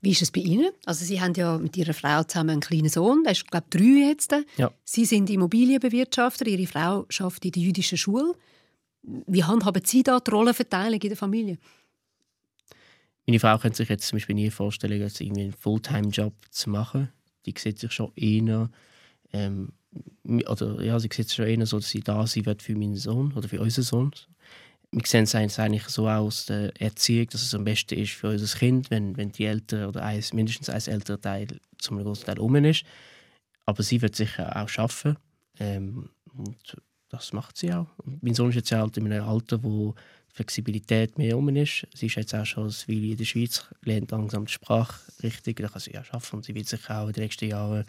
Wie 0.00 0.10
ist 0.10 0.22
es 0.22 0.30
bei 0.30 0.40
Ihnen? 0.40 0.70
Also 0.84 1.04
Sie 1.04 1.20
haben 1.20 1.34
ja 1.34 1.58
mit 1.58 1.76
Ihrer 1.76 1.94
Frau 1.94 2.22
zusammen 2.24 2.50
einen 2.50 2.60
kleinen 2.60 2.88
Sohn, 2.88 3.22
der 3.24 3.32
ist 3.32 3.50
glaube 3.50 3.66
ich 3.72 3.78
drei 3.78 4.08
jetzt. 4.08 4.34
Ja. 4.56 4.70
Sie 4.84 5.04
sind 5.04 5.30
Immobilienbewirtschafter, 5.30 6.46
Ihre 6.46 6.66
Frau 6.66 7.06
arbeitet 7.18 7.44
in 7.44 7.52
der 7.52 7.62
jüdischen 7.62 7.98
Schule. 7.98 8.34
Wie 9.02 9.44
handhaben 9.44 9.82
Sie 9.84 10.02
da 10.02 10.20
die 10.20 10.30
Rollenverteilung 10.30 11.00
in 11.00 11.08
der 11.08 11.16
Familie? 11.16 11.58
Meine 13.26 13.40
Frau 13.40 13.56
könnte 13.58 13.78
sich 13.78 13.88
jetzt 13.88 14.06
zum 14.08 14.16
Beispiel 14.16 14.34
nie 14.34 14.50
vorstellen, 14.50 15.00
jetzt 15.00 15.20
irgendwie 15.20 15.42
einen 15.42 15.52
Fulltime-Job 15.52 16.34
zu 16.50 16.70
machen. 16.70 17.08
Die 17.46 17.54
sieht 17.56 17.78
sich 17.78 17.92
schon 17.92 18.12
eher, 18.16 18.70
ähm, 19.32 19.72
oder 20.24 20.82
ja, 20.82 20.98
sie 20.98 21.08
sieht 21.12 21.28
sich 21.28 21.34
schon 21.34 21.46
eher 21.46 21.64
so, 21.66 21.78
dass 21.78 21.90
sie 21.90 22.00
da 22.00 22.26
sein 22.26 22.46
wird 22.46 22.62
für 22.62 22.74
meinen 22.74 22.96
Sohn 22.96 23.32
oder 23.32 23.48
für 23.48 23.60
unseren 23.60 23.84
Sohn. 23.84 24.10
Wir 24.94 25.06
sehen 25.06 25.24
es 25.24 25.58
eigentlich 25.58 25.88
so 25.88 26.06
aus 26.08 26.46
der 26.46 26.78
Erziehung, 26.80 27.26
dass 27.28 27.42
es 27.42 27.54
am 27.54 27.64
besten 27.64 27.98
ist 27.98 28.12
für 28.12 28.28
unser 28.28 28.58
Kind, 28.58 28.90
wenn, 28.90 29.16
wenn 29.16 29.32
die 29.32 29.46
Eltern 29.46 29.86
oder 29.86 30.02
eins, 30.02 30.34
mindestens 30.34 30.68
ein 30.68 30.82
älterer 30.94 31.20
Teil 31.20 31.46
zum 31.78 32.02
großen 32.02 32.26
Teil 32.26 32.38
um 32.38 32.54
ist. 32.56 32.84
Aber 33.64 33.82
sie 33.82 34.02
wird 34.02 34.14
sicher 34.14 34.54
auch 34.54 34.68
arbeiten. 34.78 35.16
Ähm, 35.58 36.10
und 36.34 36.76
das 37.08 37.32
macht 37.32 37.56
sie 37.56 37.72
auch. 37.72 37.88
Mein 38.04 38.34
Sohn 38.34 38.50
ist 38.50 38.56
jetzt 38.56 38.72
halt 38.72 38.96
in 38.98 39.10
einem 39.10 39.26
Alter, 39.26 39.62
wo 39.62 39.94
Flexibilität 40.28 41.18
mehr 41.18 41.36
um 41.36 41.48
ist. 41.50 41.86
Sie 41.94 42.06
ist 42.06 42.16
jetzt 42.16 42.34
auch 42.34 42.46
schon 42.46 42.64
als 42.64 42.88
Weile 42.88 43.08
in 43.08 43.16
der 43.16 43.24
Schweiz, 43.24 43.66
lernt 43.82 44.10
langsam 44.10 44.46
die 44.46 44.52
Sprache 44.52 44.94
richtig, 45.22 45.58
da 45.58 45.68
kann 45.68 45.80
sie 45.80 45.92
ja 45.92 46.02
arbeiten 46.02 46.36
und 46.36 46.44
sie 46.44 46.54
wird 46.54 46.68
sich 46.68 46.88
auch 46.88 47.06
in 47.06 47.12
den 47.12 47.22
nächsten 47.24 47.48
Jahren, 47.48 47.84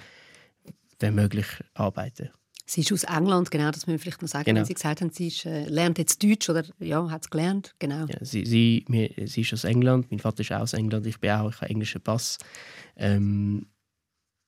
wenn 0.99 1.15
möglich, 1.15 1.47
arbeiten. 1.73 2.29
Sie 2.73 2.81
ist 2.81 2.91
aus 2.91 3.03
England, 3.03 3.51
genau, 3.51 3.69
das 3.69 3.85
müssen 3.85 3.91
wir 3.91 3.99
vielleicht 3.99 4.23
noch 4.23 4.29
sagen, 4.29 4.45
genau. 4.45 4.61
wenn 4.61 4.65
Sie 4.65 4.73
gesagt 4.73 5.01
haben, 5.01 5.11
sie 5.11 5.27
ist, 5.27 5.45
äh, 5.45 5.65
lernt 5.65 5.99
jetzt 5.99 6.23
Deutsch 6.23 6.49
oder 6.49 6.63
ja, 6.79 7.07
hat 7.11 7.21
es 7.21 7.29
gelernt, 7.29 7.75
genau. 7.77 8.07
Ja, 8.07 8.17
sie, 8.21 8.47
sie, 8.47 8.83
mir, 8.87 9.11
sie 9.27 9.41
ist 9.41 9.53
aus 9.53 9.63
England, 9.63 10.09
mein 10.09 10.19
Vater 10.19 10.41
ist 10.41 10.51
auch 10.51 10.61
aus 10.61 10.73
England, 10.73 11.05
ich 11.05 11.19
bin 11.19 11.29
auch, 11.29 11.51
ich 11.51 11.61
habe 11.61 11.69
englischen 11.69 12.01
Pass. 12.01 12.39
Ähm, 12.95 13.67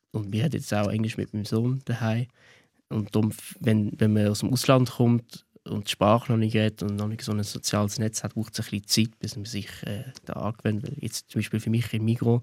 und 0.10 0.34
wir 0.34 0.44
haben 0.44 0.54
jetzt 0.54 0.74
auch 0.74 0.90
Englisch 0.90 1.18
mit 1.18 1.36
meinem 1.36 1.46
Sohn 1.46 1.84
daheim. 1.86 2.26
Und 2.90 3.14
darum, 3.16 3.32
wenn, 3.60 3.92
wenn 4.00 4.14
man 4.14 4.30
aus 4.30 4.40
dem 4.40 4.52
Ausland 4.52 4.90
kommt, 4.90 5.46
und 5.68 5.88
die 5.88 5.92
Sprache 5.92 6.32
noch 6.32 6.38
nicht 6.38 6.56
redet 6.56 6.82
und 6.84 6.96
noch 6.96 7.08
nicht 7.08 7.22
so 7.22 7.32
ein 7.32 7.44
soziales 7.44 8.00
Netz 8.00 8.24
hat, 8.24 8.34
braucht 8.34 8.54
es 8.54 8.60
ein 8.60 8.72
bisschen 8.72 8.88
Zeit, 8.88 9.20
bis 9.20 9.36
man 9.36 9.46
sich 9.46 9.68
äh, 9.84 10.04
da 10.26 10.34
angewöhnt. 10.34 10.84
Weil 10.84 10.96
jetzt 11.00 11.30
zum 11.30 11.40
Beispiel 11.40 11.60
für 11.60 11.70
mich 11.70 11.94
im 11.94 12.06
Migro, 12.06 12.42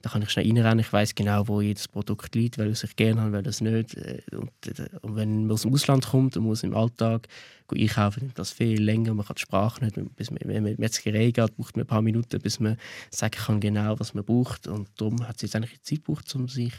da 0.00 0.10
kann 0.10 0.22
ich 0.22 0.30
schnell 0.30 0.46
reinrennen, 0.46 0.78
ich 0.78 0.92
weiß 0.92 1.14
genau, 1.14 1.48
wo 1.48 1.60
jedes 1.60 1.88
Produkt 1.88 2.34
liegt, 2.34 2.58
weil 2.58 2.70
ich 2.70 2.96
gerne 2.96 3.20
habe, 3.20 3.32
weil 3.32 3.42
das 3.42 3.60
nicht. 3.60 3.94
Äh, 3.94 4.22
und, 4.32 4.50
äh, 4.66 4.88
und, 5.02 5.16
wenn 5.16 5.42
man 5.42 5.52
aus 5.52 5.62
dem 5.62 5.72
Ausland 5.72 6.06
kommt 6.06 6.36
und 6.36 6.44
muss 6.44 6.62
im 6.62 6.74
Alltag 6.74 7.26
einkaufen, 7.70 8.22
nimmt 8.22 8.38
das 8.38 8.52
viel 8.52 8.80
länger, 8.80 9.14
man 9.14 9.26
kann 9.26 9.34
die 9.36 9.42
Sprache 9.42 9.84
nicht. 9.84 9.96
Bis 10.16 10.30
man, 10.30 10.38
wenn 10.44 10.62
man 10.62 10.72
in 10.72 10.80
Metzgerei 10.80 11.32
geht, 11.32 11.56
braucht 11.56 11.76
man 11.76 11.84
ein 11.84 11.88
paar 11.88 12.02
Minuten, 12.02 12.40
bis 12.40 12.60
man 12.60 12.76
sagen 13.10 13.34
kann 13.36 13.60
genau, 13.60 13.98
was 13.98 14.14
man 14.14 14.24
braucht. 14.24 14.68
Und 14.68 14.88
darum 14.96 15.26
hat 15.26 15.36
es 15.36 15.42
jetzt 15.42 15.56
eigentlich 15.56 15.82
Zeit 15.82 16.04
gebraucht, 16.04 16.32
um 16.36 16.48
sich 16.48 16.74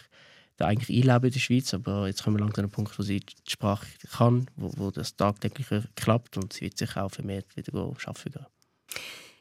da 0.56 0.68
eigentlich 0.68 0.98
einleben 0.98 1.28
in 1.28 1.34
der 1.34 1.40
Schweiz, 1.40 1.74
aber 1.74 2.08
jetzt 2.08 2.24
kommen 2.24 2.38
wir 2.38 2.42
langsam 2.42 2.66
an 2.66 2.70
den 2.70 2.74
Punkt, 2.74 2.98
wo 3.00 3.04
sie 3.04 3.22
die 3.22 3.52
Sprache 3.52 3.86
kann, 4.12 4.46
wo, 4.56 4.72
wo 4.76 4.92
das 4.92 5.16
tagtäglich 5.16 5.68
klappt 5.96 6.36
und 6.38 6.52
sie 6.54 6.62
wird 6.62 6.78
sich 6.78 6.98
auch 6.98 7.10
vermehrt 7.10 7.56
wieder 7.56 7.74
arbeiten 7.78 8.32
gehen. 8.32 8.46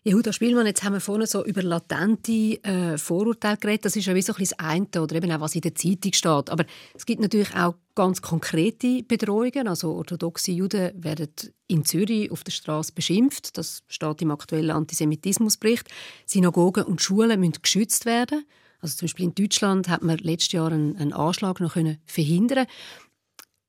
Jehuda 0.09 0.33
Spielmann, 0.33 0.65
jetzt 0.65 0.85
haben 0.85 0.95
wir 0.95 1.03
vorhin 1.03 1.27
so 1.27 1.45
über 1.45 1.63
latente 1.63 2.63
äh, 2.65 2.97
Vorurteile 2.97 3.59
geredet. 3.59 3.85
Das 3.85 3.95
ist 3.95 4.07
ja 4.07 4.15
wie 4.15 4.23
so 4.23 4.33
ein 4.33 4.39
das 4.39 4.59
eine 4.59 5.03
oder 5.03 5.17
eben 5.17 5.31
auch, 5.31 5.41
was 5.41 5.55
in 5.55 5.61
der 5.61 5.75
Zeitung 5.75 6.15
steht. 6.15 6.49
Aber 6.49 6.65
es 6.95 7.05
gibt 7.05 7.21
natürlich 7.21 7.55
auch 7.55 7.75
ganz 7.95 8.23
konkrete 8.23 9.03
Bedrohungen. 9.03 9.69
Also 9.69 9.93
orthodoxe 9.93 10.53
Juden 10.53 10.93
werden 10.95 11.29
in 11.67 11.85
Zürich 11.85 12.31
auf 12.31 12.43
der 12.43 12.53
Straße 12.53 12.93
beschimpft. 12.95 13.59
Das 13.59 13.83
steht 13.87 14.23
im 14.23 14.31
aktuellen 14.31 14.71
Antisemitismusbericht. 14.71 15.87
Synagogen 16.25 16.85
und 16.85 17.03
Schulen 17.03 17.39
müssen 17.39 17.61
geschützt 17.61 18.07
werden. 18.07 18.47
Also 18.81 18.97
zum 18.97 19.07
Beispiel 19.09 19.27
in 19.27 19.35
Deutschland 19.35 19.91
hat 19.91 20.01
man 20.01 20.17
letztes 20.17 20.53
Jahr 20.53 20.73
einen, 20.73 20.97
einen 20.97 21.13
Anschlag 21.13 21.61
noch 21.61 21.75
können 21.75 21.99
verhindern. 22.07 22.67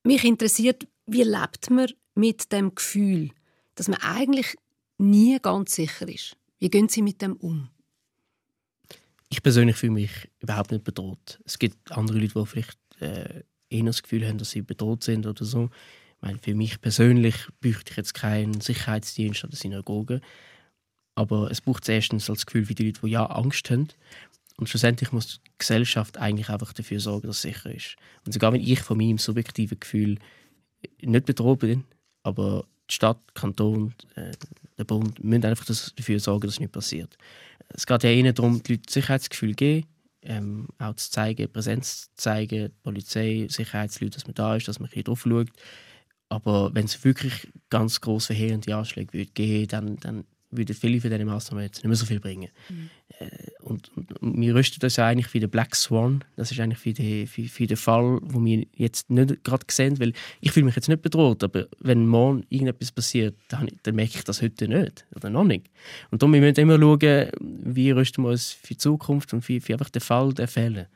Mich 0.05 0.23
interessiert, 0.23 0.87
wie 1.05 1.23
lebt 1.23 1.69
man 1.69 1.91
mit 2.15 2.53
dem 2.53 2.73
Gefühl, 2.75 3.31
dass 3.75 3.89
man 3.89 3.99
eigentlich 4.01 4.55
nie 4.99 5.39
ganz 5.41 5.75
sicher 5.75 6.07
ist? 6.07 6.35
Wie 6.59 6.69
gehen 6.69 6.89
Sie 6.89 7.01
mit 7.01 7.21
dem 7.21 7.33
um? 7.37 7.69
Ich 9.29 9.43
persönlich 9.43 9.75
fühle 9.75 9.93
mich 9.93 10.29
überhaupt 10.39 10.71
nicht 10.71 10.83
bedroht. 10.83 11.39
Es 11.45 11.59
gibt 11.59 11.91
andere 11.91 12.17
Leute, 12.19 12.33
die 12.39 12.45
vielleicht 12.45 12.79
äh, 12.99 13.43
eher 13.69 13.83
das 13.83 14.03
Gefühl 14.03 14.27
haben, 14.27 14.39
dass 14.39 14.51
sie 14.51 14.61
bedroht 14.61 15.03
sind 15.03 15.25
oder 15.25 15.45
so. 15.45 15.69
Ich 16.15 16.21
meine, 16.21 16.39
für 16.39 16.55
mich 16.55 16.81
persönlich 16.81 17.35
bräuchte 17.61 17.91
ich 17.91 17.97
jetzt 17.97 18.13
keinen 18.13 18.59
Sicherheitsdienst 18.59 19.43
oder 19.43 19.55
Synagoge. 19.55 20.21
Aber 21.15 21.51
es 21.51 21.61
braucht 21.61 21.87
erstens 21.87 22.25
das 22.25 22.45
Gefühl 22.45 22.65
für 22.65 22.75
die 22.75 22.87
Leute, 22.87 23.01
die 23.01 23.11
ja 23.11 23.25
Angst 23.25 23.69
haben. 23.69 23.89
Und 24.57 24.67
schlussendlich 24.67 25.11
muss 25.11 25.39
die 25.41 25.51
Gesellschaft 25.57 26.17
eigentlich 26.17 26.49
einfach 26.49 26.73
dafür 26.73 26.99
sorgen, 26.99 27.27
dass 27.27 27.37
es 27.37 27.41
sicher 27.43 27.73
ist. 27.73 27.95
Und 28.25 28.33
sogar 28.33 28.51
wenn 28.51 28.61
ich 28.61 28.81
von 28.81 28.97
meinem 28.97 29.17
subjektiven 29.17 29.79
Gefühl 29.79 30.17
nicht 31.01 31.25
bedroht 31.25 31.59
bin, 31.59 31.85
aber 32.23 32.65
die 32.89 32.95
Stadt, 32.95 33.19
Kanton, 33.35 33.93
äh, 34.15 34.31
der 34.79 34.85
Bund 34.85 35.23
müssen 35.23 35.45
einfach 35.45 35.65
dafür 35.65 36.19
sorgen, 36.19 36.47
dass 36.47 36.55
es 36.55 36.59
nicht 36.59 36.71
passiert. 36.71 37.17
Es 37.67 37.85
geht 37.85 38.03
ja 38.03 38.11
ihnen 38.11 38.33
darum, 38.33 38.63
die 38.63 38.73
Leute 38.73 38.91
Sicherheitsgefühl 38.91 39.51
zu 39.51 39.55
geben, 39.55 39.87
ähm, 40.23 40.67
auch 40.79 40.95
zu 40.95 41.11
zeigen, 41.11 41.51
Präsenz 41.51 42.09
zu 42.15 42.15
zeigen, 42.15 42.69
die 42.69 42.81
Polizei, 42.81 43.47
Sicherheitsleute, 43.49 44.15
dass 44.15 44.25
man 44.25 44.33
da 44.33 44.55
ist, 44.55 44.67
dass 44.67 44.79
man 44.79 44.89
ein 44.91 45.03
drauf 45.03 45.21
schaut. 45.21 45.49
Aber 46.29 46.73
wenn 46.73 46.85
es 46.85 47.03
wirklich 47.03 47.51
ganz 47.69 48.01
groß 48.01 48.27
verheerende 48.27 48.75
Anschläge 48.75 49.13
würde 49.13 49.31
geben, 49.31 49.67
dann, 49.67 49.95
dann 49.97 50.25
würden 50.51 50.75
viele 50.75 50.99
von 50.99 51.09
diesen 51.09 51.25
Massnahmen 51.25 51.63
jetzt 51.63 51.77
nicht 51.77 51.85
mehr 51.85 51.95
so 51.95 52.05
viel 52.05 52.19
bringen. 52.19 52.49
Mhm. 52.69 52.89
Und, 53.61 53.91
und, 53.95 54.21
und, 54.21 54.41
wir 54.41 54.55
rüsten 54.55 54.79
das 54.79 54.95
ja 54.95 55.07
eigentlich 55.07 55.27
für 55.27 55.39
den 55.39 55.49
Black 55.49 55.75
Swan. 55.75 56.23
Das 56.35 56.51
ist 56.51 56.59
eigentlich 56.59 56.79
für, 56.79 56.93
die, 56.93 57.27
für, 57.27 57.43
für 57.43 57.67
den 57.67 57.77
Fall, 57.77 58.19
wo 58.21 58.43
wir 58.43 58.65
jetzt 58.75 59.09
nicht 59.09 59.43
gerade 59.43 59.65
sehen, 59.69 59.99
weil 59.99 60.13
ich 60.41 60.51
fühle 60.51 60.65
mich 60.65 60.75
jetzt 60.75 60.89
nicht 60.89 61.01
bedroht, 61.01 61.43
aber 61.43 61.67
wenn 61.79 62.07
morgen 62.07 62.45
irgendetwas 62.49 62.91
passiert, 62.91 63.35
dann, 63.49 63.67
dann 63.83 63.95
merke 63.95 64.17
ich 64.17 64.23
das 64.23 64.41
heute 64.41 64.67
nicht 64.67 65.05
oder 65.15 65.29
noch 65.29 65.43
nicht. 65.43 65.69
Und 66.11 66.21
darum 66.21 66.31
müssen 66.31 66.55
wir 66.55 66.57
immer 66.57 66.79
schauen, 66.79 67.29
wie 67.39 67.91
rüsten 67.91 68.23
wir 68.23 68.29
uns 68.29 68.51
für 68.51 68.73
die 68.73 68.77
Zukunft 68.77 69.33
und 69.33 69.41
für, 69.41 69.59
für 69.61 69.73
einfach 69.73 69.89
den 69.89 70.01
Fall 70.01 70.33
der 70.33 70.47
Fälle. 70.47 70.87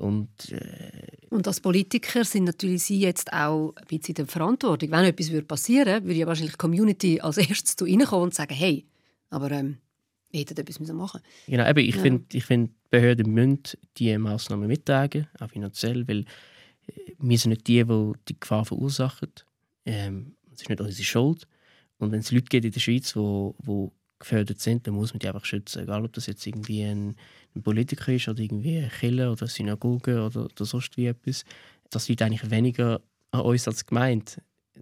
Und, 0.00 0.50
äh 0.50 1.26
und 1.28 1.46
als 1.46 1.60
Politiker 1.60 2.24
sind 2.24 2.44
natürlich 2.44 2.84
Sie 2.84 2.98
jetzt 3.00 3.32
auch 3.32 3.74
ein 3.76 3.86
bisschen 3.86 4.14
in 4.14 4.14
der 4.14 4.26
Verantwortung. 4.26 4.90
Wenn 4.90 5.04
etwas 5.04 5.30
passieren 5.46 5.86
würde, 5.86 6.06
würde 6.06 6.18
ja 6.18 6.26
wahrscheinlich 6.26 6.54
die 6.54 6.58
Community 6.58 7.20
als 7.20 7.36
erstes 7.48 7.76
zu 7.76 7.84
Ihnen 7.84 8.06
kommen 8.06 8.24
und 8.24 8.34
sagen, 8.34 8.54
hey, 8.54 8.86
aber 9.28 9.50
ähm, 9.50 9.76
wir 10.30 10.40
hätten 10.40 10.58
etwas 10.58 10.78
machen 10.92 11.20
Genau, 11.46 11.68
eben, 11.68 11.78
ich 11.80 11.96
ja. 11.96 12.02
finde, 12.02 12.24
ich 12.32 12.44
find, 12.44 12.70
Behörden 12.90 13.32
müssen 13.32 13.62
diese 13.96 14.18
Massnahmen 14.18 14.66
mittragen, 14.66 15.28
auch 15.38 15.50
finanziell, 15.50 16.08
weil 16.08 16.20
äh, 16.20 16.92
wir 17.18 17.38
sind 17.38 17.50
nicht 17.50 17.68
die, 17.68 17.84
die 17.84 18.12
die 18.28 18.40
Gefahr 18.40 18.64
verursachen. 18.64 19.30
Ähm, 19.84 20.34
es 20.52 20.62
ist 20.62 20.68
nicht 20.68 20.80
unsere 20.80 21.04
Schuld. 21.04 21.46
Und 21.98 22.10
wenn 22.10 22.20
es 22.20 22.32
Leute 22.32 22.46
gibt 22.46 22.64
in 22.64 22.72
der 22.72 22.80
Schweiz, 22.80 23.12
die, 23.12 23.18
die 23.18 23.88
gefördert 24.20 24.60
sind, 24.60 24.86
dann 24.86 24.94
muss 24.94 25.12
man 25.12 25.18
die 25.18 25.28
einfach 25.28 25.44
schützen. 25.44 25.82
Egal, 25.82 26.04
ob 26.04 26.12
das 26.12 26.26
jetzt 26.26 26.46
irgendwie 26.46 26.82
ein, 26.82 27.16
ein 27.56 27.62
Politiker 27.62 28.12
ist 28.12 28.28
oder 28.28 28.40
irgendwie 28.40 28.78
eine 28.78 28.88
Kirche 28.88 29.30
oder 29.30 29.42
eine 29.42 29.50
Synagoge 29.50 30.24
oder, 30.24 30.44
oder 30.44 30.64
sonst 30.64 30.96
wie 30.96 31.06
etwas. 31.06 31.44
Das 31.90 32.08
liegt 32.08 32.22
eigentlich 32.22 32.50
weniger 32.50 33.00
an 33.32 33.40
uns 33.40 33.66
als 33.66 33.86
Gemeinde 33.86 34.32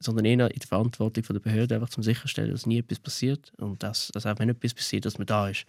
sondern 0.00 0.24
eher 0.24 0.50
in 0.50 0.58
der 0.58 0.68
Verantwortung 0.68 1.24
der 1.28 1.40
Behörde, 1.40 1.74
einfach 1.74 1.88
zum 1.88 2.02
sicherstellen, 2.02 2.52
dass 2.52 2.66
nie 2.66 2.78
etwas 2.78 3.00
passiert 3.00 3.52
und 3.58 3.82
dass, 3.82 4.08
dass 4.08 4.26
auch 4.26 4.38
wenn 4.38 4.48
etwas 4.48 4.74
passiert, 4.74 5.04
dass 5.04 5.18
man 5.18 5.26
da 5.26 5.48
ist. 5.48 5.66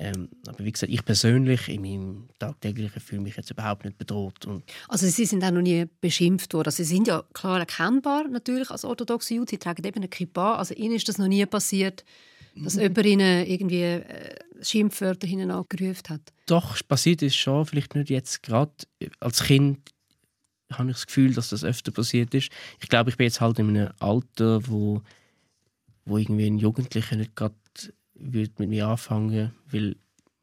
Ähm, 0.00 0.28
aber 0.46 0.64
wie 0.64 0.70
gesagt, 0.70 0.92
ich 0.92 1.04
persönlich 1.04 1.68
in 1.68 1.82
meinem 1.82 2.28
tagtäglichen 2.38 3.00
fühle 3.00 3.20
mich 3.20 3.36
jetzt 3.36 3.50
überhaupt 3.50 3.84
nicht 3.84 3.98
bedroht. 3.98 4.46
Und 4.46 4.62
also 4.86 5.06
Sie 5.06 5.26
sind 5.26 5.42
auch 5.42 5.50
noch 5.50 5.60
nie 5.60 5.86
beschimpft 6.00 6.54
worden. 6.54 6.70
Sie 6.70 6.84
sind 6.84 7.08
ja 7.08 7.24
klar 7.32 7.58
erkennbar 7.58 8.28
natürlich 8.28 8.70
als 8.70 8.84
orthodoxe 8.84 9.34
Jude. 9.34 9.50
Sie 9.50 9.58
tragen 9.58 9.84
eben 9.84 9.96
eine 9.96 10.08
Kippa. 10.08 10.54
Also 10.54 10.74
Ihnen 10.74 10.94
ist 10.94 11.08
das 11.08 11.18
noch 11.18 11.26
nie 11.26 11.44
passiert, 11.46 12.04
dass 12.64 12.76
mhm. 12.76 12.82
jemand 12.82 13.06
Ihnen 13.06 13.46
irgendwie 13.46 13.82
äh, 13.82 14.34
Schimpfwörter 14.62 15.26
hinten 15.26 15.50
angerufen 15.50 16.08
hat? 16.08 16.32
Doch, 16.46 16.76
passiert 16.86 17.22
ist 17.22 17.36
schon. 17.36 17.66
Vielleicht 17.66 17.94
nicht 17.94 18.10
jetzt 18.10 18.42
gerade. 18.42 18.72
Als 19.20 19.42
Kind 19.42 19.78
habe 20.72 20.90
ich 20.90 20.96
das 20.96 21.06
Gefühl, 21.06 21.32
dass 21.34 21.50
das 21.50 21.64
öfter 21.64 21.90
passiert 21.90 22.34
ist. 22.34 22.50
Ich 22.80 22.88
glaube, 22.88 23.10
ich 23.10 23.16
bin 23.16 23.24
jetzt 23.24 23.40
halt 23.40 23.58
in 23.58 23.68
einem 23.68 23.90
Alter, 24.00 24.66
wo, 24.68 25.02
wo 26.04 26.18
irgendwie 26.18 26.46
ein 26.46 26.58
Jugendlicher 26.58 27.16
nicht 27.16 27.34
gerade 27.34 27.54
mit 28.14 28.58
mir 28.58 28.88
anfangen 28.88 29.52
weil, 29.70 29.96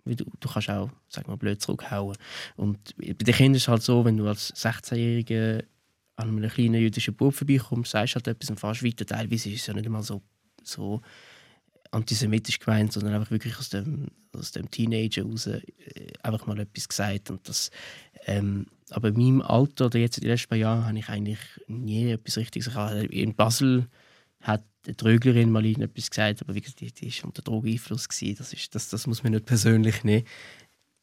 du, 0.06 0.26
du 0.40 0.50
kannst 0.50 0.70
auch, 0.70 0.90
sag 1.10 1.28
mal, 1.28 1.36
blöd 1.36 1.62
zurückhauen. 1.62 2.16
Und 2.56 2.96
bei 2.98 3.14
den 3.14 3.34
Kindern 3.34 3.56
ist 3.56 3.64
es 3.64 3.68
halt 3.68 3.84
so, 3.84 4.06
wenn 4.06 4.18
du 4.18 4.28
als 4.28 4.54
16-Jähriger 4.56 5.64
an 6.16 6.30
einem 6.30 6.50
kleinen 6.50 6.82
jüdischen 6.82 7.16
Bub 7.16 7.34
vorbeikommst, 7.34 7.92
sagst 7.92 8.16
halt 8.16 8.28
etwas 8.28 8.50
und 8.50 8.60
fährst 8.60 8.84
weiter. 8.84 9.06
Teilweise 9.06 9.50
ist 9.50 9.62
es 9.62 9.68
ja 9.68 9.74
nicht 9.74 9.86
einmal 9.86 10.04
so, 10.04 10.22
so 10.64 11.02
antisemitisch 11.96 12.60
gemeint, 12.60 12.94
sondern 12.94 13.16
einfach 13.16 13.32
wirklich 13.32 13.58
aus 13.58 13.70
dem, 13.70 14.08
aus 14.34 14.52
dem 14.52 14.70
Teenager 14.70 15.24
raus 15.24 15.48
äh, 15.48 15.62
einfach 16.22 16.46
mal 16.46 16.60
etwas 16.60 16.88
gesagt. 16.90 17.32
Und 17.32 17.48
das, 17.48 17.72
ähm, 18.26 18.68
aber 18.90 19.10
in 19.10 19.18
meinem 19.18 19.42
Alter 19.42 19.88
oder 19.88 20.00
jetzt 20.00 20.18
in 20.18 20.24
den 20.24 20.32
letzten 20.32 20.50
paar 20.50 20.58
Jahren 20.58 20.86
habe 20.86 21.00
ich 21.00 21.10
eigentlich 21.10 21.40
nie 21.68 22.12
etwas 22.12 22.38
Richtiges 22.38 22.68
erkannt. 22.68 23.12
In 23.12 23.34
Basel 23.34 23.88
hat 24.42 24.64
die 24.86 24.94
Tröglerin 24.94 25.52
mal 25.52 25.66
etwas 25.66 26.10
gesagt, 26.10 26.42
aber 26.42 26.54
wie 26.54 26.62
gesagt, 26.62 26.82
die, 26.82 26.92
die 26.92 27.08
ist 27.08 27.24
unter 27.24 27.42
Drogeneinfluss. 27.42 28.08
Das, 28.08 28.54
ist, 28.54 28.76
das, 28.76 28.90
das 28.90 29.08
muss 29.08 29.24
man 29.24 29.32
nicht 29.34 29.46
persönlich 29.46 30.04
nehmen. 30.04 30.26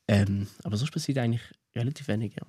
Ähm, 0.09 0.47
aber 0.63 0.77
sonst 0.77 0.93
passiert 0.93 1.19
eigentlich 1.19 1.43
relativ 1.75 2.09
wenig, 2.09 2.35
ja. 2.37 2.47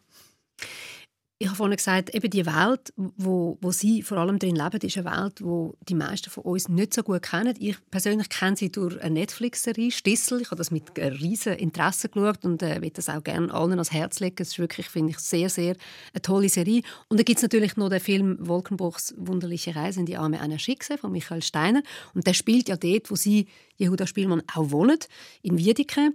Ich 1.44 1.50
habe 1.50 1.58
vorhin 1.58 1.76
gesagt, 1.76 2.16
eben 2.16 2.30
die 2.30 2.46
Welt, 2.46 2.94
wo, 2.96 3.58
wo 3.60 3.72
Sie 3.72 4.02
vor 4.02 4.18
allem 4.18 4.40
drin 4.40 4.56
leben, 4.56 4.80
ist 4.80 4.98
eine 4.98 5.12
Welt, 5.12 5.44
wo 5.44 5.76
die 5.90 5.94
meisten 5.94 6.30
von 6.30 6.46
uns 6.46 6.70
nicht 6.70 6.94
so 6.94 7.04
gut 7.04 7.22
kennen. 7.22 7.54
Ich 7.60 7.76
persönlich 7.92 8.30
kenne 8.30 8.56
sie 8.56 8.72
durch 8.72 8.98
eine 9.02 9.16
Netflix-Serie 9.16 9.92
«Stissel». 9.92 10.40
Ich 10.40 10.52
habe 10.52 10.60
das 10.60 10.72
mit 10.72 10.98
riesen 10.98 11.52
Interesse 11.56 12.08
geschaut 12.08 12.46
und 12.46 12.64
äh, 12.64 12.82
will 12.82 12.92
das 12.92 13.10
auch 13.10 13.22
gerne 13.22 13.54
allen 13.54 13.74
ans 13.74 13.92
Herz 13.92 14.22
legen. 14.22 14.38
Es 14.40 14.52
ist 14.52 14.60
wirklich, 14.60 14.88
finde 14.88 15.12
ich, 15.12 15.20
sehr, 15.20 15.50
sehr 15.50 15.76
eine 16.14 16.22
tolle 16.22 16.48
Serie. 16.48 16.82
Und 17.10 17.20
dann 17.20 17.26
gibt 17.26 17.40
es 17.40 17.44
natürlich 17.44 17.76
noch 17.76 17.90
den 17.90 18.00
Film 18.00 18.38
«Wolkenbruchs 18.40 19.14
wunderliche 19.18 19.76
Reise 19.76 20.00
in 20.00 20.06
die 20.06 20.16
Arme 20.16 20.40
einer 20.40 20.60
Schickse» 20.60 20.98
von 20.98 21.12
Michael 21.12 21.42
Steiner. 21.42 21.84
Und 22.14 22.26
der 22.26 22.36
spielt 22.36 22.70
ja 22.70 22.78
dort, 22.78 23.12
wo 23.12 23.18
Sie, 23.18 23.48
Jehuda 23.76 24.08
Spielmann, 24.08 24.44
auch 24.56 24.72
wohnen, 24.72 24.98
in 25.42 25.58
Wiedeke. 25.58 26.14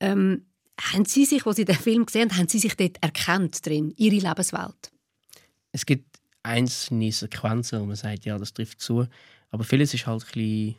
Ähm, 0.00 0.46
haben 0.80 1.04
Sie 1.04 1.24
sich, 1.24 1.46
als 1.46 1.56
Sie 1.56 1.64
den 1.64 1.76
Film 1.76 2.06
gesehen 2.06 2.30
haben, 2.30 2.38
haben 2.38 2.48
Sie 2.48 2.58
sich 2.58 2.76
dort 2.76 2.96
erkannt 3.02 3.64
drin, 3.64 3.92
Ihre 3.96 4.16
Lebenswelt? 4.16 4.92
Es 5.72 5.86
gibt 5.86 6.18
einzelne 6.42 7.12
Sequenzen, 7.12 7.80
wo 7.80 7.86
man 7.86 7.96
sagt, 7.96 8.24
ja, 8.24 8.38
das 8.38 8.52
trifft 8.52 8.80
zu. 8.80 9.06
Aber 9.50 9.64
vieles 9.64 9.94
ist 9.94 10.06
halt 10.06 10.22
ein 10.22 10.26
bisschen 10.32 10.76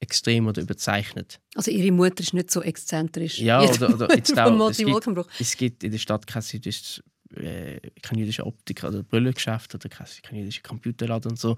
extrem 0.00 0.46
oder 0.46 0.62
überzeichnet. 0.62 1.40
Also 1.54 1.70
Ihre 1.70 1.92
Mutter 1.92 2.20
ist 2.20 2.32
nicht 2.32 2.50
so 2.50 2.62
exzentrisch. 2.62 3.38
Ja, 3.38 3.62
oder, 3.62 3.94
oder 3.94 4.14
jetzt 4.14 4.36
auch, 4.38 4.70
es, 4.70 4.78
gibt, 4.78 5.40
es 5.40 5.56
gibt 5.56 5.84
in 5.84 5.92
der 5.92 5.98
Stadt 5.98 6.26
kein, 6.26 6.42
ist, 6.42 7.02
äh, 7.34 7.80
kein 8.02 8.18
jüdischer 8.18 8.46
Optiker 8.46 8.88
oder 8.88 9.02
Brillengeschäft 9.02 9.74
oder 9.74 9.88
kein, 9.88 10.06
kein 10.22 10.38
jüdischer 10.38 10.62
Computerladen 10.62 11.32
und 11.32 11.38
so 11.38 11.56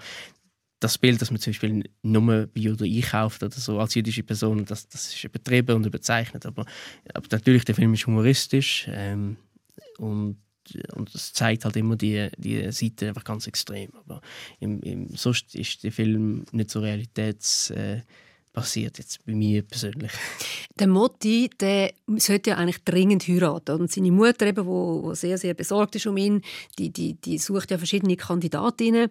das 0.83 0.99
Bild, 0.99 1.21
dass 1.21 1.31
man 1.31 1.41
zum 1.41 1.53
Beispiel 1.53 1.85
nur 2.03 2.47
Bio 2.47 2.75
einkauft 2.81 3.43
oder 3.43 3.55
so 3.55 3.79
als 3.79 3.95
jüdische 3.95 4.23
Person, 4.23 4.65
das, 4.65 4.89
das 4.89 5.15
ist 5.15 5.25
übertrieben 5.25 5.77
und 5.77 5.87
überzeichnet. 5.87 6.47
Aber, 6.47 6.65
aber 7.15 7.27
natürlich, 7.31 7.65
der 7.65 7.75
Film 7.75 7.95
ist 7.95 8.07
humoristisch 8.07 8.87
ähm, 8.91 9.37
und 9.99 10.37
und 10.95 11.13
das 11.13 11.33
zeigt 11.33 11.65
halt 11.65 11.77
immer 11.77 11.97
die, 11.97 12.29
die 12.37 12.71
Seite 12.71 13.09
einfach 13.09 13.25
ganz 13.25 13.49
extrem. 13.49 13.91
Aber 13.95 14.21
im, 14.61 14.81
im, 14.83 15.09
sonst 15.09 15.57
ist 15.57 15.83
der 15.83 15.93
Film 15.93 16.45
nicht 16.53 16.71
so 16.71 16.81
realitätsbasiert, 16.81 18.99
jetzt 18.99 19.27
bei 19.27 19.35
mir 19.35 19.63
persönlich. 19.63 20.13
Der 20.79 20.87
Motti, 20.87 21.51
der 21.59 21.93
sollte 22.17 22.51
ja 22.51 22.57
eigentlich 22.57 22.85
dringend 22.85 23.27
heiraten. 23.27 23.81
Und 23.81 23.91
seine 23.91 24.13
Mutter, 24.13 24.55
wo 24.65 25.13
sehr, 25.15 25.37
sehr 25.37 25.55
besorgt 25.55 25.97
ist 25.97 26.07
um 26.07 26.17
ihn, 26.17 26.43
die, 26.79 26.91
die, 26.91 27.15
die 27.15 27.39
sucht 27.39 27.73
ja 27.73 27.79
verschiedene 27.79 28.17
Kandidatinnen 28.17 29.11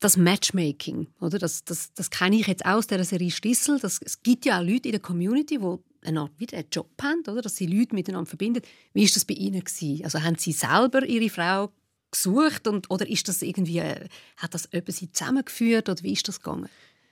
das 0.00 0.16
Matchmaking, 0.16 1.08
oder? 1.20 1.38
Das, 1.38 1.64
das, 1.64 1.92
das 1.92 2.10
kenne 2.10 2.36
ich 2.36 2.46
jetzt 2.46 2.64
aus 2.64 2.86
der 2.86 3.04
Serie 3.04 3.30
Stissel. 3.30 3.78
Das, 3.78 4.00
es 4.02 4.22
gibt 4.22 4.46
ja 4.46 4.58
auch 4.58 4.64
Leute 4.64 4.88
in 4.88 4.92
der 4.92 5.00
Community, 5.00 5.58
die 5.58 5.76
eine 6.06 6.20
Art 6.20 6.40
wieder 6.40 6.56
einen 6.56 6.68
Job 6.72 6.90
haben, 7.02 7.22
oder? 7.28 7.42
Dass 7.42 7.56
sie 7.56 7.66
Leute 7.66 7.94
miteinander 7.94 8.28
verbinden. 8.28 8.62
Wie 8.94 9.04
ist 9.04 9.14
das 9.14 9.24
bei 9.24 9.34
Ihnen 9.34 9.62
gewesen? 9.62 10.02
Also 10.04 10.22
haben 10.22 10.36
Sie 10.36 10.52
selber 10.52 11.04
Ihre 11.04 11.28
Frau 11.28 11.70
gesucht 12.10 12.66
und, 12.66 12.90
oder 12.90 13.08
ist 13.08 13.28
das 13.28 13.42
irgendwie, 13.42 13.78
äh, 13.78 14.08
hat 14.38 14.54
das 14.54 14.68
jemand 14.72 14.92
Sie 14.92 15.12
zusammengeführt 15.12 15.88
oder 15.88 16.02
wie 16.02 16.12
ist 16.12 16.26
das 16.26 16.40
gegangen? 16.40 16.68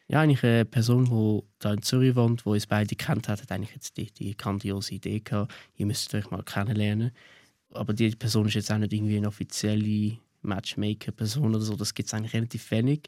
Ja, 0.09 0.23
eigentlich 0.23 0.43
eine 0.43 0.65
Person, 0.65 1.05
die 1.05 1.47
da 1.59 1.75
in 1.75 1.83
Zürich 1.83 2.17
wohnt, 2.17 2.47
die 2.47 2.49
uns 2.49 2.67
beide 2.67 2.97
kennt 2.97 3.29
hat, 3.29 3.43
hat 3.43 3.53
eigentlich 3.53 3.75
jetzt 3.75 3.99
die, 3.99 4.11
die 4.11 4.35
grandiose 4.35 4.95
Idee 4.95 5.21
gehabt, 5.21 5.53
ihr 5.77 5.85
müsst 5.85 6.13
euch 6.15 6.31
mal 6.31 6.43
kennenlernen. 6.43 7.13
Aber 7.75 7.93
die 7.93 8.11
Person 8.13 8.47
ist 8.47 8.55
jetzt 8.55 8.73
auch 8.73 8.79
nicht 8.79 8.95
irgendwie 8.95 9.19
eine 9.19 9.29
offizielle 9.29 10.17
Matchmaker-Person 10.43 11.55
oder 11.55 11.65
so, 11.65 11.77
das 11.77 11.95
gibt 11.95 12.09
es 12.09 12.15
eigentlich 12.15 12.35
relativ 12.35 12.71
wenig. 12.71 13.03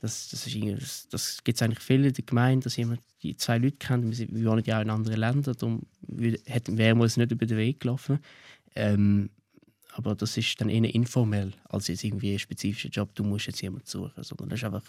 Das, 0.00 0.28
das, 0.28 0.44
das, 0.44 1.08
das 1.08 1.44
gibt 1.44 1.56
es 1.56 1.62
eigentlich 1.62 1.80
viel 1.80 2.04
in 2.04 2.12
der 2.12 2.24
Gemeinde, 2.24 2.64
dass 2.64 2.76
jemand 2.76 3.00
die 3.22 3.36
zwei 3.36 3.58
Leute 3.58 3.76
kennt. 3.78 4.18
Wir, 4.18 4.28
wir 4.28 4.50
wohnen 4.50 4.64
ja 4.66 4.78
auch 4.78 4.82
in 4.82 4.90
anderen 4.90 5.18
Ländern, 5.18 5.56
darum 5.58 5.82
wären 6.02 6.98
wir 6.98 7.02
uns 7.02 7.16
nicht 7.16 7.32
über 7.32 7.46
den 7.46 7.56
Weg 7.56 7.80
gelaufen. 7.80 8.18
Ähm, 8.74 9.30
aber 9.92 10.14
das 10.14 10.36
ist 10.36 10.60
dann 10.60 10.68
eher 10.68 10.94
informell, 10.94 11.52
als 11.68 11.88
jetzt 11.88 12.04
irgendwie 12.04 12.32
ein 12.32 12.38
spezifischer 12.38 12.88
Job, 12.88 13.14
du 13.14 13.22
musst 13.22 13.46
jetzt 13.46 13.62
jemanden 13.62 13.86
suchen. 13.86 14.22
Sondern 14.22 14.48
das 14.48 14.58
ist 14.58 14.64
einfach 14.64 14.84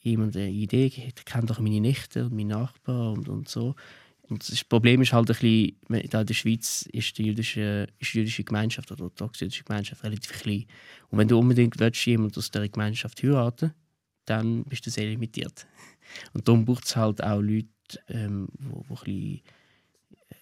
jemand 0.00 0.36
eine 0.36 0.48
Idee, 0.48 0.86
ich 0.86 1.24
kenne 1.24 1.46
doch 1.46 1.58
meine 1.58 1.80
Nichte 1.80 2.24
und 2.24 2.32
meinen 2.32 2.48
Nachbar 2.48 3.12
und, 3.12 3.28
und 3.28 3.48
so. 3.48 3.74
Und 4.28 4.48
das 4.48 4.62
Problem 4.64 5.00
ist 5.00 5.12
halt 5.12 5.30
ein 5.30 5.36
bisschen, 5.36 5.76
in 5.88 6.26
der 6.26 6.34
Schweiz 6.34 6.88
ist 6.92 7.16
die 7.16 7.24
jüdische, 7.24 7.86
ist 7.98 8.12
die 8.12 8.18
jüdische 8.18 8.44
Gemeinschaft 8.44 8.92
oder 8.92 9.10
die 9.10 9.24
jüdische 9.38 9.64
Gemeinschaft 9.64 10.04
relativ 10.04 10.32
klein. 10.42 10.66
Und 11.08 11.18
wenn 11.18 11.28
du 11.28 11.38
unbedingt 11.38 11.78
willst, 11.78 12.04
jemanden 12.06 12.36
aus 12.36 12.50
dieser 12.50 12.68
Gemeinschaft 12.68 13.22
heiraten 13.22 13.72
dann 14.28 14.64
bist 14.64 14.86
du 14.86 14.90
sehr 14.90 15.06
limitiert. 15.06 15.66
Und 16.32 16.46
darum 16.46 16.64
braucht 16.64 16.84
es 16.84 16.96
halt 16.96 17.22
auch 17.22 17.40
Leute, 17.40 17.68
ähm, 18.08 18.48
wo, 18.58 18.84
wo 18.88 18.94
ein 18.94 19.04
bisschen 19.04 19.40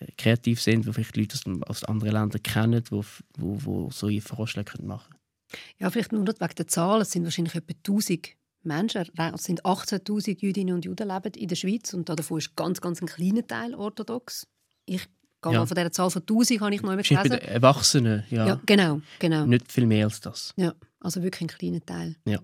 äh, 0.00 0.12
kreativ 0.16 0.60
sind, 0.60 0.86
die 0.86 0.92
vielleicht 0.92 1.16
Leute 1.16 1.38
aus, 1.66 1.84
anderen 1.84 2.12
Ländern 2.12 2.42
kennen, 2.42 2.82
die 2.82 2.90
wo, 2.90 3.04
wo, 3.36 3.64
wo 3.64 3.90
so 3.90 4.08
Vorschläge 4.20 4.82
machen 4.82 5.10
können. 5.10 5.60
Ja, 5.78 5.90
vielleicht 5.90 6.12
nur 6.12 6.26
wegen 6.26 6.54
der 6.56 6.66
Zahl. 6.66 7.00
Es 7.00 7.12
sind 7.12 7.24
wahrscheinlich 7.24 7.54
etwa 7.54 7.74
1000 7.74 8.28
Menschen, 8.66 9.02
es 9.34 9.44
sind 9.44 9.64
18'000 9.64 10.40
Jüdinnen 10.40 10.74
und 10.74 10.84
Juden 10.84 11.08
leben 11.08 11.32
in 11.34 11.48
der 11.48 11.56
Schweiz 11.56 11.94
und 11.94 12.08
davon 12.08 12.38
ist 12.38 12.56
ganz, 12.56 12.80
ganz 12.80 13.00
ein 13.00 13.06
kleiner 13.06 13.46
Teil 13.46 13.74
orthodox. 13.74 14.46
Ich 14.84 15.04
gehe 15.42 15.52
ja. 15.52 15.60
mal 15.60 15.66
von 15.66 15.74
dieser 15.74 15.92
Zahl 15.92 16.10
von 16.10 16.22
1000, 16.22 16.60
habe 16.60 16.74
ich 16.74 16.82
noch 16.82 16.92
immer 16.92 17.02
gelesen. 17.02 17.28
Bei 17.28 17.36
den 17.36 17.48
Erwachsenen, 17.48 18.24
ja. 18.30 18.46
ja. 18.46 18.60
Genau, 18.66 19.00
genau. 19.18 19.46
Nicht 19.46 19.70
viel 19.70 19.86
mehr 19.86 20.06
als 20.06 20.20
das. 20.20 20.52
Ja, 20.56 20.74
also 21.00 21.22
wirklich 21.22 21.42
ein 21.42 21.58
kleiner 21.58 21.84
Teil. 21.84 22.16
Ja. 22.24 22.40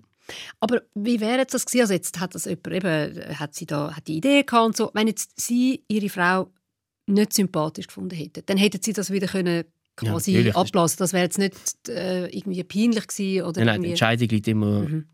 Aber 0.59 0.81
wie 0.95 1.19
wäre 1.19 1.39
jetzt 1.39 1.53
das 1.53 1.65
gewesen? 1.65 1.81
Also 1.81 1.93
jetzt 1.93 2.19
hat 2.19 2.33
das 2.33 2.45
jemand 2.45 2.67
eben, 2.67 3.39
hat 3.39 3.53
sie 3.55 3.65
da 3.65 3.93
hat 3.95 4.07
die 4.07 4.17
Idee 4.17 4.43
gehabt 4.43 4.65
und 4.65 4.77
so. 4.77 4.91
Wenn 4.93 5.07
jetzt 5.07 5.39
sie 5.39 5.83
ihre 5.87 6.09
Frau 6.09 6.51
nicht 7.05 7.33
sympathisch 7.33 7.87
gefunden 7.87 8.15
hätte, 8.15 8.41
dann 8.43 8.57
hätte 8.57 8.79
sie 8.81 8.93
das 8.93 9.11
wieder 9.11 9.27
können 9.27 9.65
quasi 9.95 10.39
ja, 10.39 10.55
ablassen. 10.55 10.97
Das 10.99 11.13
wäre 11.13 11.23
jetzt 11.23 11.37
nicht 11.37 11.55
äh, 11.89 12.27
irgendwie 12.27 12.63
peinlich 12.63 13.07
gewesen 13.07 13.45
oder 13.45 13.59
nein, 13.59 13.75
nein, 13.75 13.81
die 13.83 13.89
Entscheidung 13.89 14.29
liegt 14.29 14.47
immer. 14.47 14.79
Mhm. 14.81 15.05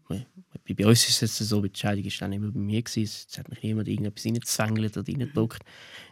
Bei 0.74 0.86
uns 0.86 1.08
ist 1.08 1.22
es 1.22 1.38
so, 1.38 1.62
die 1.62 1.68
Entscheidung 1.68 2.04
ist 2.04 2.22
dann 2.22 2.34
immer 2.34 2.52
bei 2.52 2.60
mir 2.60 2.82
gewesen. 2.82 3.26
Es 3.30 3.38
hat 3.38 3.50
mich 3.50 3.62
niemand 3.64 3.88
irgendetwas 3.88 4.26
reingezwängelt 4.26 4.98
oder 4.98 5.08
reingedruckt. 5.08 5.64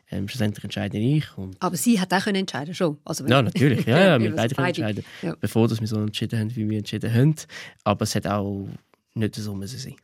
Ähm, 0.09 0.27
schlussendlich 0.27 0.63
entscheide 0.63 0.97
ich. 0.97 1.25
Aber 1.59 1.75
sie 1.75 1.99
hat 1.99 2.13
auch 2.13 2.23
können 2.23 2.37
entscheiden 2.37 2.73
schon. 2.73 2.97
Also, 3.03 3.25
ja, 3.25 3.41
natürlich. 3.41 3.85
Ja, 3.85 3.99
ja, 3.99 4.19
wir 4.21 4.35
beide 4.35 4.55
können 4.55 4.67
entscheiden, 4.67 5.03
ja. 5.21 5.35
bevor 5.39 5.67
dass 5.67 5.81
wir 5.81 5.87
so 5.87 5.97
entschieden 5.97 6.39
haben, 6.39 6.55
wie 6.55 6.69
wir 6.69 6.77
entschieden 6.77 7.13
haben. 7.13 7.35
Aber 7.83 8.03
es 8.03 8.15
hat 8.15 8.25
auch 8.25 8.67
nicht 9.13 9.35
so 9.35 9.53
müssen 9.53 9.79
sein. 9.79 9.95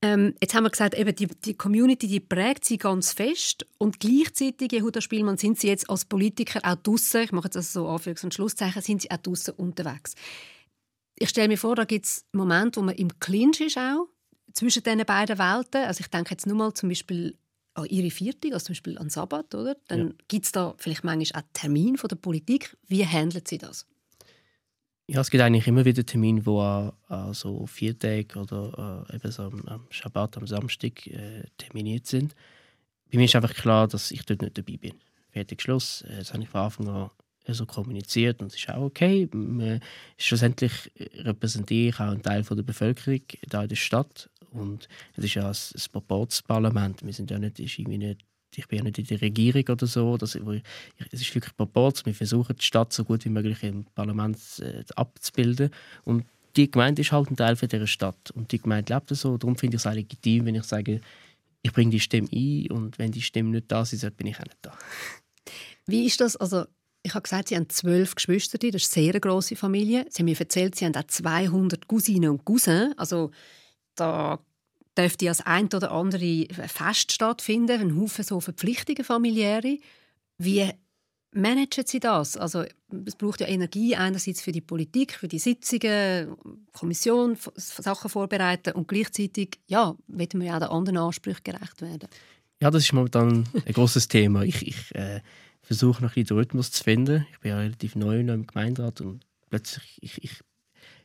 Ähm, 0.00 0.34
jetzt 0.40 0.54
haben 0.54 0.62
wir 0.62 0.70
gesagt, 0.70 0.94
eben 0.94 1.14
die, 1.14 1.26
die 1.26 1.54
Community 1.54 2.06
die 2.06 2.20
prägt 2.20 2.64
sie 2.64 2.78
ganz 2.78 3.12
fest 3.12 3.66
und 3.78 3.98
gleichzeitig, 3.98 4.70
Jehuda 4.70 5.00
Spielmann, 5.00 5.38
sind 5.38 5.58
sie 5.58 5.66
jetzt 5.66 5.90
als 5.90 6.04
Politiker 6.04 6.60
auch 6.62 6.76
draussen, 6.76 7.22
ich 7.22 7.32
mache 7.32 7.46
jetzt 7.46 7.56
also 7.56 7.84
so 7.84 7.90
Anführungs- 7.90 8.22
und 8.22 8.32
Schlusszeichen, 8.32 8.80
sind 8.80 9.02
sie 9.02 9.10
auch 9.10 9.16
draussen 9.16 9.54
unterwegs. 9.56 10.14
Ich 11.20 11.30
stelle 11.30 11.48
mir 11.48 11.58
vor, 11.58 11.74
da 11.74 11.84
gibt 11.84 12.06
es 12.06 12.24
Momente, 12.32 12.80
wo 12.80 12.84
man 12.84 12.94
im 12.94 13.18
Clinch 13.18 13.60
ist 13.60 13.78
auch, 13.78 14.08
zwischen 14.52 14.82
diesen 14.82 15.04
beiden 15.04 15.38
Welten. 15.38 15.84
Also 15.84 16.00
ich 16.00 16.08
denke 16.08 16.30
jetzt 16.30 16.46
nur 16.46 16.56
mal 16.56 16.72
zum 16.74 16.88
Beispiel 16.88 17.36
an 17.74 17.86
ihre 17.86 18.10
Viertig, 18.10 18.52
also 18.52 18.66
zum 18.66 18.72
Beispiel 18.74 18.98
an 18.98 19.10
Sabbat, 19.10 19.54
oder? 19.54 19.76
Dann 19.88 20.08
ja. 20.08 20.14
gibt 20.28 20.46
es 20.46 20.52
da 20.52 20.74
vielleicht 20.78 21.04
manchmal 21.04 21.42
auch 21.42 21.46
Termin 21.52 21.96
von 21.96 22.08
der 22.08 22.16
Politik. 22.16 22.76
Wie 22.86 23.04
handelt 23.06 23.48
sie 23.48 23.58
das? 23.58 23.86
Ja, 25.10 25.22
es 25.22 25.30
gibt 25.30 25.42
eigentlich 25.42 25.66
immer 25.66 25.84
wieder 25.84 26.04
Termine, 26.04 26.44
wo 26.44 26.60
an, 26.60 26.92
an 27.08 27.32
so 27.32 27.66
vier 27.66 27.98
Tage 27.98 28.38
oder 28.38 29.06
äh, 29.08 29.16
eben 29.16 29.32
so 29.32 29.44
am, 29.44 29.62
am 29.66 29.86
Schabbat, 29.88 30.36
am 30.36 30.46
Samstag 30.46 31.06
äh, 31.06 31.44
terminiert 31.56 32.06
sind. 32.06 32.34
Bei 33.10 33.16
mir 33.16 33.24
ist 33.24 33.34
einfach 33.34 33.54
klar, 33.54 33.88
dass 33.88 34.10
ich 34.10 34.26
dort 34.26 34.42
nicht 34.42 34.58
dabei 34.58 34.76
bin. 34.76 34.94
Fertig 35.30 35.62
Schluss. 35.62 36.02
Äh, 36.02 36.18
das 36.18 36.34
habe 36.34 36.42
ich 36.42 36.48
von 36.50 36.60
Anfang 36.60 36.88
an 36.88 37.10
so 37.54 37.66
kommuniziert 37.66 38.40
und 38.40 38.48
es 38.48 38.56
ist 38.56 38.68
auch 38.68 38.82
okay. 38.82 39.28
schlussendlich 40.16 40.72
repräsentiere 41.16 41.88
ich 41.88 42.00
auch 42.00 42.12
einen 42.12 42.22
Teil 42.22 42.42
der 42.42 42.62
Bevölkerung 42.62 43.22
da 43.48 43.62
in 43.62 43.68
der 43.68 43.76
Stadt 43.76 44.30
und 44.50 44.88
es 45.16 45.24
ist 45.24 45.34
ja 45.34 45.48
ein, 45.48 45.54
ein 45.54 45.92
Proporzparlament. 45.92 47.04
Wir 47.04 47.12
sind 47.12 47.30
ja 47.30 47.38
nicht, 47.38 47.60
ist 47.60 47.78
irgendwie 47.78 47.98
nicht 47.98 48.24
ich 48.56 48.66
bin 48.66 48.78
ja 48.78 48.84
nicht 48.84 48.98
in 48.98 49.04
der 49.04 49.20
Regierung 49.20 49.62
oder 49.68 49.86
so. 49.86 50.16
Das, 50.16 50.34
es 50.34 51.20
ist 51.20 51.34
wirklich 51.34 51.56
Proporz. 51.56 52.04
Wir 52.04 52.14
versuchen, 52.14 52.56
die 52.56 52.64
Stadt 52.64 52.92
so 52.92 53.04
gut 53.04 53.24
wie 53.24 53.28
möglich 53.28 53.62
im 53.62 53.84
Parlament 53.94 54.38
äh, 54.60 54.84
abzubilden. 54.96 55.70
Und 56.04 56.24
die 56.56 56.70
Gemeinde 56.70 57.02
ist 57.02 57.12
halt 57.12 57.30
ein 57.30 57.36
Teil 57.36 57.56
von 57.56 57.68
dieser 57.68 57.86
Stadt. 57.86 58.30
Und 58.32 58.50
die 58.50 58.58
Gemeinde 58.58 58.94
lebt 58.94 59.14
so. 59.14 59.36
Darum 59.36 59.56
finde 59.56 59.76
ich 59.76 59.82
es 59.82 59.86
auch 59.86 59.94
legitim, 59.94 60.46
wenn 60.46 60.54
ich 60.54 60.64
sage, 60.64 61.00
ich 61.62 61.72
bringe 61.72 61.90
die 61.90 62.00
Stimme 62.00 62.28
ein 62.32 62.70
und 62.70 62.98
wenn 62.98 63.12
die 63.12 63.22
Stimme 63.22 63.50
nicht 63.50 63.70
da 63.70 63.82
ist, 63.82 64.16
bin 64.16 64.26
ich 64.26 64.36
auch 64.40 64.44
nicht 64.44 64.58
da. 64.62 64.76
Wie 65.86 66.06
ist 66.06 66.20
das? 66.20 66.36
Also, 66.36 66.66
ich 67.08 67.14
habe 67.14 67.22
gesagt, 67.22 67.48
Sie 67.48 67.56
haben 67.56 67.68
zwölf 67.68 68.14
Geschwister, 68.14 68.58
das 68.58 68.82
ist 68.82 68.96
eine 68.96 69.04
sehr 69.10 69.20
grosse 69.20 69.56
Familie. 69.56 70.06
Sie 70.10 70.20
haben 70.20 70.26
mir 70.26 70.38
erzählt, 70.38 70.74
Sie 70.74 70.84
haben 70.84 70.94
auch 70.94 71.06
200 71.06 71.88
Cousinen 71.88 72.30
und 72.30 72.44
Cousins. 72.44 72.94
Also, 72.96 73.30
da 73.94 74.38
dürfte 74.96 75.28
als 75.28 75.40
ein 75.40 75.66
oder 75.66 75.90
andere 75.90 76.46
Fest 76.66 77.12
stattfinden, 77.12 77.80
ein 77.80 78.00
Haufen 78.00 78.24
so 78.24 78.40
Verpflichtungen 78.40 79.04
familiäre. 79.04 79.78
Wie 80.38 80.70
managen 81.32 81.86
Sie 81.86 82.00
das? 82.00 82.36
Also 82.36 82.64
es 83.06 83.16
braucht 83.16 83.40
ja 83.40 83.48
Energie 83.48 83.96
einerseits 83.96 84.42
für 84.42 84.52
die 84.52 84.60
Politik, 84.60 85.14
für 85.14 85.28
die 85.28 85.38
Sitzungen, 85.38 86.36
Kommission, 86.72 87.36
Sachen 87.56 88.10
vorbereiten 88.10 88.74
und 88.74 88.88
gleichzeitig 88.88 89.58
ja, 89.66 89.96
wollen 90.08 90.28
wir 90.34 90.46
ja 90.46 90.56
auch 90.56 90.60
den 90.60 90.68
anderen 90.68 90.98
Ansprüchen 90.98 91.44
gerecht 91.44 91.80
werden. 91.80 92.08
Ja, 92.60 92.70
das 92.70 92.84
ist 92.84 92.92
momentan 92.92 93.48
ein 93.66 93.72
großes 93.72 94.08
Thema. 94.08 94.42
Ich, 94.42 94.66
ich 94.66 94.94
äh, 94.94 95.20
versuche 95.68 96.02
noch 96.02 96.10
ein 96.10 96.14
bisschen 96.14 96.28
den 96.28 96.38
Rhythmus 96.38 96.72
zu 96.72 96.82
finden. 96.82 97.26
Ich 97.30 97.40
bin 97.40 97.50
ja 97.50 97.58
relativ 97.58 97.94
neu 97.94 98.20
im 98.20 98.46
Gemeinderat 98.46 99.02
und 99.02 99.20
plötzlich 99.50 99.98
ich, 100.00 100.24
ich 100.24 100.40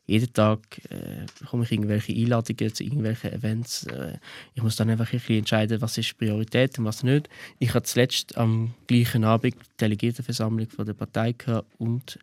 jeden 0.06 0.34
Tag 0.34 0.60
äh, 0.90 1.26
bekomme 1.40 1.66
ich 1.66 1.72
irgendwelche 1.72 2.14
Einladungen 2.14 2.74
zu 2.74 2.84
irgendwelchen 2.84 3.34
Events. 3.34 3.86
Äh, 3.88 4.18
ich 4.54 4.64
muss 4.64 4.78
dann 4.78 4.90
einfach 4.90 5.12
ein 5.12 5.20
bisschen 5.20 5.40
entscheiden, 5.40 5.82
was 5.82 5.98
ist 5.98 6.18
Priorität 6.18 6.80
und 6.80 6.86
was 6.86 7.04
nicht. 7.04 7.30
Ich 7.60 7.74
hatte 7.74 7.84
zuletzt 7.88 8.38
am 8.38 8.74
gleichen 8.88 9.24
Abend 9.26 9.56
die 9.56 9.78
Delegiertenversammlung 9.80 10.70
von 10.70 10.86
der 10.86 10.94
Partei 10.94 11.36
und 11.78 12.20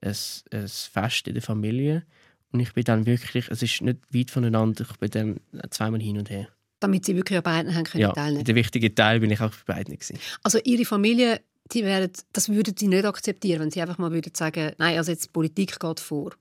ein, 0.00 0.14
ein 0.50 0.68
Fest 0.68 1.28
in 1.28 1.34
der 1.34 1.42
Familie. 1.42 2.04
Und 2.52 2.60
ich 2.60 2.72
bin 2.72 2.84
dann 2.84 3.06
wirklich, 3.06 3.48
es 3.48 3.62
ist 3.62 3.80
nicht 3.82 3.98
weit 4.10 4.30
voneinander, 4.30 4.84
ich 4.90 4.96
bin 4.98 5.10
dann 5.10 5.40
zweimal 5.70 6.00
hin 6.00 6.18
und 6.18 6.28
her. 6.28 6.48
Damit 6.80 7.04
Sie 7.04 7.14
wirklich 7.16 7.38
an 7.38 7.44
beiden 7.44 7.74
haben 7.74 7.84
können 7.84 8.02
ja, 8.02 8.12
teilnehmen? 8.12 8.44
der 8.44 8.54
wichtige 8.56 8.94
Teil 8.94 9.20
bin 9.20 9.30
ich 9.30 9.40
auch 9.40 9.52
bei 9.66 9.74
beiden. 9.74 9.94
Gewesen. 9.94 10.18
Also 10.42 10.58
Ihre 10.64 10.84
Familie, 10.84 11.40
die 11.72 11.84
werden, 11.84 12.12
das 12.32 12.48
würden 12.48 12.74
Sie 12.76 12.88
nicht 12.88 13.04
akzeptieren, 13.04 13.60
wenn 13.60 13.70
Sie 13.70 13.80
einfach 13.80 13.98
mal 13.98 14.12
würden 14.12 14.34
sagen, 14.34 14.72
nein, 14.78 14.98
also 14.98 15.10
jetzt 15.10 15.32
Politik 15.32 15.78
geht 15.78 16.00
vor. 16.00 16.32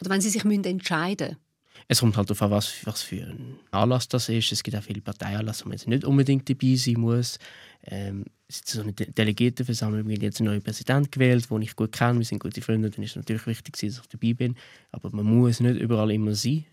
Oder 0.00 0.10
wenn 0.10 0.20
sie 0.20 0.30
sich 0.30 0.44
entscheiden 0.44 1.28
müssen? 1.28 1.36
Es 1.88 2.00
kommt 2.00 2.16
halt 2.16 2.28
darauf 2.28 2.42
an, 2.42 2.50
was, 2.50 2.74
was 2.84 3.02
für 3.02 3.24
ein 3.24 3.58
Anlass 3.70 4.08
das 4.08 4.28
ist. 4.28 4.52
Es 4.52 4.62
gibt 4.62 4.76
auch 4.76 4.82
viele 4.82 5.00
Parteianlässe, 5.00 5.64
wo 5.64 5.68
man 5.68 5.78
jetzt 5.78 5.88
nicht 5.88 6.04
unbedingt 6.04 6.48
dabei 6.48 6.74
sein 6.74 7.00
muss. 7.00 7.38
Ähm, 7.84 8.24
es 8.48 8.56
ist 8.56 8.68
so 8.68 8.82
eine 8.82 8.92
Delegiertenversammlung, 8.92 10.06
wir 10.06 10.14
haben 10.14 10.22
jetzt 10.22 10.40
einen 10.40 10.50
neuen 10.50 10.62
Präsident 10.62 11.10
gewählt, 11.10 11.50
den 11.50 11.62
ich 11.62 11.74
gut 11.74 11.92
kenne, 11.92 12.18
wir 12.18 12.26
sind 12.26 12.40
gute 12.40 12.60
Freunde, 12.60 12.90
dann 12.90 13.02
ist 13.02 13.10
es 13.10 13.16
natürlich 13.16 13.46
wichtig, 13.46 13.74
dass 13.74 13.82
ich 13.82 14.06
dabei 14.08 14.34
bin. 14.34 14.56
Aber 14.90 15.10
man 15.10 15.24
muss 15.24 15.60
nicht 15.60 15.80
überall 15.80 16.10
immer 16.10 16.34
sein. 16.34 16.66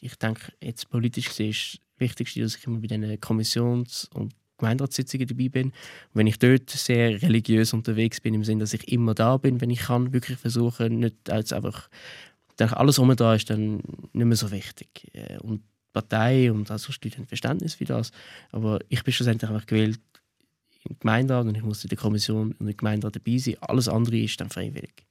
Ich 0.00 0.14
denke, 0.16 0.52
jetzt 0.62 0.88
politisch 0.90 1.28
gesehen 1.28 1.50
ist 1.50 1.74
das 1.74 1.80
Wichtigste, 1.98 2.40
dass 2.40 2.56
ich 2.56 2.66
immer 2.66 2.78
bei 2.78 2.86
diesen 2.86 3.20
Kommissions- 3.20 4.08
und 4.14 4.34
Gemeinderatssitzungen 4.58 5.26
dabei 5.26 5.48
bin. 5.48 5.66
Und 5.68 5.74
wenn 6.14 6.26
ich 6.26 6.38
dort 6.38 6.70
sehr 6.70 7.20
religiös 7.22 7.72
unterwegs 7.72 8.20
bin, 8.20 8.34
im 8.34 8.44
Sinne, 8.44 8.60
dass 8.60 8.74
ich 8.74 8.90
immer 8.92 9.14
da 9.14 9.36
bin, 9.36 9.60
wenn 9.60 9.70
ich 9.70 9.80
kann, 9.80 10.12
wirklich 10.12 10.38
versuchen, 10.38 11.00
nicht 11.00 11.30
als 11.30 11.52
einfach 11.52 11.88
denke, 12.58 12.76
alles 12.76 12.98
um 12.98 13.14
da 13.16 13.34
ist 13.34 13.50
dann 13.50 13.82
nicht 14.12 14.26
mehr 14.26 14.36
so 14.36 14.50
wichtig. 14.50 15.10
Äh, 15.12 15.38
und 15.38 15.60
die 15.60 15.92
Partei 15.92 16.50
und 16.50 16.66
sonst 16.68 17.04
Leute 17.04 17.18
haben 17.18 17.26
Verständnis 17.26 17.74
für 17.74 17.84
das. 17.84 18.10
Aber 18.50 18.80
ich 18.88 19.02
bin 19.04 19.12
schlussendlich 19.12 19.50
einfach 19.50 19.66
gewählt 19.66 20.00
im 20.88 20.98
Gemeinderat 20.98 21.46
und 21.46 21.56
ich 21.56 21.62
muss 21.62 21.82
in 21.84 21.88
der 21.88 21.98
Kommission 21.98 22.54
und 22.58 22.68
im 22.68 22.76
Gemeinderat 22.76 23.16
dabei 23.16 23.38
sein. 23.38 23.56
Alles 23.60 23.88
andere 23.88 24.18
ist 24.18 24.40
dann 24.40 24.50
freiwillig. 24.50 25.04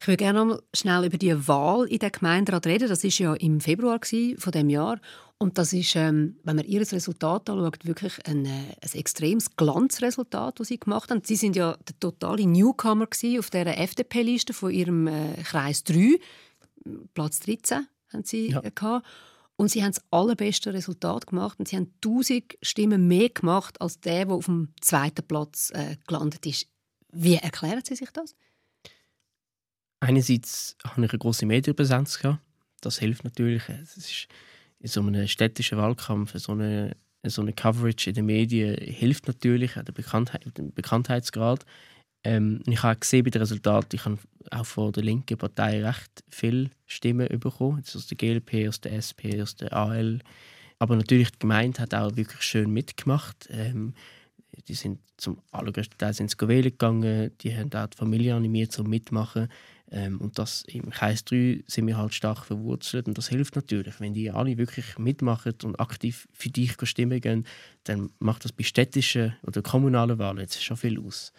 Ich 0.00 0.08
würde 0.08 0.16
gerne 0.16 0.38
noch 0.40 0.46
mal 0.46 0.62
schnell 0.74 1.04
über 1.04 1.18
die 1.18 1.46
Wahl 1.46 1.86
in 1.86 1.98
den 1.98 2.10
Gemeinderat 2.10 2.66
reden. 2.66 2.88
Das 2.88 3.04
ist 3.04 3.18
ja 3.18 3.34
im 3.34 3.60
Februar 3.60 4.00
von 4.02 4.52
dem 4.52 4.68
Jahr 4.68 5.00
und 5.42 5.58
das 5.58 5.72
ist, 5.72 5.96
ähm, 5.96 6.36
wenn 6.44 6.54
man 6.54 6.64
ihr 6.64 6.80
Resultat 6.80 7.50
anschaut, 7.50 7.84
wirklich 7.84 8.24
ein, 8.26 8.46
äh, 8.46 8.76
ein 8.80 8.94
extremes 8.94 9.56
Glanzresultat, 9.56 10.60
das 10.60 10.68
sie 10.68 10.78
gemacht 10.78 11.10
haben. 11.10 11.22
Sie 11.24 11.34
sind 11.34 11.56
ja 11.56 11.76
der 11.76 11.98
totale 11.98 12.46
Newcomer 12.46 13.08
auf 13.38 13.50
der 13.50 13.80
FDP-Liste 13.80 14.52
von 14.52 14.70
ihrem 14.70 15.08
äh, 15.08 15.34
Kreis 15.42 15.82
3. 15.82 16.20
Platz 17.12 17.40
13 17.40 17.88
haben 18.12 18.24
sie 18.24 18.50
ja. 18.50 18.60
gehabt. 18.60 19.04
Und 19.56 19.68
sie 19.68 19.82
haben 19.82 19.92
das 19.92 20.02
allerbeste 20.12 20.72
Resultat 20.72 21.26
gemacht 21.26 21.58
und 21.58 21.66
sie 21.66 21.76
haben 21.76 21.92
1000 22.04 22.58
Stimmen 22.62 23.08
mehr 23.08 23.28
gemacht 23.28 23.80
als 23.80 24.00
der, 24.00 24.26
der 24.26 24.34
auf 24.36 24.46
dem 24.46 24.68
zweiten 24.80 25.26
Platz 25.26 25.70
äh, 25.74 25.96
gelandet 26.06 26.46
ist. 26.46 26.68
Wie 27.10 27.34
erklären 27.34 27.82
Sie 27.84 27.96
sich 27.96 28.10
das? 28.10 28.36
Einerseits 30.00 30.76
habe 30.84 31.04
ich 31.04 31.10
eine 31.10 31.18
große 31.18 31.46
Medienpräsenz 31.46 32.18
gehabt. 32.18 32.40
Das 32.80 32.98
hilft 32.98 33.24
natürlich. 33.24 33.68
Es 33.68 33.96
ist 33.96 34.28
in 34.82 34.88
so 34.88 35.00
einem 35.00 35.26
städtischen 35.28 35.78
Wahlkampf 35.78 36.34
so 36.38 36.52
eine, 36.52 36.96
so 37.24 37.40
eine 37.40 37.52
Coverage 37.52 38.10
in 38.10 38.14
den 38.14 38.26
Medien 38.26 38.76
hilft 38.76 39.28
natürlich 39.28 39.76
auch 39.76 39.84
der 39.84 39.92
Bekanntheit, 39.92 40.44
dem 40.58 40.72
Bekanntheitsgrad. 40.72 41.64
Ähm, 42.24 42.62
ich 42.66 42.82
habe 42.82 42.98
gesehen 42.98 43.24
bei 43.24 43.30
den 43.30 43.42
Resultaten, 43.42 43.94
ich 43.94 44.04
habe 44.04 44.18
auch 44.50 44.66
von 44.66 44.92
der 44.92 45.04
linken 45.04 45.38
Partei 45.38 45.84
recht 45.84 46.24
viele 46.28 46.70
Stimmen 46.86 47.28
bekommen, 47.38 47.78
jetzt 47.78 47.94
aus 47.94 48.08
der 48.08 48.16
GLP, 48.16 48.68
aus 48.68 48.80
der 48.80 48.92
SP, 48.98 49.40
aus 49.40 49.54
der 49.54 49.72
AL. 49.72 50.18
Aber 50.80 50.96
natürlich 50.96 51.30
die 51.30 51.38
Gemeinde 51.38 51.80
hat 51.80 51.94
auch 51.94 52.16
wirklich 52.16 52.42
schön 52.42 52.72
mitgemacht. 52.72 53.48
Ähm, 53.50 53.94
die 54.66 54.74
sind 54.74 54.98
zum 55.16 55.40
allergrößten 55.52 55.96
Teil 55.98 56.12
sind 56.12 56.36
wählen 56.42 56.64
gegangen, 56.64 57.30
die 57.40 57.56
haben 57.56 57.72
auch 57.72 57.86
die 57.86 57.96
Familie 57.96 58.34
animiert 58.34 58.72
zum 58.72 58.88
Mitmachen. 58.88 59.48
Ähm, 59.94 60.20
und 60.22 60.38
das 60.38 60.64
im 60.68 60.88
Kreis 60.88 61.22
3 61.26 61.64
sind 61.66 61.86
wir 61.86 61.98
halt 61.98 62.14
stark 62.14 62.46
verwurzelt 62.46 63.08
und 63.08 63.18
das 63.18 63.28
hilft 63.28 63.56
natürlich. 63.56 64.00
Wenn 64.00 64.14
die 64.14 64.30
alle 64.30 64.56
wirklich 64.56 64.98
mitmachen 64.98 65.52
und 65.64 65.78
aktiv 65.78 66.26
für 66.32 66.48
dich 66.48 66.76
stimmen 66.84 67.20
gehen, 67.20 67.46
dann 67.84 68.10
macht 68.18 68.44
das 68.44 68.52
bei 68.52 68.64
städtischen 68.64 69.34
oder 69.46 69.60
kommunalen 69.60 70.18
Wahlen 70.18 70.38
jetzt 70.38 70.64
schon 70.64 70.78
viel 70.78 70.98
aus. 70.98 71.32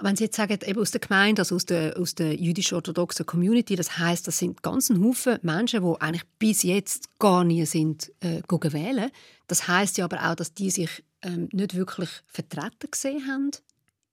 wenn 0.00 0.16
Sie 0.16 0.24
jetzt 0.24 0.36
sagen, 0.36 0.58
eben 0.64 0.80
aus 0.80 0.90
der 0.90 1.02
Gemeinde, 1.02 1.42
also 1.42 1.56
aus 1.56 1.66
der, 1.66 1.98
aus 1.98 2.14
der 2.14 2.34
jüdisch-orthodoxen 2.34 3.26
Community, 3.26 3.76
das 3.76 3.98
heißt, 3.98 4.26
das 4.26 4.38
sind 4.38 4.62
ganz 4.62 4.88
Haufen 4.88 5.38
Menschen, 5.42 5.82
die 5.82 6.00
eigentlich 6.00 6.24
bis 6.38 6.62
jetzt 6.62 7.18
gar 7.18 7.44
nie 7.44 7.66
sind 7.66 8.10
äh, 8.20 8.40
wählen. 8.48 9.10
Das 9.48 9.68
heißt 9.68 9.98
ja 9.98 10.06
aber 10.06 10.30
auch, 10.30 10.34
dass 10.34 10.54
die 10.54 10.70
sich 10.70 11.04
ähm, 11.20 11.50
nicht 11.52 11.74
wirklich 11.74 12.08
vertreten 12.26 12.90
gesehen 12.90 13.26
haben 13.26 13.50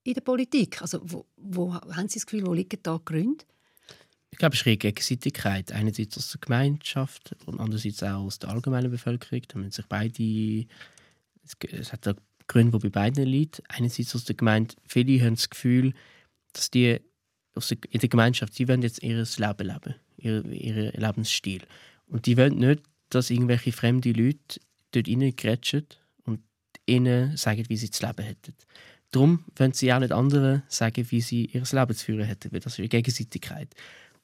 in 0.03 0.15
der 0.15 0.21
Politik. 0.21 0.81
Also 0.81 0.99
wo, 1.03 1.25
wo 1.37 1.73
haben 1.73 2.09
Sie 2.09 2.19
das 2.19 2.25
Gefühl, 2.25 2.45
wo 2.45 2.53
liegen 2.53 2.79
da 2.83 2.99
Gründe? 3.03 3.45
Ich 4.35 4.39
glaube, 4.39 4.53
es 4.53 4.67
ist 4.67 4.79
Gegenseitigkeit. 4.79 5.71
Einerseits 5.71 6.17
aus 6.17 6.29
der 6.29 6.41
Gemeinschaft 6.41 7.33
und 7.45 7.61
andererseits 7.61 8.03
auch 8.03 8.25
aus 8.25 8.37
der 8.37 8.49
allgemeinen 8.49 8.91
Bevölkerung. 8.91 9.43
Da 9.47 9.57
müssen 9.57 9.71
sich 9.71 9.85
beide, 9.87 10.65
es 11.71 11.93
hat 11.93 12.05
auch 12.05 12.15
Gründe, 12.45 12.77
die 12.77 12.89
bei 12.89 12.99
beiden 12.99 13.25
liegen. 13.25 13.63
Einerseits 13.69 14.13
aus 14.13 14.25
der 14.25 14.35
Gemeinde, 14.35 14.75
viele 14.85 15.23
haben 15.23 15.35
das 15.35 15.49
Gefühl, 15.49 15.93
dass 16.51 16.69
die 16.69 16.99
in 17.89 17.99
der 18.01 18.09
Gemeinschaft, 18.09 18.59
die 18.59 18.67
wollen 18.67 18.81
jetzt 18.81 19.01
ihr 19.01 19.15
Leben 19.15 19.67
leben, 19.67 19.95
ihren 20.17 20.51
ihr 20.51 20.91
Lebensstil. 20.91 21.61
Und 22.07 22.25
die 22.25 22.35
wollen 22.35 22.57
nicht, 22.57 22.83
dass 23.11 23.29
irgendwelche 23.29 23.71
fremde 23.71 24.11
Leute 24.11 24.59
dort 24.91 25.07
reingrätschen 25.07 25.85
und 26.25 26.41
ihnen 26.85 27.37
sagen, 27.37 27.63
wie 27.69 27.77
sie 27.77 27.89
das 27.89 28.01
Leben 28.01 28.25
hätten. 28.25 28.53
Darum 29.11 29.45
wollen 29.55 29.71
sie 29.71 29.93
auch 29.93 29.99
nicht 29.99 30.11
anderen 30.11 30.63
sagen, 30.67 31.09
wie 31.09 31.21
sie 31.21 31.45
ihr 31.45 31.63
Leben 31.71 31.95
zu 31.95 32.03
führen 32.05 32.25
hätten, 32.25 32.49
das 32.51 32.73
ist 32.73 32.79
eine 32.79 32.89
Gegenseitigkeit. 32.89 33.73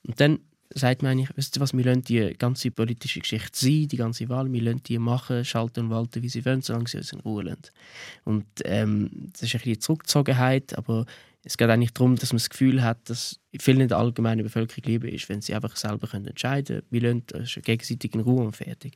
Und 0.06 0.20
dann 0.20 0.40
sagt 0.74 1.02
man 1.02 1.12
eigentlich, 1.12 1.30
wisst 1.36 1.58
ihr 1.58 1.62
was, 1.62 1.74
wir 1.74 1.84
lassen 1.84 2.04
die 2.04 2.34
ganze 2.38 2.72
politische 2.72 3.20
Geschichte 3.20 3.50
sein, 3.54 3.88
die 3.88 3.98
ganze 3.98 4.30
Wahl, 4.30 4.52
wir 4.52 4.62
lassen 4.62 4.84
die 4.84 5.00
machen, 5.00 5.44
schalten 5.44 5.82
und 5.82 5.90
walten, 5.90 6.24
wie 6.24 6.30
sie 6.30 6.46
wollen, 6.46 6.62
solange 6.62 6.88
sie 6.88 6.98
uns 6.98 7.12
in 7.12 7.20
Ruhe 7.20 7.44
lassen. 7.44 7.72
Und 8.24 8.46
ähm, 8.64 9.30
das 9.34 9.44
ist 9.44 9.56
ein 9.56 9.60
bisschen 9.60 9.82
Zurückgezogenheit, 9.82 10.78
aber 10.78 11.06
es 11.44 11.58
geht 11.58 11.70
eigentlich 11.70 11.94
darum, 11.94 12.16
dass 12.18 12.34
man 12.34 12.38
das 12.38 12.52
Gefühl 12.52 12.84
hat, 12.84 13.10
dass 13.10 13.40
vielen 13.60 13.82
in 13.82 13.88
der 13.88 13.98
allgemeinen 13.98 14.44
Bevölkerung 14.44 14.84
lieber 14.86 15.10
ist, 15.10 15.28
wenn 15.28 15.42
sie 15.42 15.56
einfach 15.56 15.76
selber 15.76 16.08
entscheiden 16.14 16.82
können. 16.82 16.88
Wir 16.92 17.02
lassen 17.02 17.24
das 17.28 17.56
gegenseitig 17.64 18.14
in 18.14 18.20
Ruhe 18.20 18.46
und 18.46 18.56
fertig. 18.56 18.94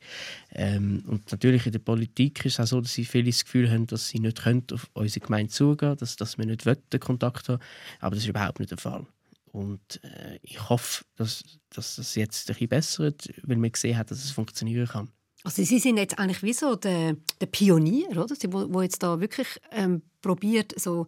Ähm, 0.51 1.03
und 1.07 1.31
natürlich 1.31 1.65
in 1.65 1.71
der 1.71 1.79
Politik 1.79 2.45
ist 2.45 2.53
es 2.53 2.59
auch 2.59 2.67
so, 2.67 2.81
dass 2.81 2.93
sie 2.93 3.05
viele 3.05 3.31
das 3.31 3.43
Gefühl 3.45 3.71
haben, 3.71 3.87
dass 3.87 4.09
sie 4.09 4.19
nicht 4.19 4.45
auf 4.45 4.91
unsere 4.93 5.25
Gemeinde 5.25 5.51
zugehen 5.51 5.77
können, 5.77 5.97
dass, 5.97 6.17
dass 6.17 6.37
wir 6.37 6.45
nicht 6.45 6.63
den 6.65 6.99
Kontakt 6.99 7.49
haben. 7.49 7.61
Aber 7.99 8.13
das 8.13 8.23
ist 8.23 8.29
überhaupt 8.29 8.59
nicht 8.59 8.71
der 8.71 8.77
Fall. 8.77 9.07
Und 9.55 10.03
äh, 10.03 10.37
ich 10.41 10.69
hoffe, 10.69 11.05
dass, 11.15 11.41
dass 11.69 11.95
das 11.95 12.15
jetzt 12.15 12.49
ein 12.49 12.55
bisschen 12.55 12.67
bessert, 12.67 13.29
weil 13.43 13.55
man 13.55 13.71
gesehen 13.71 13.97
hat, 13.97 14.11
dass 14.11 14.21
es 14.21 14.31
funktionieren 14.31 14.85
kann. 14.85 15.09
Also 15.45 15.63
Sie 15.63 15.79
sind 15.79 15.95
jetzt 15.95 16.19
eigentlich 16.19 16.43
wie 16.43 16.51
so 16.51 16.75
der, 16.75 17.15
der 17.39 17.45
Pionier, 17.45 18.17
oder? 18.17 18.35
Sie, 18.35 18.51
wo, 18.51 18.65
wo 18.73 18.81
jetzt 18.81 19.01
da 19.01 19.21
wirklich 19.21 19.47
ähm, 19.71 20.01
probiert, 20.21 20.77
so 20.77 21.07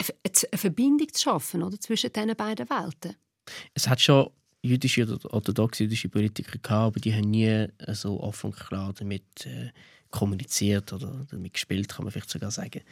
eine 0.00 0.58
Verbindung 0.58 1.06
zu 1.12 1.22
schaffen 1.22 1.62
oder, 1.62 1.78
zwischen 1.78 2.12
diesen 2.12 2.34
beiden 2.34 2.68
Welten. 2.68 3.14
Es 3.72 3.86
hat 3.86 4.00
schon 4.00 4.30
jüdische 4.60 5.04
oder 5.04 5.32
orthodoxe 5.32 5.84
jüdische 5.84 6.08
Politiker 6.08 6.58
gehabt, 6.58 6.70
aber 6.70 6.98
die 6.98 7.14
haben 7.14 7.30
nie 7.30 7.68
so 7.92 8.20
offen 8.20 8.50
und 8.50 8.58
klar 8.58 8.92
damit 8.94 9.46
äh, 9.46 9.70
kommuniziert 10.14 10.92
oder 10.92 11.26
damit 11.28 11.54
gespielt, 11.54 11.88
kann 11.88 12.04
man 12.04 12.12
vielleicht 12.12 12.30
sogar 12.30 12.52
sagen. 12.52 12.82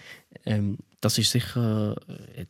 Ähm, 0.44 0.78
das 1.00 1.18
ist 1.18 1.30
sicher, 1.30 1.96
äh, 2.36 2.46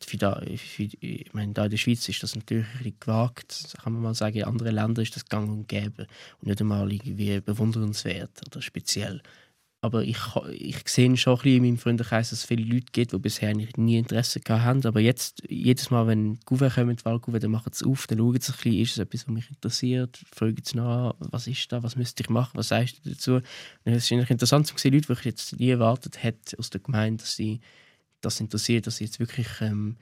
ich 0.99 1.33
meine, 1.33 1.53
da 1.53 1.65
in 1.65 1.69
der 1.69 1.77
Schweiz 1.77 2.09
ist 2.09 2.23
das 2.23 2.35
natürlich 2.35 2.99
gewagt, 2.99 3.75
kann 3.83 3.93
man 3.93 4.01
mal 4.01 4.15
sagen. 4.15 4.37
In 4.37 4.45
anderen 4.45 4.73
Ländern 4.73 5.03
ist 5.03 5.15
das 5.15 5.25
gang 5.25 5.47
und 5.47 5.67
gäbe 5.67 6.07
und 6.41 6.47
nicht 6.47 6.59
einmal 6.59 6.91
irgendwie 6.91 7.39
bewundernswert 7.39 8.41
oder 8.47 8.63
speziell. 8.63 9.21
Aber 9.83 10.01
ich, 10.05 10.17
ich 10.49 10.87
sehe 10.87 11.17
schon 11.17 11.33
ein 11.33 11.37
bisschen 11.41 11.57
in 11.57 11.63
meinem 11.63 11.77
Freundeskreis, 11.77 12.29
dass 12.29 12.39
es 12.39 12.45
viele 12.45 12.63
Leute 12.63 12.85
gibt, 12.93 13.11
die 13.11 13.17
bisher 13.17 13.53
nie 13.53 13.97
Interesse 13.97 14.39
haben. 14.47 14.85
Aber 14.85 15.01
jetzt, 15.01 15.43
jedes 15.49 15.91
Mal, 15.91 16.07
wenn 16.07 16.39
Gouverne 16.45 16.73
kommen, 16.73 16.95
die 16.95 17.03
Wahlgouverne, 17.03 17.41
dann 17.41 17.51
machen 17.51 17.73
sie 17.73 17.85
auf, 17.85 18.07
dann 18.07 18.19
schauen 18.19 18.39
sie 18.39 18.53
ein 18.53 18.55
bisschen, 18.55 18.79
ist 18.79 18.91
es 18.91 18.97
etwas, 18.99 19.27
was 19.27 19.33
mich 19.33 19.49
interessiert, 19.49 20.23
fragen 20.33 20.63
sie 20.63 20.77
nach, 20.77 21.15
was 21.19 21.47
ist 21.47 21.69
da, 21.69 21.83
was 21.83 21.97
müsste 21.97 22.23
ich 22.23 22.29
machen, 22.29 22.51
was 22.53 22.69
sagst 22.69 23.01
du 23.03 23.09
dazu? 23.09 23.33
Und 23.33 23.43
es 23.83 24.05
ist 24.05 24.11
eigentlich 24.13 24.29
interessant 24.29 24.67
zu 24.67 24.77
sehen, 24.77 24.93
Leute, 24.93 25.07
die 25.07 25.19
ich 25.19 25.25
jetzt 25.25 25.59
nie 25.59 25.71
erwartet 25.71 26.23
hätte 26.23 26.57
aus 26.57 26.69
der 26.69 26.79
Gemeinde, 26.79 27.21
dass 27.21 27.35
sie 27.35 27.59
das 28.21 28.39
interessiert, 28.39 28.87
dass 28.87 28.95
sie 28.95 29.03
jetzt 29.03 29.19
wirklich 29.19 29.47
ähm, 29.59 29.97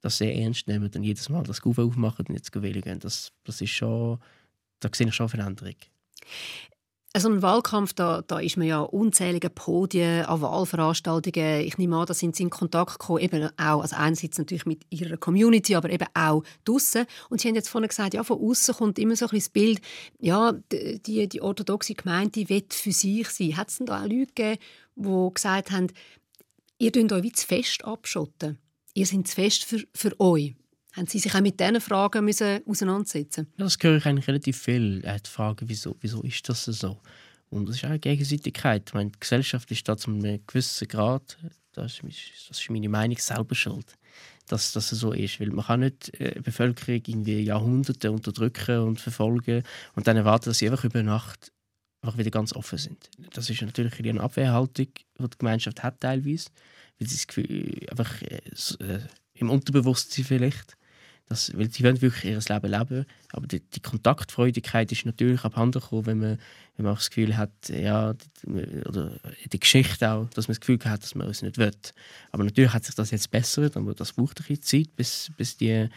das 0.00 0.18
sehr 0.18 0.34
ernst 0.34 0.66
nehmen 0.66 0.90
und 0.92 1.02
jedes 1.04 1.28
Mal 1.28 1.44
das 1.44 1.60
Gouverne 1.60 1.88
aufmachen 1.88 2.26
und 2.26 2.34
jetzt 2.34 2.60
wählen 2.60 2.82
gehen. 2.82 2.98
Das, 2.98 3.30
das 3.44 3.60
ist 3.60 3.70
schon, 3.70 4.18
da 4.80 4.90
sehe 4.92 5.06
ich 5.06 5.14
schon 5.14 5.28
Veränderung. 5.28 5.76
Also 7.14 7.28
ein 7.28 7.42
Wahlkampf, 7.42 7.92
da, 7.92 8.22
da 8.22 8.38
ist 8.38 8.56
man 8.56 8.66
ja 8.66 8.80
unzählige 8.80 9.50
Podien 9.50 10.24
an 10.24 10.40
Wahlveranstaltungen. 10.40 11.60
Ich 11.60 11.76
nehme 11.76 11.98
an, 11.98 12.06
da 12.06 12.14
sind 12.14 12.34
Sie 12.34 12.44
in 12.44 12.48
Kontakt 12.48 12.98
gekommen, 12.98 13.20
eben 13.20 13.50
auch, 13.58 13.82
also 13.82 13.96
einerseits 13.96 14.38
natürlich 14.38 14.64
mit 14.64 14.86
Ihrer 14.88 15.18
Community, 15.18 15.74
aber 15.74 15.90
eben 15.90 16.06
auch 16.14 16.42
draussen. 16.64 17.04
Und 17.28 17.42
Sie 17.42 17.48
haben 17.48 17.54
jetzt 17.54 17.68
vorhin 17.68 17.88
gesagt, 17.88 18.14
ja, 18.14 18.24
von 18.24 18.40
außen 18.40 18.74
kommt 18.74 18.98
immer 18.98 19.14
so 19.14 19.26
ein 19.26 19.28
bisschen 19.28 19.40
das 19.40 19.48
Bild, 19.50 19.80
ja, 20.20 20.52
die, 20.72 21.28
die 21.28 21.42
orthodoxe 21.42 21.94
Gemeinde, 21.94 22.48
will 22.48 22.64
für 22.70 22.92
sich 22.92 23.28
sein. 23.28 23.58
Hat 23.58 23.68
es 23.68 23.76
denn 23.76 23.86
da 23.86 24.02
auch 24.02 24.08
Leute 24.08 24.32
gegeben, 24.34 24.58
die 24.96 25.34
gesagt 25.34 25.70
haben, 25.70 25.88
ihr 26.78 26.92
könnt 26.92 27.12
euch 27.12 27.24
wie 27.24 27.32
zu 27.32 27.46
fest 27.46 27.84
abschotten? 27.84 28.56
Ihr 28.94 29.04
seid 29.04 29.28
zu 29.28 29.34
fest 29.34 29.64
für, 29.64 29.84
für 29.94 30.18
euch? 30.18 30.54
Haben 30.92 31.06
Sie 31.06 31.18
sich 31.18 31.34
auch 31.34 31.40
mit 31.40 31.58
diesen 31.58 31.80
Fragen 31.80 32.24
müssen 32.24 32.60
auseinandersetzen 32.66 33.46
Das 33.56 33.78
höre 33.80 33.96
ich 33.96 34.06
eigentlich 34.06 34.28
relativ 34.28 34.58
viel. 34.58 35.02
Äh, 35.04 35.20
die 35.20 35.30
Frage, 35.30 35.68
wieso, 35.68 35.96
wieso 36.00 36.22
ist 36.22 36.48
das 36.48 36.64
so? 36.64 36.98
Und 37.48 37.68
das 37.68 37.76
ist 37.76 37.84
auch 37.84 37.90
eine 37.90 37.98
Gegenseitigkeit. 37.98 38.84
Ich 38.88 38.94
meine, 38.94 39.10
die 39.10 39.20
Gesellschaft 39.20 39.70
ist 39.70 39.88
da 39.88 39.96
zu 39.96 40.10
einem 40.10 40.40
gewissen 40.46 40.88
Grad, 40.88 41.38
das 41.72 42.00
ist, 42.00 42.48
das 42.48 42.60
ist 42.60 42.70
meine 42.70 42.88
Meinung, 42.88 43.16
selber 43.18 43.54
schuld, 43.54 43.96
dass 44.48 44.72
das 44.72 44.90
so 44.90 45.12
ist. 45.12 45.40
Weil 45.40 45.50
man 45.50 45.64
kann 45.64 45.80
nicht 45.80 46.18
äh, 46.20 46.34
die 46.34 46.40
Bevölkerung 46.40 47.02
irgendwie 47.06 47.40
Jahrhunderte 47.40 48.12
unterdrücken 48.12 48.80
und 48.80 49.00
verfolgen 49.00 49.62
und 49.94 50.06
dann 50.06 50.16
erwarten, 50.16 50.50
dass 50.50 50.58
sie 50.58 50.68
einfach 50.68 50.84
über 50.84 51.02
Nacht 51.02 51.52
einfach 52.02 52.18
wieder 52.18 52.30
ganz 52.30 52.52
offen 52.54 52.78
sind. 52.78 53.10
Das 53.32 53.48
ist 53.48 53.62
natürlich 53.62 53.98
eine 53.98 54.20
Abwehrhaltung, 54.20 54.88
die 55.18 55.22
die 55.22 55.38
Gemeinschaft 55.38 55.82
hat 55.82 56.00
teilweise, 56.00 56.50
weil 56.98 57.08
sie 57.08 57.16
das 57.16 57.26
Gefühl, 57.26 57.86
einfach 57.90 58.22
äh, 58.22 59.00
im 59.34 59.50
Unterbewusstsein 59.50 60.24
vielleicht 60.24 60.76
das, 61.32 61.56
weil 61.56 61.70
sie 61.70 61.82
wollen 61.82 62.00
wirklich 62.00 62.24
ihr 62.24 62.38
Leben 62.38 62.70
leben. 62.70 63.06
Aber 63.32 63.46
die, 63.46 63.60
die 63.60 63.80
Kontaktfreudigkeit 63.80 64.92
ist 64.92 65.06
natürlich 65.06 65.44
abhanden 65.44 65.80
gekommen, 65.80 66.06
wenn 66.06 66.18
man, 66.18 66.38
wenn 66.76 66.84
man 66.84 66.92
auch 66.92 66.98
das 66.98 67.10
Gefühl 67.10 67.36
hat, 67.36 67.50
ja, 67.68 68.12
die, 68.14 68.84
oder 68.86 69.18
die 69.50 69.60
Geschichte 69.60 70.10
auch, 70.10 70.28
dass 70.30 70.48
man 70.48 70.52
das 70.52 70.60
Gefühl 70.60 70.78
hat, 70.84 71.02
dass 71.02 71.14
man 71.14 71.28
es 71.28 71.42
nicht 71.42 71.58
will. 71.58 71.72
Aber 72.30 72.44
natürlich 72.44 72.72
hat 72.72 72.84
sich 72.84 72.94
das 72.94 73.10
jetzt 73.10 73.30
bessert, 73.30 73.76
aber 73.76 73.94
das 73.94 74.12
braucht 74.12 74.40
ein 74.40 74.46
bisschen 74.46 74.62
Zeit, 74.62 74.96
bis, 74.96 75.32
bis 75.36 75.56
die 75.56 75.88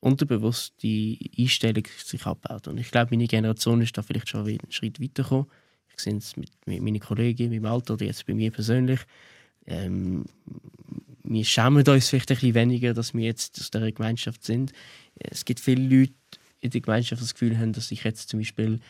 unterbewusste 0.00 1.16
Einstellung 1.38 1.84
sich 2.04 2.26
abbaut. 2.26 2.68
Und 2.68 2.78
ich 2.78 2.90
glaube, 2.90 3.10
meine 3.10 3.26
Generation 3.26 3.82
ist 3.82 3.98
da 3.98 4.02
vielleicht 4.02 4.28
schon 4.28 4.46
einen 4.46 4.58
Schritt 4.70 5.00
weitergekommen. 5.00 5.46
Ich 5.94 6.02
sehe 6.02 6.16
es 6.16 6.36
mit, 6.36 6.50
mit 6.66 6.82
meinen 6.82 7.00
Kollegen, 7.00 7.50
meinem 7.50 7.66
Alter 7.66 7.94
oder 7.94 8.04
jetzt 8.04 8.26
bei 8.26 8.34
mir 8.34 8.50
persönlich. 8.50 9.00
Ähm, 9.66 10.26
wir 11.28 11.44
schämen 11.44 11.86
uns 11.86 12.08
vielleicht 12.08 12.30
ein 12.30 12.36
bisschen 12.36 12.54
weniger, 12.54 12.94
dass 12.94 13.14
wir 13.14 13.24
jetzt 13.24 13.58
aus 13.60 13.70
dieser 13.70 13.92
Gemeinschaft 13.92 14.44
sind. 14.44 14.72
Es 15.14 15.44
gibt 15.44 15.60
viele 15.60 15.82
Leute 15.82 16.14
in 16.60 16.70
der 16.70 16.80
Gemeinschaft, 16.80 17.20
die 17.20 17.24
das 17.24 17.34
Gefühl 17.34 17.58
haben, 17.58 17.72
dass 17.72 17.90
ich 17.90 18.04
jetzt 18.04 18.28
zum 18.28 18.40
Beispiel 18.40 18.80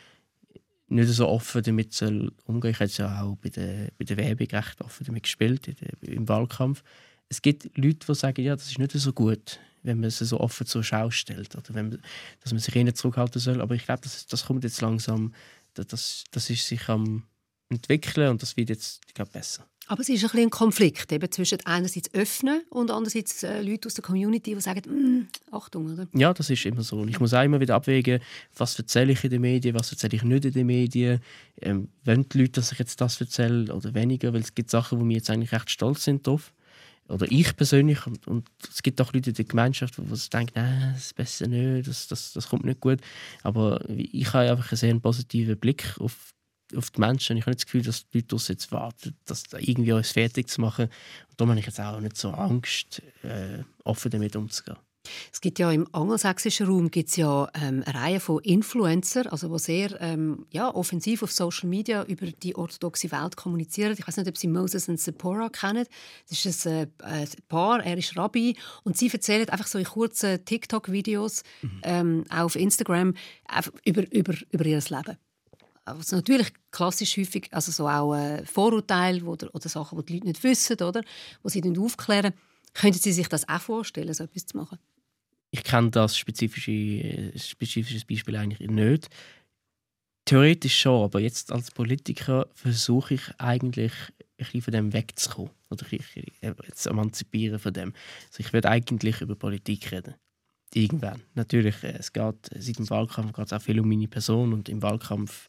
nicht 0.88 1.08
so 1.08 1.28
offen 1.28 1.62
damit 1.62 1.92
soll. 1.92 2.32
Ich 2.46 2.54
habe 2.54 2.70
jetzt 2.84 2.98
ja 2.98 3.22
auch 3.22 3.36
bei 3.36 3.48
der, 3.48 3.90
bei 3.98 4.04
der 4.04 4.16
Werbung 4.16 4.46
recht 4.46 4.80
offen 4.80 5.04
damit 5.04 5.24
gespielt, 5.24 5.66
der, 5.66 5.92
im 6.02 6.28
Wahlkampf. 6.28 6.82
Es 7.28 7.42
gibt 7.42 7.76
Leute, 7.76 8.06
die 8.06 8.14
sagen, 8.14 8.44
ja, 8.44 8.54
das 8.54 8.66
ist 8.66 8.78
nicht 8.78 8.92
so 8.92 9.12
gut, 9.12 9.58
wenn 9.82 9.98
man 9.98 10.08
es 10.08 10.18
so 10.18 10.38
offen 10.38 10.66
zur 10.66 10.84
Schau 10.84 11.10
stellt 11.10 11.56
oder 11.56 11.74
wenn 11.74 11.88
man, 11.88 12.02
dass 12.40 12.52
man 12.52 12.60
sich 12.60 12.74
eher 12.76 12.94
zurückhalten 12.94 13.40
soll. 13.40 13.60
Aber 13.60 13.74
ich 13.74 13.84
glaube, 13.84 14.02
das, 14.02 14.26
das 14.26 14.44
kommt 14.44 14.62
jetzt 14.62 14.80
langsam, 14.80 15.34
das, 15.74 16.24
das 16.30 16.50
ist 16.50 16.68
sich 16.68 16.88
am 16.88 17.24
entwickeln 17.68 18.30
und 18.30 18.42
das 18.42 18.56
wird 18.56 18.68
jetzt, 18.68 19.00
ich 19.08 19.14
glaube, 19.14 19.32
besser. 19.32 19.66
Aber 19.88 20.00
es 20.00 20.08
ist 20.08 20.24
ein, 20.24 20.40
ein 20.40 20.50
Konflikt 20.50 21.12
eben 21.12 21.30
zwischen 21.30 21.58
einerseits 21.64 22.12
öffnen 22.12 22.62
und 22.70 22.90
andererseits 22.90 23.42
äh, 23.42 23.62
Leute 23.62 23.86
aus 23.86 23.94
der 23.94 24.02
Community, 24.02 24.54
die 24.54 24.60
sagen, 24.60 24.82
mm, 24.88 25.54
Achtung, 25.54 25.92
oder? 25.92 26.08
Ja, 26.12 26.34
das 26.34 26.50
ist 26.50 26.64
immer 26.66 26.82
so. 26.82 27.04
Ich 27.06 27.20
muss 27.20 27.32
auch 27.32 27.44
immer 27.44 27.60
wieder 27.60 27.76
abwägen, 27.76 28.20
was 28.56 28.76
erzähle 28.78 29.12
ich 29.12 29.22
in 29.22 29.30
den 29.30 29.42
Medien, 29.42 29.74
was 29.74 29.92
erzähle 29.92 30.16
ich 30.16 30.22
nicht 30.22 30.44
in 30.44 30.52
den 30.52 30.66
Medien. 30.66 31.20
Ähm, 31.60 31.88
wollen 32.04 32.28
die 32.28 32.38
Leute, 32.38 32.52
dass 32.52 32.72
ich 32.72 32.78
jetzt 32.78 33.00
das 33.00 33.20
erzähle 33.20 33.72
oder 33.72 33.94
weniger? 33.94 34.32
Weil 34.32 34.40
es 34.40 34.54
gibt 34.54 34.70
Sachen, 34.70 35.00
wo 35.00 35.08
wir 35.08 35.16
jetzt 35.16 35.30
eigentlich 35.30 35.52
recht 35.52 35.70
stolz 35.70 36.04
sind 36.04 36.26
drauf. 36.26 36.52
Oder 37.08 37.26
ich 37.30 37.56
persönlich. 37.56 38.04
Und, 38.06 38.26
und 38.26 38.48
es 38.68 38.82
gibt 38.82 39.00
auch 39.00 39.12
Leute 39.12 39.30
in 39.30 39.36
der 39.36 39.44
Gemeinschaft, 39.44 39.98
die 39.98 40.30
denken, 40.30 40.52
nein, 40.56 40.92
das 40.94 41.06
ist 41.06 41.14
besser 41.14 41.46
nicht, 41.46 41.86
das, 41.86 42.08
das, 42.08 42.32
das 42.32 42.48
kommt 42.48 42.64
nicht 42.64 42.80
gut. 42.80 42.98
Aber 43.44 43.88
ich 43.88 44.32
habe 44.32 44.50
einfach 44.50 44.72
einen 44.72 44.78
sehr 44.78 44.98
positiven 44.98 45.56
Blick 45.56 45.94
auf 46.00 46.34
auf 46.74 46.90
die 46.90 47.00
Menschen. 47.00 47.36
Ich 47.36 47.42
habe 47.42 47.50
nicht 47.50 47.60
das 47.60 47.66
Gefühl, 47.66 47.82
dass 47.82 48.08
die 48.10 48.24
Leute 48.28 48.52
jetzt 48.52 48.72
warten, 48.72 49.16
das 49.24 49.44
irgendwie 49.58 49.92
alles 49.92 50.12
fertig 50.12 50.48
zu 50.48 50.60
machen. 50.60 50.86
Und 51.28 51.40
darum 51.40 51.50
habe 51.50 51.60
ich 51.60 51.66
jetzt 51.66 51.80
auch 51.80 52.00
nicht 52.00 52.16
so 52.16 52.30
Angst, 52.30 53.02
äh, 53.22 53.62
offen 53.84 54.10
damit 54.10 54.36
umzugehen. 54.36 54.78
Es 55.32 55.40
gibt 55.40 55.58
ja 55.58 55.70
im 55.70 55.86
angelsächsischen 55.92 56.66
Raum 56.66 56.90
gibt's 56.90 57.16
ja 57.16 57.48
ähm, 57.54 57.82
eine 57.86 57.94
Reihe 57.94 58.20
von 58.20 58.40
Influencer, 58.42 59.30
also 59.30 59.48
die 59.48 59.58
sehr 59.58 60.00
ähm, 60.00 60.46
ja, 60.50 60.74
offensiv 60.74 61.22
auf 61.22 61.32
Social 61.32 61.68
Media 61.68 62.04
über 62.04 62.26
die 62.26 62.56
orthodoxe 62.56 63.10
Welt 63.12 63.36
kommunizieren. 63.36 63.94
Ich 63.98 64.06
weiß 64.06 64.16
nicht, 64.16 64.28
ob 64.28 64.36
Sie 64.36 64.48
Moses 64.48 64.88
und 64.88 65.00
Sephora 65.00 65.48
kennen. 65.48 65.86
Das 66.28 66.44
ist 66.44 66.66
ein, 66.66 66.90
äh, 67.02 67.26
Paar, 67.48 67.84
er 67.84 67.96
ist 67.96 68.16
Rabbi 68.16 68.56
und 68.84 68.96
sie 68.96 69.10
erzählen 69.10 69.48
einfach 69.48 69.66
so 69.66 69.78
in 69.78 69.84
kurzen 69.84 70.44
TikTok-Videos, 70.44 71.42
mhm. 71.62 71.80
ähm, 71.82 72.24
auch 72.28 72.46
auf 72.46 72.56
Instagram, 72.56 73.14
über, 73.84 74.10
über, 74.12 74.34
über 74.50 74.66
ihr 74.66 74.80
Leben 74.80 75.16
also 75.86 76.16
natürlich 76.16 76.48
klassisch 76.70 77.16
häufig, 77.16 77.48
also 77.52 77.72
so 77.72 77.88
auch 77.88 78.14
äh, 78.14 78.44
Vorurteile 78.44 79.24
oder, 79.24 79.54
oder 79.54 79.68
Sachen, 79.68 79.98
die 79.98 80.06
die 80.06 80.12
Leute 80.14 80.26
nicht 80.26 80.42
wissen, 80.42 80.80
oder, 80.82 81.02
wo 81.42 81.48
sie 81.48 81.60
dann 81.60 81.78
aufklären. 81.78 82.34
Könnten 82.74 82.98
Sie 82.98 83.12
sich 83.12 83.28
das 83.28 83.48
auch 83.48 83.60
vorstellen, 83.60 84.12
so 84.12 84.24
etwas 84.24 84.46
zu 84.46 84.56
machen? 84.56 84.78
Ich 85.50 85.62
kenne 85.62 85.90
das 85.90 86.18
spezifische, 86.18 86.72
äh, 86.72 87.38
spezifisches 87.38 88.04
Beispiel 88.04 88.36
eigentlich 88.36 88.68
nicht. 88.68 89.08
Theoretisch 90.26 90.80
schon, 90.80 91.04
aber 91.04 91.20
jetzt 91.20 91.52
als 91.52 91.70
Politiker 91.70 92.48
versuche 92.52 93.14
ich 93.14 93.22
eigentlich 93.38 93.92
ein 93.92 94.24
bisschen 94.36 94.62
von 94.62 94.72
dem 94.72 94.92
wegzukommen 94.92 95.52
oder 95.70 95.86
bisschen 95.86 96.24
äh, 96.40 96.54
zu 96.74 96.90
emanzipieren 96.90 97.58
von 97.60 97.72
dem. 97.72 97.94
Also 98.26 98.40
ich 98.40 98.52
würde 98.52 98.68
eigentlich 98.68 99.20
über 99.20 99.36
Politik 99.36 99.92
reden. 99.92 100.14
Irgendwann. 100.76 101.22
Natürlich, 101.34 101.82
äh, 101.82 101.96
es 101.98 102.12
geht, 102.12 102.50
seit 102.54 102.78
dem 102.78 102.90
Wahlkampf 102.90 103.32
geht 103.32 103.46
es 103.46 103.52
auch 103.52 103.62
viel 103.62 103.80
um 103.80 103.88
meine 103.88 104.08
Person 104.08 104.52
und 104.52 104.68
im 104.68 104.82
Wahlkampf 104.82 105.48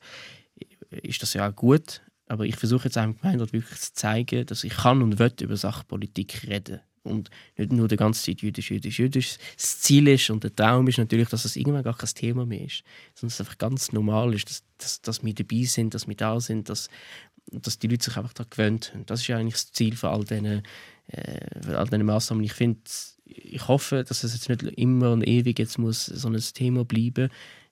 ist 0.90 1.22
das 1.22 1.34
ja 1.34 1.50
auch 1.50 1.56
gut. 1.56 2.02
Aber 2.28 2.46
ich 2.46 2.56
versuche 2.56 2.86
jetzt 2.86 2.98
einem 2.98 3.18
Gemeinderat 3.18 3.54
wirklich 3.54 3.80
zu 3.80 3.94
zeigen, 3.94 4.46
dass 4.46 4.64
ich 4.64 4.74
kann 4.74 5.02
und 5.02 5.20
will 5.20 5.34
über 5.42 5.58
Sachpolitik 5.58 6.48
reden 6.48 6.80
und 7.08 7.30
nicht 7.58 7.72
nur 7.72 7.88
die 7.88 7.96
ganze 7.96 8.24
Zeit 8.24 8.42
jüdisch, 8.42 8.72
jüdisch, 8.72 9.00
jüdisch. 9.00 9.38
Das 9.56 9.80
Ziel 9.80 10.08
ist 10.08 10.30
und 10.30 10.44
der 10.44 10.56
Traum 10.56 10.88
ist 10.88 10.98
natürlich, 10.98 11.30
dass 11.30 11.46
es 11.46 11.56
irgendwann 11.56 11.84
gar 11.84 11.98
kein 11.98 12.10
Thema 12.10 12.46
mehr 12.46 12.66
ist, 12.66 12.84
sondern 13.16 13.34
es 13.34 13.40
einfach 13.40 13.58
ganz 13.58 13.92
normal 13.92 14.34
ist, 14.34 14.50
dass, 14.50 14.64
dass, 14.78 15.02
dass 15.02 15.24
wir 15.24 15.34
dabei 15.34 15.64
sind, 15.64 15.94
dass 15.94 16.08
wir 16.08 16.16
da 16.16 16.40
sind, 16.40 16.70
dass, 16.70 16.90
dass 17.52 17.80
die 17.80 17.88
Leute 17.88 18.06
sich 18.06 18.18
einfach 18.18 18.34
daran 18.34 18.50
gewöhnen. 18.50 18.82
Und 18.94 19.10
das 19.10 19.22
ist 19.22 19.30
eigentlich 19.32 19.54
das 19.54 19.72
Ziel 19.72 19.96
von 19.96 20.10
all 20.10 20.24
diesen, 20.24 20.64
äh, 21.08 21.74
all 21.74 21.86
diesen 21.86 22.06
Massnahmen. 22.06 22.44
Ich 22.44 22.54
finde, 22.54 22.80
ich 23.26 23.68
hoffe, 23.68 24.04
dass 24.08 24.24
es 24.24 24.34
jetzt 24.34 24.50
nicht 24.50 24.64
immer 24.78 25.12
und 25.12 25.28
ewig 25.28 25.60
jetzt 25.60 25.78
muss 25.78 26.06
so 26.06 26.30
ein 26.30 26.38
Thema 26.54 26.86
bleiben. 26.86 27.30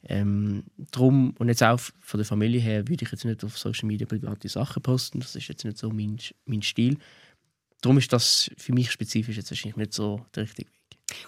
Ähm, 0.08 0.64
drum 0.92 1.34
und 1.40 1.48
jetzt 1.48 1.64
auch 1.64 1.80
von 2.00 2.20
der 2.20 2.26
Familie 2.26 2.62
her 2.62 2.88
würde 2.88 3.04
ich 3.04 3.12
jetzt 3.12 3.26
nicht 3.26 3.44
auf 3.44 3.58
Social 3.58 3.88
Media 3.88 4.06
private 4.06 4.48
Sachen 4.48 4.84
posten. 4.84 5.20
Das 5.20 5.36
ist 5.36 5.48
jetzt 5.48 5.66
nicht 5.66 5.78
so 5.78 5.90
mein, 5.90 6.18
mein 6.46 6.62
Stil. 6.62 6.98
Darum 7.82 7.98
ist 7.98 8.12
das 8.12 8.50
für 8.58 8.74
mich 8.74 8.92
spezifisch 8.92 9.38
jetzt 9.38 9.52
wahrscheinlich 9.52 9.78
nicht 9.78 9.94
so 9.94 10.26
der 10.36 10.44
richtige 10.44 10.70
Weg. 10.70 10.76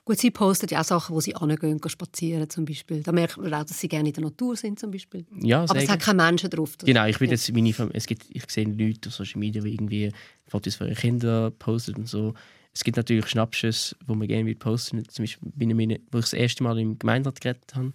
Gut, 0.06 0.18
sie 0.18 0.32
postet 0.32 0.72
ja 0.72 0.82
auch 0.82 0.86
Sachen, 0.86 1.16
wo 1.16 1.22
sie 1.22 1.36
angehen, 1.36 1.80
spazieren 1.86 2.50
zum 2.50 2.66
Beispiel. 2.66 3.04
Da 3.04 3.12
merkt 3.12 3.38
man 3.38 3.54
auch, 3.54 3.64
dass 3.64 3.80
sie 3.80 3.88
gerne 3.88 4.10
in 4.10 4.14
der 4.14 4.24
Natur 4.24 4.56
sind 4.56 4.80
zum 4.80 4.89
Beispiel. 4.91 5.26
Ja, 5.41 5.64
Aber 5.64 5.76
es 5.76 5.88
hat 5.88 6.00
keine 6.00 6.24
Menschen 6.24 6.50
drauf. 6.50 6.78
Genau, 6.84 7.06
ich 7.06 7.20
bin 7.20 7.30
jetzt 7.30 7.54
meine 7.54 7.74
es 7.93 8.08
gibt, 8.08 8.26
ich 8.30 8.50
sehe 8.50 8.66
Leute 8.66 9.10
auf 9.10 9.16
Social 9.16 9.39
Media, 9.39 9.62
die 9.62 9.74
irgendwie 9.74 10.12
Fotos 10.48 10.76
von 10.76 10.88
ihren 10.88 10.98
Kindern 10.98 11.54
posten 11.58 11.95
und 11.95 12.10
so. 12.10 12.34
Es 12.74 12.84
gibt 12.84 12.98
natürlich 12.98 13.28
Schnappschüsse, 13.28 13.95
wo 14.06 14.16
man 14.16 14.28
gerne 14.28 14.54
posten 14.56 15.08
Zum 15.10 15.24
Beispiel, 15.24 15.52
meine, 15.76 16.00
wo 16.12 16.20
ich 16.20 16.26
das 16.26 16.34
erste 16.34 16.64
Mal 16.64 16.80
im 16.80 16.98
Gemeinderat 16.98 17.41
geredet 17.41 17.76
habe, 17.76 17.93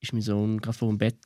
ist 0.00 0.12
mein 0.12 0.22
Sohn 0.22 0.60
gerade 0.60 0.76
vor 0.76 0.88
dem 0.88 0.98
Bett 0.98 1.16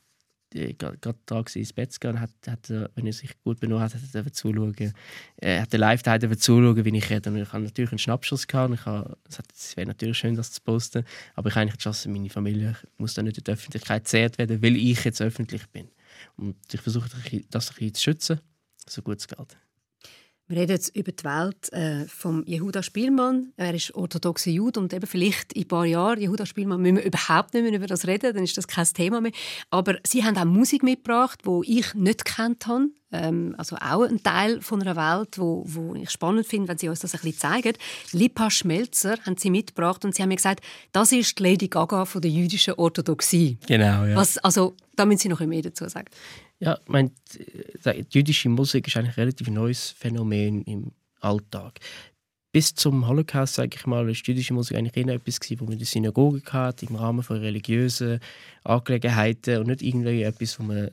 gerade 0.53 1.17
da 1.25 1.43
ins 1.53 1.73
Bett 1.73 1.91
zu 1.91 1.99
gehen, 1.99 2.19
hat, 2.19 2.29
hat 2.47 2.69
wenn 2.69 3.05
er 3.05 3.13
sich 3.13 3.31
gut 3.43 3.59
benommen 3.59 3.83
hat, 3.83 3.93
hat 3.93 4.01
er 4.13 4.31
zuschauen. 4.31 4.93
Er 5.37 5.61
hat 5.61 5.73
live 5.73 6.03
da 6.03 6.19
zuschauen, 6.37 6.85
wie 6.85 6.97
ich 6.97 7.09
rede. 7.09 7.29
Und 7.29 7.37
ich 7.37 7.51
habe 7.51 7.63
natürlich 7.63 7.91
einen 7.91 7.99
Schnappschuss 7.99 8.47
gehabt. 8.47 8.73
Ich 8.73 8.85
habe, 8.85 9.17
es 9.27 9.75
wäre 9.75 9.87
natürlich 9.87 10.17
schön, 10.17 10.35
das 10.35 10.51
zu 10.51 10.61
posten. 10.61 11.03
Aber 11.35 11.49
ich 11.49 11.55
habe 11.55 11.69
eigentlich 11.69 12.03
die 12.03 12.09
meine 12.09 12.29
Familie 12.29 12.75
muss 12.97 13.13
dann 13.13 13.25
nicht 13.25 13.37
in 13.37 13.43
der 13.43 13.55
Öffentlichkeit 13.55 14.03
gezehrt 14.03 14.37
werden, 14.37 14.61
weil 14.61 14.75
ich 14.75 15.03
jetzt 15.03 15.21
öffentlich 15.21 15.67
bin. 15.67 15.89
Und 16.37 16.55
ich 16.71 16.81
versuche, 16.81 17.09
das 17.49 17.69
ein 17.69 17.75
bisschen 17.75 17.93
zu 17.93 18.01
schützen, 18.01 18.39
so 18.87 19.01
gut 19.01 19.19
es 19.19 19.27
geht. 19.27 19.57
Wir 20.47 20.57
reden 20.57 20.73
jetzt 20.73 20.93
über 20.93 21.13
die 21.13 21.23
Welt 21.23 21.71
äh, 21.71 22.05
vom 22.05 22.43
Jehuda 22.45 22.83
Spielmann. 22.83 23.53
Er 23.55 23.73
ist 23.73 23.95
orthodoxer 23.95 24.51
Jude 24.51 24.81
und 24.81 24.93
eben 24.93 25.07
vielleicht 25.07 25.53
in 25.53 25.61
ein 25.61 25.67
paar 25.69 25.85
Jahren, 25.85 26.19
Jehuda 26.19 26.45
Spielmann, 26.45 26.81
müssen 26.81 26.97
wir 26.97 27.05
überhaupt 27.05 27.53
nicht 27.53 27.63
mehr 27.63 27.73
über 27.73 27.87
das 27.87 28.07
reden, 28.07 28.33
dann 28.33 28.43
ist 28.43 28.57
das 28.57 28.67
kein 28.67 28.85
Thema 28.85 29.21
mehr. 29.21 29.31
Aber 29.69 29.95
sie 30.05 30.25
haben 30.25 30.37
auch 30.37 30.43
Musik 30.43 30.83
mitgebracht, 30.83 31.39
die 31.45 31.79
ich 31.79 31.93
nicht 31.93 32.25
kennt 32.25 32.67
habe. 32.67 32.89
Ähm, 33.13 33.55
also 33.57 33.77
auch 33.77 34.03
ein 34.03 34.21
Teil 34.21 34.61
von 34.61 34.81
einer 34.81 34.97
Welt, 34.97 35.37
wo, 35.37 35.63
wo 35.65 35.95
ich 35.95 36.09
spannend 36.09 36.45
finde, 36.45 36.67
wenn 36.67 36.77
sie 36.77 36.89
uns 36.89 36.99
das 36.99 37.13
ein 37.13 37.21
bisschen 37.21 37.39
zeigen. 37.39 37.77
Lipa 38.11 38.51
Schmelzer 38.51 39.15
haben 39.25 39.37
sie 39.37 39.49
mitgebracht 39.49 40.03
und 40.03 40.13
sie 40.13 40.23
haben 40.23 40.29
mir 40.29 40.35
gesagt, 40.35 40.61
das 40.91 41.13
ist 41.13 41.39
die 41.39 41.43
Lady 41.43 41.69
Gaga 41.69 42.03
von 42.03 42.21
der 42.21 42.31
jüdischen 42.31 42.73
Orthodoxie. 42.73 43.59
Genau, 43.65 44.05
ja. 44.05 44.15
Was, 44.15 44.37
also, 44.39 44.75
da 44.95 45.05
müssen 45.05 45.19
Sie 45.19 45.29
noch 45.29 45.39
mehr 45.39 45.61
dazu 45.61 45.87
sagen. 45.87 46.07
Ja, 46.63 46.79
ich 46.81 46.89
meine, 46.89 47.11
die 47.83 48.05
jüdische 48.09 48.47
Musik 48.47 48.87
ist 48.87 48.95
eigentlich 48.95 49.17
ein 49.17 49.23
relativ 49.23 49.49
neues 49.49 49.89
Phänomen 49.89 50.61
im 50.61 50.93
Alltag. 51.19 51.81
Bis 52.53 52.73
zum 52.73 53.05
Holocaust, 53.05 53.55
sage 53.55 53.71
ich 53.75 53.85
mal, 53.85 54.09
ist 54.09 54.25
jüdische 54.25 54.53
Musik 54.53 54.77
eigentlich 54.77 54.95
eher 54.95 55.15
etwas, 55.15 55.41
was 55.41 55.59
man 55.59 55.73
in 55.73 55.79
der 55.79 55.87
Synagoge 55.87 56.41
hatte, 56.53 56.85
im 56.85 56.95
Rahmen 56.95 57.21
von 57.21 57.37
religiösen 57.37 58.21
Angelegenheiten 58.63 59.57
und 59.57 59.67
nicht 59.67 59.81
irgendwie 59.81 60.21
etwas, 60.21 60.57
wo 60.57 60.63
man, 60.63 60.89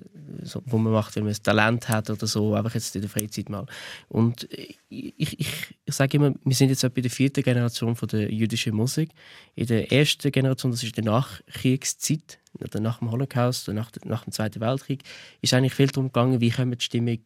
wo 0.64 0.79
man 0.79 0.93
macht, 0.93 1.14
wenn 1.14 1.23
man 1.23 1.35
ein 1.35 1.43
Talent 1.43 1.89
hat 1.89 2.11
oder 2.11 2.27
so, 2.27 2.55
einfach 2.55 2.75
jetzt 2.75 2.97
in 2.97 3.03
der 3.03 3.11
Freizeit 3.11 3.49
mal. 3.49 3.66
Und 4.09 4.49
ich, 4.51 4.77
ich, 4.89 5.39
ich 5.85 5.95
sage 5.95 6.16
immer, 6.16 6.35
wir 6.43 6.55
sind 6.57 6.71
jetzt 6.71 6.83
bei 6.95 7.01
der 7.01 7.11
vierten 7.12 7.45
Generation 7.45 7.95
von 7.95 8.09
der 8.09 8.33
jüdischen 8.33 8.75
Musik. 8.75 9.11
In 9.55 9.66
der 9.68 9.93
ersten 9.93 10.33
Generation, 10.33 10.73
das 10.73 10.83
ist 10.83 10.97
die 10.97 11.03
Nachkriegszeit, 11.03 12.39
oder 12.59 12.80
nach 12.80 12.98
dem 12.98 13.11
Holocaust 13.11 13.68
und 13.68 13.76
nach, 13.76 13.90
nach, 14.05 14.24
dem 14.24 14.32
Zweiten 14.32 14.61
Weltkrieg, 14.61 15.03
ist 15.40 15.55
eigentlich 15.55 15.74
viel 15.74 15.86
darum 15.88 16.09
gegangen, 16.09 16.40
wie 16.40 16.51
können 16.51 16.70
wir 16.70 16.76
die 16.76 16.84
Stimmung 16.84 17.18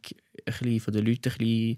ein 0.45 0.79
von 0.79 0.93
den 0.93 1.05
Leuten 1.05 1.31
ein 1.39 1.77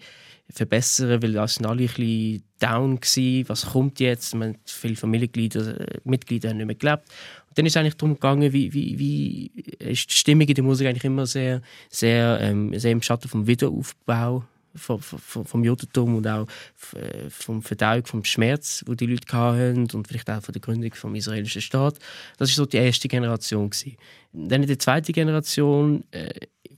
verbessern, 0.50 1.22
weil 1.22 1.34
da 1.34 1.48
sind 1.48 1.66
alle 1.66 1.84
ein 1.84 1.88
bisschen 1.88 2.44
down 2.60 3.00
gewesen. 3.00 3.50
Was 3.50 3.66
kommt 3.68 4.00
jetzt? 4.00 4.34
Man, 4.36 4.58
viele 4.66 4.96
Familienmitglieder 4.96 5.86
Mitglieder 6.04 6.50
haben 6.50 6.58
nicht 6.58 6.68
mehr 6.68 6.76
gelebt. 6.76 7.04
Und 7.50 7.58
dann 7.58 7.66
ist 7.66 7.74
es 7.74 7.78
eigentlich 7.78 7.98
darum 7.98 8.16
gegangen, 8.16 8.54
wie, 8.54 8.74
wie, 8.74 9.00
wie 9.00 9.52
ist 9.80 10.10
die 10.10 10.16
Stimmung 10.16 10.48
in 10.48 10.56
der 10.56 10.64
Musik 10.64 10.88
eigentlich 10.88 11.04
immer 11.04 11.26
sehr, 11.26 11.62
sehr, 11.90 12.40
ähm, 12.42 12.78
sehr 12.80 12.92
im 12.92 13.02
Schatten 13.02 13.28
vom 13.28 13.48
Wiederaufbau 13.48 14.44
vom, 14.78 15.00
vom, 15.02 15.46
vom 15.46 15.64
Judentum 15.64 16.16
und 16.16 16.28
auch 16.28 16.48
äh, 16.94 17.30
vom 17.30 17.62
Verdauung 17.62 18.06
vom 18.06 18.24
Schmerz, 18.24 18.84
wo 18.86 18.94
die 18.94 19.06
Leute 19.06 19.32
hatten 19.36 19.88
und 19.92 20.08
vielleicht 20.08 20.30
auch 20.30 20.42
von 20.42 20.54
der 20.54 20.62
Gründung 20.62 20.94
vom 20.94 21.16
israelischen 21.16 21.62
Staat. 21.62 22.00
Das 22.38 22.50
ist 22.50 22.56
so 22.56 22.66
die 22.66 22.78
erste 22.78 23.08
Generation 23.08 23.70
gewesen. 23.70 23.98
Dann 24.34 24.62
in 24.62 24.68
der 24.68 24.80
zweiten 24.80 25.12
Generation, 25.14 26.04
äh, 26.12 26.30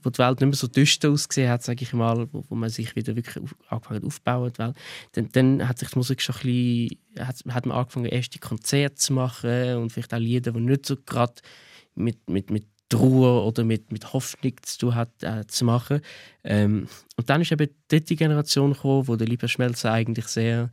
wo 0.02 0.10
die 0.10 0.18
Welt 0.18 0.40
nicht 0.40 0.48
mehr 0.48 0.56
so 0.56 0.66
düster 0.66 1.10
ausgesehen 1.10 1.50
hat, 1.50 1.62
sage 1.62 1.82
ich 1.82 1.92
mal, 1.92 2.26
wo, 2.32 2.44
wo, 2.48 2.54
man 2.54 2.70
sich 2.70 2.96
wieder 2.96 3.14
wirklich 3.16 3.36
auf, 3.42 3.54
angefangen 3.68 4.02
Welt, 4.02 4.58
dann, 5.12 5.28
dann 5.32 5.68
hat 5.68 5.78
sich 5.78 5.90
die 5.90 5.98
Musik 5.98 6.22
schon 6.22 6.36
ein 6.36 6.42
bisschen, 6.42 7.26
hat, 7.26 7.54
hat 7.54 7.66
man 7.66 7.76
angefangen 7.76 8.06
erste 8.06 8.38
Konzerte 8.38 8.94
zu 8.96 9.12
machen 9.12 9.76
und 9.76 9.92
vielleicht 9.92 10.14
auch 10.14 10.18
Lieder, 10.18 10.52
die 10.52 10.60
nicht 10.60 10.86
so 10.86 10.96
gerade 10.96 11.34
mit, 11.94 12.28
mit, 12.30 12.50
mit 12.50 12.66
Trauer 12.90 13.46
oder 13.46 13.64
mit, 13.64 13.90
mit 13.90 14.12
Hoffnung 14.12 14.52
zu 14.62 14.78
tun 14.78 14.94
hat, 14.94 15.10
äh, 15.22 15.46
zu 15.46 15.64
machen. 15.64 16.02
Ähm, 16.44 16.88
und 17.16 17.30
dann 17.30 17.40
ist 17.40 17.52
eben 17.52 17.66
die 17.66 17.74
dritte 17.88 18.16
Generation 18.16 18.74
gekommen, 18.74 19.08
wo 19.08 19.16
der 19.16 19.26
Lieber 19.26 19.48
Schmelzer 19.48 19.92
eigentlich 19.92 20.26
sehr 20.26 20.70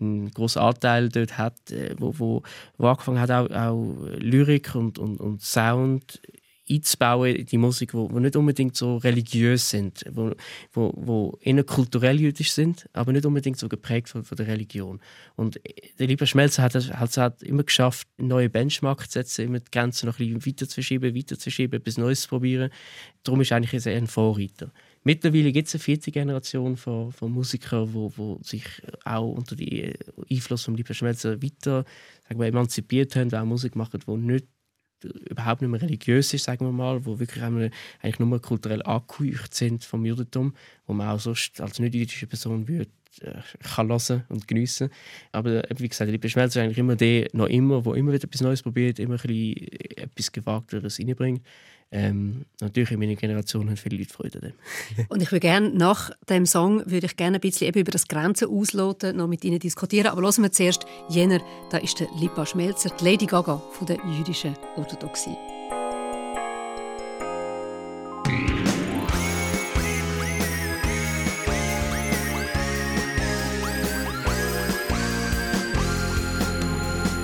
einen 0.00 0.30
großen 0.30 0.60
Anteil 0.60 1.08
dort 1.08 1.38
hat, 1.38 1.70
äh, 1.70 1.94
wo, 1.98 2.18
wo, 2.18 2.42
wo 2.76 2.86
angefangen 2.88 3.20
hat, 3.20 3.30
auch, 3.30 3.50
auch 3.50 3.96
Lyrik 4.18 4.74
und, 4.74 4.98
und, 4.98 5.20
und 5.20 5.42
Sound 5.42 6.20
einzubauen 6.70 7.34
in 7.34 7.46
die 7.46 7.58
Musik, 7.58 7.94
wo, 7.94 8.10
wo 8.10 8.18
nicht 8.18 8.36
unbedingt 8.36 8.76
so 8.76 8.96
religiös 8.96 9.70
sind, 9.70 10.04
wo, 10.10 10.32
wo, 10.72 10.92
wo 10.96 11.38
eher 11.40 11.64
kulturell 11.64 12.20
jüdisch 12.20 12.52
sind, 12.52 12.88
aber 12.92 13.12
nicht 13.12 13.26
unbedingt 13.26 13.58
so 13.58 13.68
geprägt 13.68 14.08
von, 14.08 14.24
von 14.24 14.36
der 14.36 14.46
Religion. 14.46 15.00
Und 15.36 15.60
der 15.98 16.06
liebe 16.06 16.26
Schmelzer 16.26 16.62
hat 16.62 16.74
es 16.74 16.90
hat, 16.92 17.16
hat 17.16 17.42
immer 17.42 17.62
geschafft, 17.62 18.08
neue 18.16 18.48
Benchmarks 18.48 19.10
zu 19.10 19.18
setzen, 19.18 19.46
immer 19.46 19.60
die 19.60 19.70
Grenzen 19.70 20.06
noch 20.06 20.18
ein 20.18 20.46
weiter 20.46 20.68
zu 20.68 20.74
verschieben, 20.74 21.14
weiter 21.14 21.36
zu 21.36 21.44
verschieben, 21.44 21.74
etwas 21.74 21.98
Neues 21.98 22.22
zu 22.22 22.28
probieren. 22.28 22.70
Darum 23.22 23.40
ist 23.40 23.52
eigentlich 23.52 23.86
ein 23.86 24.06
Vorreiter. 24.06 24.72
Mittlerweile 25.04 25.52
gibt 25.52 25.68
es 25.68 25.74
eine 25.74 25.80
vierte 25.80 26.10
Generation 26.10 26.76
von, 26.76 27.12
von 27.12 27.32
Musikern, 27.32 27.94
wo, 27.94 28.12
wo 28.16 28.38
sich 28.42 28.64
auch 29.04 29.30
unter 29.30 29.56
den 29.56 29.94
Einfluss 30.30 30.64
von 30.64 30.74
Lieber 30.74 30.94
Schmelzer 30.94 31.42
weiter 31.42 31.84
sagen 32.28 32.40
wir, 32.40 32.46
emanzipiert 32.46 33.16
haben, 33.16 33.32
auch 33.32 33.44
Musik 33.44 33.74
machen, 33.76 34.00
die 34.06 34.16
nicht 34.16 34.46
überhaupt 35.04 35.62
nicht 35.62 35.70
mehr 35.70 35.82
religiös 35.82 36.34
ist, 36.34 36.44
sagen 36.44 36.66
wir 36.66 36.72
mal, 36.72 37.04
wo 37.04 37.18
wirklich 37.18 37.42
eigentlich 37.44 38.18
nur 38.18 38.40
kulturell 38.40 38.82
angeheucht 38.82 39.54
sind 39.54 39.84
vom 39.84 40.04
Judentum, 40.04 40.54
wo 40.86 40.92
man 40.92 41.08
auch 41.08 41.20
sonst 41.20 41.60
als 41.60 41.78
nicht-jüdische 41.78 42.26
Person 42.26 42.68
würde 42.68 42.90
kann 43.74 43.88
hören 43.88 44.24
und 44.28 44.46
geniessen. 44.46 44.90
Aber 45.32 45.62
wie 45.76 45.88
gesagt, 45.88 46.10
die 46.10 46.18
Beschmelze 46.18 46.58
ist 46.58 46.64
eigentlich 46.64 46.78
immer 46.78 46.96
der, 46.96 47.28
noch 47.32 47.46
immer, 47.46 47.84
wo 47.84 47.94
immer 47.94 48.12
wieder 48.12 48.24
etwas 48.24 48.40
Neues 48.40 48.62
probiert, 48.62 48.98
immer 48.98 49.14
ein 49.14 49.20
bisschen 49.20 49.68
etwas 49.96 50.32
Gewagteres 50.32 50.98
reinbringt. 50.98 51.42
Ähm, 51.90 52.44
natürlich 52.60 52.90
in 52.90 53.00
meiner 53.00 53.14
Generation 53.14 53.68
haben 53.68 53.76
viele 53.76 53.96
Leute 53.96 54.12
Freude 54.12 54.38
an 54.38 54.48
dem. 54.50 55.06
und 55.08 55.22
ich 55.22 55.32
würde 55.32 55.40
gerne 55.40 55.70
nach 55.70 56.10
dem 56.28 56.44
Song 56.44 56.82
würde 56.84 57.06
ich 57.06 57.16
gerne 57.16 57.38
ein 57.38 57.40
bisschen 57.40 57.66
eben 57.66 57.80
über 57.80 57.92
das 57.92 58.08
Grenzen 58.08 58.48
ausloten, 58.48 59.16
noch 59.16 59.26
mit 59.26 59.42
Ihnen 59.44 59.58
diskutieren. 59.58 60.08
Aber 60.08 60.20
hören 60.20 60.42
wir 60.42 60.52
zuerst 60.52 60.84
jener, 61.08 61.40
da 61.70 61.78
ist 61.78 61.98
der 61.98 62.08
Lipa 62.20 62.44
Schmelzer, 62.44 62.90
die 63.00 63.04
Lady 63.04 63.26
Gaga 63.26 63.62
von 63.72 63.86
der 63.86 63.98
jüdischen 64.18 64.54
Orthodoxie. 64.76 65.36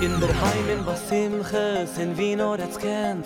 In 0.05 0.19
der 0.19 0.29
Heimen, 0.29 0.85
was 0.85 1.09
Simche, 1.09 1.87
sind 1.87 2.15
wie 2.15 2.35
nur 2.35 2.59
jetzt 2.59 2.79
kennt 2.79 3.25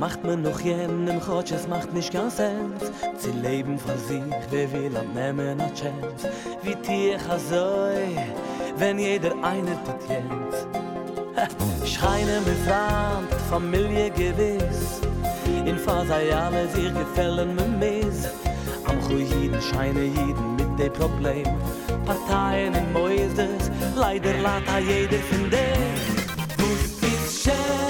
Macht 0.00 0.24
man 0.24 0.42
noch 0.42 0.58
jenem 0.58 1.20
Chotsch, 1.20 1.52
es 1.52 1.68
macht 1.68 1.94
nicht 1.94 2.12
ganz 2.12 2.40
ends 2.40 2.90
Sie 3.18 3.30
leben 3.30 3.78
von 3.78 3.96
sich, 3.96 4.34
wer 4.50 4.72
will 4.72 4.96
und 4.96 5.14
nehmen 5.14 5.60
a 5.60 5.68
Chance? 5.68 6.28
Wie 6.64 6.74
Tier 6.74 7.18
Chazoi, 7.18 8.16
wenn 8.78 8.98
jeder 8.98 9.32
eine 9.42 9.78
tut 9.84 10.02
jetzt 10.08 10.66
Schreine 11.94 12.40
mit 12.44 12.66
Land, 12.66 13.32
Familie 13.48 14.10
gewiss. 14.10 15.00
In 15.64 15.78
Fasayale, 15.78 16.66
sie 16.74 16.90
gefällen 16.90 17.54
mir 17.54 17.68
mies 17.78 18.28
Am 18.86 19.00
Chuiden 19.06 19.60
scheine 19.62 20.02
jeden 20.02 20.56
mit 20.56 20.78
dem 20.80 20.92
Problem. 20.92 21.46
Parteien 22.04 22.74
in 22.74 22.92
Moises, 22.92 23.70
leider 23.94 24.32
lata 24.38 24.78
jeder 24.78 25.18
von 25.18 25.50
dem 25.50 26.07
shine. 27.38 27.87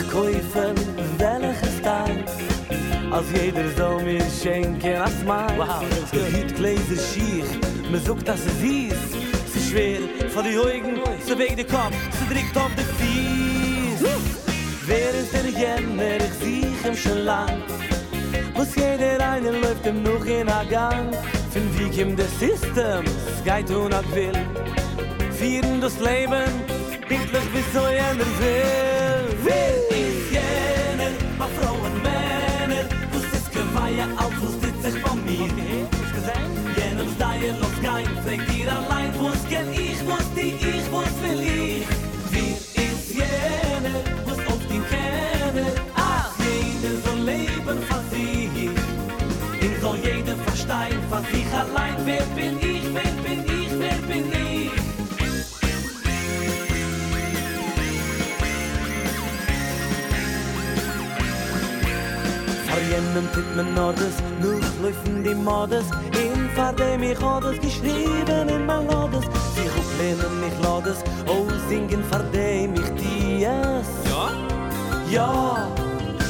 Ich? 0.00 0.10
Kaufen, 0.10 0.74
welches 1.18 1.82
Teil? 1.82 2.24
Als 3.10 3.26
jeder 3.32 3.70
soll 3.76 4.02
mir 4.02 4.22
schenken, 4.42 4.96
als 4.96 5.22
mein 5.24 5.58
Wow, 5.58 5.82
es 6.02 6.10
gehit 6.10 6.56
gläser 6.56 7.00
schier 7.12 7.44
Me 7.90 7.98
sucht 7.98 8.26
dass 8.26 8.40
es 8.40 8.62
is, 8.62 8.92
es 9.46 9.56
ist 9.56 9.70
schwer 9.70 10.00
Von 10.30 10.44
die 10.44 10.58
Augen, 10.58 11.00
so 11.26 11.38
weg 11.38 11.56
der 11.56 11.66
Kopf, 11.66 11.94
so 12.18 12.34
direkt 12.34 12.56
auf 12.56 12.70
die 12.76 13.02
Fies 13.02 13.66
Wer 14.88 15.10
ist 15.20 15.32
der 15.32 15.50
Jenner, 15.50 16.16
ich 16.18 16.32
sieh 16.40 16.88
ihm 16.88 16.96
schon 16.96 17.24
lang. 17.24 17.60
Muss 18.54 18.72
jeder 18.76 19.18
eine 19.32 19.50
läuft 19.50 19.84
ihm 19.84 20.00
noch 20.04 20.24
in 20.24 20.48
a 20.48 20.62
Gang. 20.62 21.12
Fin 21.50 21.68
wie 21.76 21.90
kim 21.90 22.14
des 22.14 22.30
Systems, 22.38 23.10
geht 23.44 23.68
un 23.70 23.92
ab 23.92 24.04
will. 24.14 24.30
Vieren 25.32 25.80
das 25.80 25.98
Leben, 25.98 26.52
pinklich 27.08 27.48
bis 27.52 27.72
so 27.74 27.88
jener 27.88 28.30
will. 28.38 28.95
Wer 29.44 29.74
ist 29.90 30.30
jener, 30.30 31.12
ma 31.38 31.46
Frauen, 31.58 31.94
Männer, 32.02 32.84
wo 33.12 33.18
ist 33.18 33.52
geweihe, 33.52 34.06
wo 34.40 34.46
sitzt 34.60 34.82
sich 34.82 35.02
von 35.02 35.24
mir. 35.24 35.50
Jenem 36.76 37.08
steie 37.16 37.52
los 37.60 37.76
gein, 37.82 38.06
fragt 38.24 38.54
ihr 38.56 38.70
allein, 38.70 39.10
wo 39.18 39.28
es 39.28 39.48
kenn 39.48 39.72
ich, 39.72 39.92
es 39.92 40.28
die 40.36 40.54
ich, 40.54 40.86
es 40.86 41.16
will 41.22 41.40
ich. 41.40 41.86
Wie 42.30 42.52
ist 42.86 43.14
jener, 43.14 43.98
wo 44.24 44.32
es 44.32 44.46
auf 44.46 44.62
die 44.70 44.82
kenne, 44.90 45.66
ach, 45.94 46.32
jeder 46.38 46.94
soll 47.04 47.20
leben 47.24 47.78
von 47.88 48.02
sich. 48.10 48.70
Ich 49.60 49.80
soll 49.80 49.98
jeder 50.02 50.36
verstehen, 50.36 51.00
von 51.10 51.24
sich 51.32 51.46
allein, 51.52 51.96
wer 52.04 52.22
bin 52.34 52.58
ich, 52.60 52.65
Nimm 63.16 63.32
tit 63.32 63.56
men 63.56 63.72
Nordes, 63.72 64.16
Luft 64.42 64.76
laufen 64.82 65.24
die 65.24 65.34
Modes 65.34 65.86
In 66.22 66.50
fahr 66.54 66.74
dem 66.74 67.02
ich 67.02 67.18
Hodes, 67.18 67.58
geschrieben 67.62 68.46
in 68.46 68.66
mein 68.66 68.86
Lodes 68.88 69.24
Sie 69.54 69.68
ruf 69.74 69.90
mich 70.42 70.56
Lodes, 70.62 70.98
oh 71.26 71.46
singen 71.66 72.04
fahr 72.10 72.22
dem 72.34 72.74
ich 72.74 72.90
Dies 73.00 73.88
Ja? 74.10 74.28
Ja! 75.10 75.68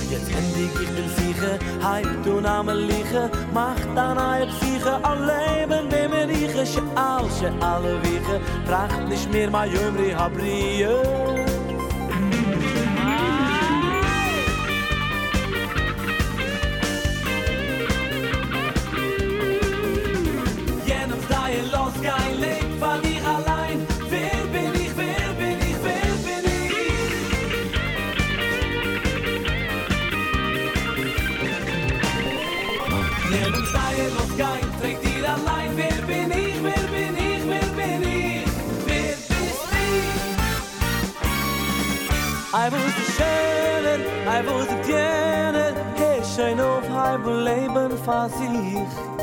Jetzt 0.09 0.31
händig 0.31 0.71
ich 0.81 0.91
bin 0.97 1.09
sicher, 1.19 1.59
halb 1.83 2.23
du 2.23 2.41
name 2.41 2.75
liege 2.75 3.31
Mach 3.53 3.83
dann 3.97 4.17
halb 4.17 4.51
sicher, 4.61 5.01
allein 5.03 5.69
bin 5.69 5.89
dem 5.91 6.13
Rieche 6.13 6.65
Scheal, 6.65 7.25
scheale 7.37 8.01
Wiege, 8.05 8.41
tracht 8.69 9.09
nicht 9.09 9.29
mehr 9.33 9.51
mein 9.51 9.73
jömri 9.73 10.13
Habrie 10.13 10.87
kein 22.07 22.35
Leben 22.41 22.79
von 22.79 23.01
ich 23.03 23.23
allein. 23.35 23.79
Wer 24.09 24.39
bin 24.53 24.73
ich, 24.83 24.93
wer 24.97 25.29
bin 25.41 25.59
ich, 25.69 25.79
wer 25.87 26.13
bin 26.27 26.45
ich? 26.55 26.73
Jenem 33.33 33.65
sei 33.75 33.95
los, 34.15 34.33
kein 34.39 34.67
trägt 34.81 35.03
ihr 35.05 35.25
allein. 35.37 35.71
Wer 35.81 35.99
bin 36.11 36.31
ich, 36.31 36.57
wer 36.63 36.85
bin 36.95 37.15
ich, 37.29 37.43
wer 37.53 37.69
bin 37.79 38.03
ich? 38.03 38.45
Wer 38.87 39.15
bist 39.17 39.31
du? 39.31 39.35
I 42.53 42.71
was 42.71 42.93
the 42.99 43.07
schöner, 43.17 43.99
I 44.27 44.41
was 44.47 44.67
auf 46.61 46.89
halbem 46.89 47.45
Leben 47.45 47.99
fass 48.05 48.33
ich. 48.41 49.16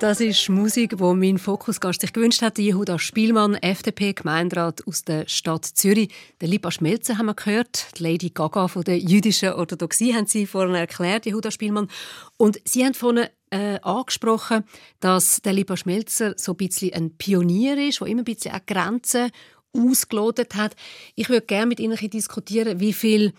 Das 0.00 0.18
ist 0.18 0.48
Musik, 0.48 0.94
wo 0.98 1.12
mein 1.12 1.36
Fokusgast 1.36 2.00
sich 2.00 2.14
gewünscht 2.14 2.40
hat. 2.40 2.56
Jehuda 2.56 2.98
Spielmann, 2.98 3.54
FDP, 3.56 4.14
Gemeinderat 4.14 4.86
aus 4.86 5.04
der 5.04 5.28
Stadt 5.28 5.66
Zürich. 5.66 6.10
Der 6.40 6.48
Lipa 6.48 6.70
Schmelzer 6.70 7.18
haben 7.18 7.26
wir 7.26 7.34
gehört. 7.34 7.98
Die 7.98 8.04
Lady 8.04 8.30
Gaga 8.30 8.68
von 8.68 8.82
der 8.82 8.98
jüdischen 8.98 9.52
Orthodoxie 9.52 10.14
haben 10.14 10.24
Sie 10.24 10.46
vorhin 10.46 10.74
erklärt, 10.74 11.26
Jehuda 11.26 11.50
Spielmann. 11.50 11.88
Und 12.38 12.62
Sie 12.64 12.82
haben 12.82 12.94
vorhin 12.94 13.26
äh, 13.50 13.78
angesprochen, 13.82 14.64
dass 15.00 15.42
der 15.42 15.52
Lipa 15.52 15.76
Schmelzer 15.76 16.32
so 16.38 16.52
ein 16.52 16.56
bisschen 16.56 16.94
ein 16.94 17.10
Pionier 17.18 17.76
ist, 17.76 18.00
der 18.00 18.08
immer 18.08 18.22
ein 18.22 18.24
bisschen 18.24 18.54
auch 18.54 18.64
Grenzen 18.66 19.30
ausgelotet 19.76 20.54
hat. 20.54 20.76
Ich 21.14 21.28
würde 21.28 21.44
gerne 21.44 21.66
mit 21.66 21.78
Ihnen 21.78 21.98
ein 21.98 22.08
diskutieren, 22.08 22.80
wie 22.80 22.94
viel 22.94 23.34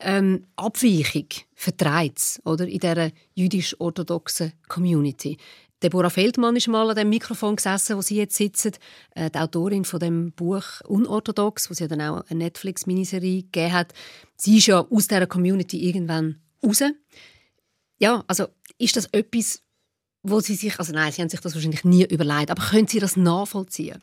ähm, 0.00 0.46
Abweichung 0.56 1.26
vertreibt 1.54 2.40
oder, 2.44 2.66
in 2.66 2.78
dieser 2.78 3.10
jüdisch-orthodoxen 3.34 4.52
Community. 4.68 5.38
Deborah 5.82 6.10
Feldmann 6.10 6.56
ist 6.56 6.68
mal 6.68 6.88
an 6.88 6.96
dem 6.96 7.10
Mikrofon 7.10 7.56
gesessen, 7.56 7.96
wo 7.96 8.02
Sie 8.02 8.16
jetzt 8.16 8.36
sitzen, 8.36 8.72
äh, 9.14 9.30
die 9.30 9.38
Autorin 9.38 9.84
von 9.84 10.00
dem 10.00 10.32
Buch 10.32 10.64
«Unorthodox», 10.86 11.68
wo 11.68 11.74
sie 11.74 11.86
dann 11.86 12.00
auch 12.00 12.24
eine 12.28 12.44
Netflix-Miniserie 12.44 13.42
gegeben 13.42 13.72
hat. 13.72 13.92
Sie 14.36 14.56
ist 14.56 14.66
ja 14.66 14.80
aus 14.80 15.08
dieser 15.08 15.26
Community 15.26 15.86
irgendwann 15.86 16.40
raus. 16.64 16.82
Ja, 17.98 18.24
also 18.26 18.46
ist 18.78 18.96
das 18.96 19.06
etwas, 19.12 19.62
wo 20.22 20.40
Sie 20.40 20.54
sich, 20.54 20.78
also 20.78 20.92
nein, 20.92 21.12
Sie 21.12 21.22
haben 21.22 21.28
sich 21.28 21.40
das 21.40 21.54
wahrscheinlich 21.54 21.84
nie 21.84 22.04
überlegt, 22.04 22.50
aber 22.50 22.62
können 22.62 22.88
Sie 22.88 22.98
das 22.98 23.16
nachvollziehen? 23.16 24.02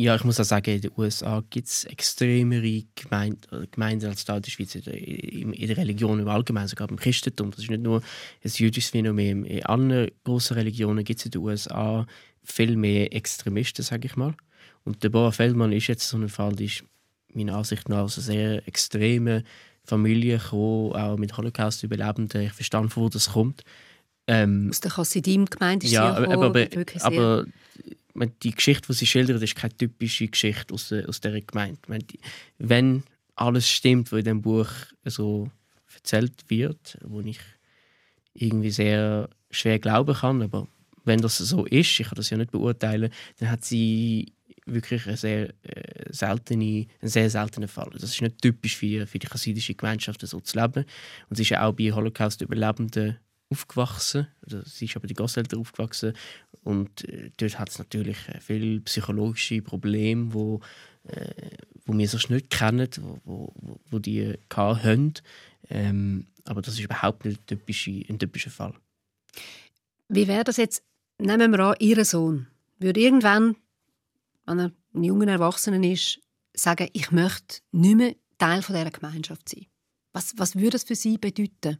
Ja, 0.00 0.14
ich 0.14 0.22
muss 0.22 0.38
auch 0.38 0.44
sagen, 0.44 0.76
in 0.76 0.80
den 0.80 0.92
USA 0.96 1.42
gibt 1.50 1.66
es 1.66 1.82
extremere 1.82 2.84
Gemeinde, 2.94 3.48
äh, 3.50 3.66
Gemeinden 3.66 4.06
als 4.06 4.24
da 4.24 4.36
in 4.36 4.42
der 4.42 4.50
Schweiz, 4.52 4.76
in 4.76 4.82
der, 5.50 5.66
der 5.66 5.76
Religion 5.76 6.20
im 6.20 6.28
Allgemeinen, 6.28 6.68
sogar 6.68 6.88
im 6.88 6.94
Christentum. 6.94 7.50
Das 7.50 7.64
ist 7.64 7.68
nicht 7.68 7.82
nur 7.82 8.00
ein 8.44 8.50
jüdisches 8.54 8.92
Phänomen. 8.92 9.44
In 9.44 9.66
anderen 9.66 10.12
grossen 10.22 10.54
Religionen 10.54 11.02
gibt 11.02 11.18
es 11.18 11.26
in 11.26 11.32
den 11.32 11.42
USA 11.42 12.06
viel 12.44 12.76
mehr 12.76 13.12
Extremisten, 13.12 13.84
sage 13.84 14.06
ich 14.06 14.14
mal. 14.14 14.36
Und 14.84 15.02
Deborah 15.02 15.32
Feldmann 15.32 15.72
ist 15.72 15.88
jetzt 15.88 16.08
so 16.08 16.16
ein 16.16 16.28
Fall, 16.28 16.54
die 16.54 16.66
ist 16.66 16.84
meiner 17.34 17.56
Ansicht 17.56 17.88
nach 17.88 18.02
aus 18.02 18.18
einer 18.18 18.24
sehr 18.24 18.68
extremen 18.68 19.42
Familie 19.82 20.38
gekommen, 20.38 20.92
auch 20.92 21.16
mit 21.16 21.36
Holocaust-Überlebenden. 21.36 22.42
Ich 22.42 22.52
verstand, 22.52 22.96
wo 22.96 23.08
das 23.08 23.32
kommt. 23.32 23.64
Ähm, 24.28 24.68
Aus 24.70 24.80
der 24.80 24.90
Chassidim-Gemeinde 24.90 25.86
ist 25.86 25.92
ja, 25.92 26.14
sie 26.14 26.26
aber, 26.26 26.46
aber, 26.46 26.54
wirklich 26.54 27.02
sehr... 27.02 27.06
aber 27.06 27.46
die 28.42 28.50
Geschichte, 28.50 28.86
die 28.88 28.92
sie 28.92 29.06
schildert, 29.06 29.42
ist 29.42 29.56
keine 29.56 29.76
typische 29.76 30.28
Geschichte 30.28 30.74
aus, 30.74 30.90
der, 30.90 31.08
aus 31.08 31.20
dieser 31.20 31.40
Gemeinde. 31.40 31.80
Meine, 31.88 32.04
wenn 32.58 33.02
alles 33.36 33.68
stimmt, 33.68 34.12
was 34.12 34.18
in 34.18 34.24
diesem 34.24 34.42
Buch 34.42 34.68
so 35.04 35.50
erzählt 35.94 36.44
wird, 36.48 36.98
wo 37.04 37.20
ich 37.20 37.38
irgendwie 38.34 38.70
sehr 38.70 39.28
schwer 39.50 39.78
glauben 39.78 40.14
kann, 40.14 40.42
aber 40.42 40.68
wenn 41.04 41.20
das 41.20 41.38
so 41.38 41.64
ist, 41.64 41.98
ich 41.98 42.06
kann 42.06 42.16
das 42.16 42.30
ja 42.30 42.36
nicht 42.36 42.50
beurteilen, 42.50 43.10
dann 43.38 43.50
hat 43.50 43.64
sie 43.64 44.32
wirklich 44.66 45.06
eine 45.06 45.16
sehr, 45.16 45.48
äh, 45.62 46.12
seltene, 46.12 46.86
einen 47.00 47.08
sehr 47.08 47.30
seltenen 47.30 47.68
Fall. 47.68 47.90
Das 47.94 48.02
ist 48.02 48.20
nicht 48.20 48.42
typisch 48.42 48.76
für, 48.76 49.06
für 49.06 49.18
die 49.18 49.26
chassidische 49.26 49.74
Gemeinschaft, 49.74 50.20
so 50.20 50.40
zu 50.40 50.60
leben. 50.60 50.84
Und 51.30 51.36
sie 51.36 51.42
ist 51.42 51.48
ja 51.48 51.66
auch 51.66 51.72
bei 51.72 51.90
Holocaust-Überlebenden 51.90 53.16
aufgewachsen. 53.50 54.28
Also 54.42 54.62
sie 54.62 54.86
ist 54.86 54.96
aber 54.96 55.06
die 55.06 55.14
Großeltern 55.14 55.60
aufgewachsen 55.60 56.14
und 56.64 57.08
äh, 57.08 57.30
dort 57.36 57.58
hat 57.58 57.70
es 57.70 57.78
natürlich 57.78 58.16
äh, 58.28 58.40
viele 58.40 58.80
psychologische 58.80 59.62
Probleme, 59.62 60.32
wo, 60.32 60.60
äh, 61.04 61.32
wo 61.86 61.96
wir 61.96 62.08
sonst 62.08 62.30
nicht 62.30 62.50
kennen, 62.50 62.88
wo, 63.24 63.52
wo, 63.56 63.80
wo 63.90 63.98
die 63.98 64.34
haben. 64.54 65.14
Ähm, 65.70 66.26
aber 66.44 66.62
das 66.62 66.74
ist 66.74 66.80
überhaupt 66.80 67.24
nicht 67.24 67.40
ein 67.40 67.46
typischer, 67.46 67.92
ein 68.08 68.18
typischer 68.18 68.50
Fall. 68.50 68.74
Wie 70.08 70.26
wäre 70.26 70.44
das 70.44 70.56
jetzt, 70.56 70.82
nehmen 71.18 71.52
wir 71.52 71.60
an, 71.60 71.76
Ihr 71.78 72.04
Sohn 72.04 72.46
würde 72.78 73.00
irgendwann, 73.00 73.56
wenn 74.46 74.58
er 74.58 74.72
ein 74.94 75.04
junger 75.04 75.28
Erwachsener 75.28 75.82
ist, 75.86 76.20
sagen, 76.54 76.88
ich 76.92 77.10
möchte 77.10 77.60
nicht 77.72 77.96
mehr 77.96 78.14
Teil 78.38 78.60
dieser 78.60 78.90
Gemeinschaft 78.90 79.48
sein. 79.48 79.66
Was, 80.12 80.34
was 80.38 80.56
würde 80.56 80.70
das 80.70 80.84
für 80.84 80.94
Sie 80.94 81.18
bedeuten? 81.18 81.78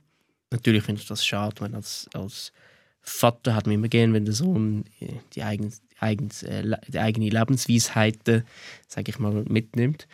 Natürlich 0.51 0.83
finde 0.83 1.01
ich 1.01 1.09
das 1.09 1.25
schade, 1.25 1.61
wenn 1.61 1.75
als, 1.75 2.09
als 2.15 2.53
Vater 3.01 3.55
hat 3.55 3.67
mir 3.67 3.75
immer 3.75 3.89
gern, 3.89 4.13
wenn 4.13 4.25
der 4.25 4.35
Sohn 4.35 4.85
äh, 5.01 5.13
die, 5.35 5.43
eigen, 5.43 5.73
eigen, 5.99 6.31
äh, 6.43 6.77
die 6.89 6.99
eigene 6.99 7.29
Lebensweisheiten, 7.29 8.45
sage 8.87 9.11
ich 9.11 9.19
mal, 9.19 9.45
mitnimmt. 9.49 10.07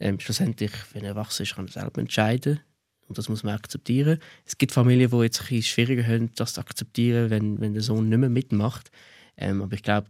Ähm, 0.00 0.18
schlussendlich, 0.18 0.72
wenn 0.92 1.04
er 1.04 1.10
erwachsen 1.10 1.44
ist, 1.44 1.54
kann 1.54 1.66
er 1.66 1.72
selber 1.72 2.00
entscheiden. 2.00 2.60
Und 3.08 3.18
das 3.18 3.28
muss 3.28 3.42
man 3.42 3.54
akzeptieren. 3.54 4.18
Es 4.46 4.56
gibt 4.56 4.72
Familien, 4.72 5.10
die 5.10 5.16
jetzt 5.18 5.50
ein 5.50 5.62
schwieriger 5.62 6.06
haben, 6.06 6.30
das 6.34 6.54
zu 6.54 6.60
akzeptieren, 6.60 7.30
wenn, 7.30 7.60
wenn 7.60 7.74
der 7.74 7.82
Sohn 7.82 8.08
nicht 8.08 8.18
mehr 8.18 8.30
mitmacht. 8.30 8.90
Ähm, 9.36 9.62
aber 9.62 9.74
ich 9.74 9.82
glaube, 9.82 10.08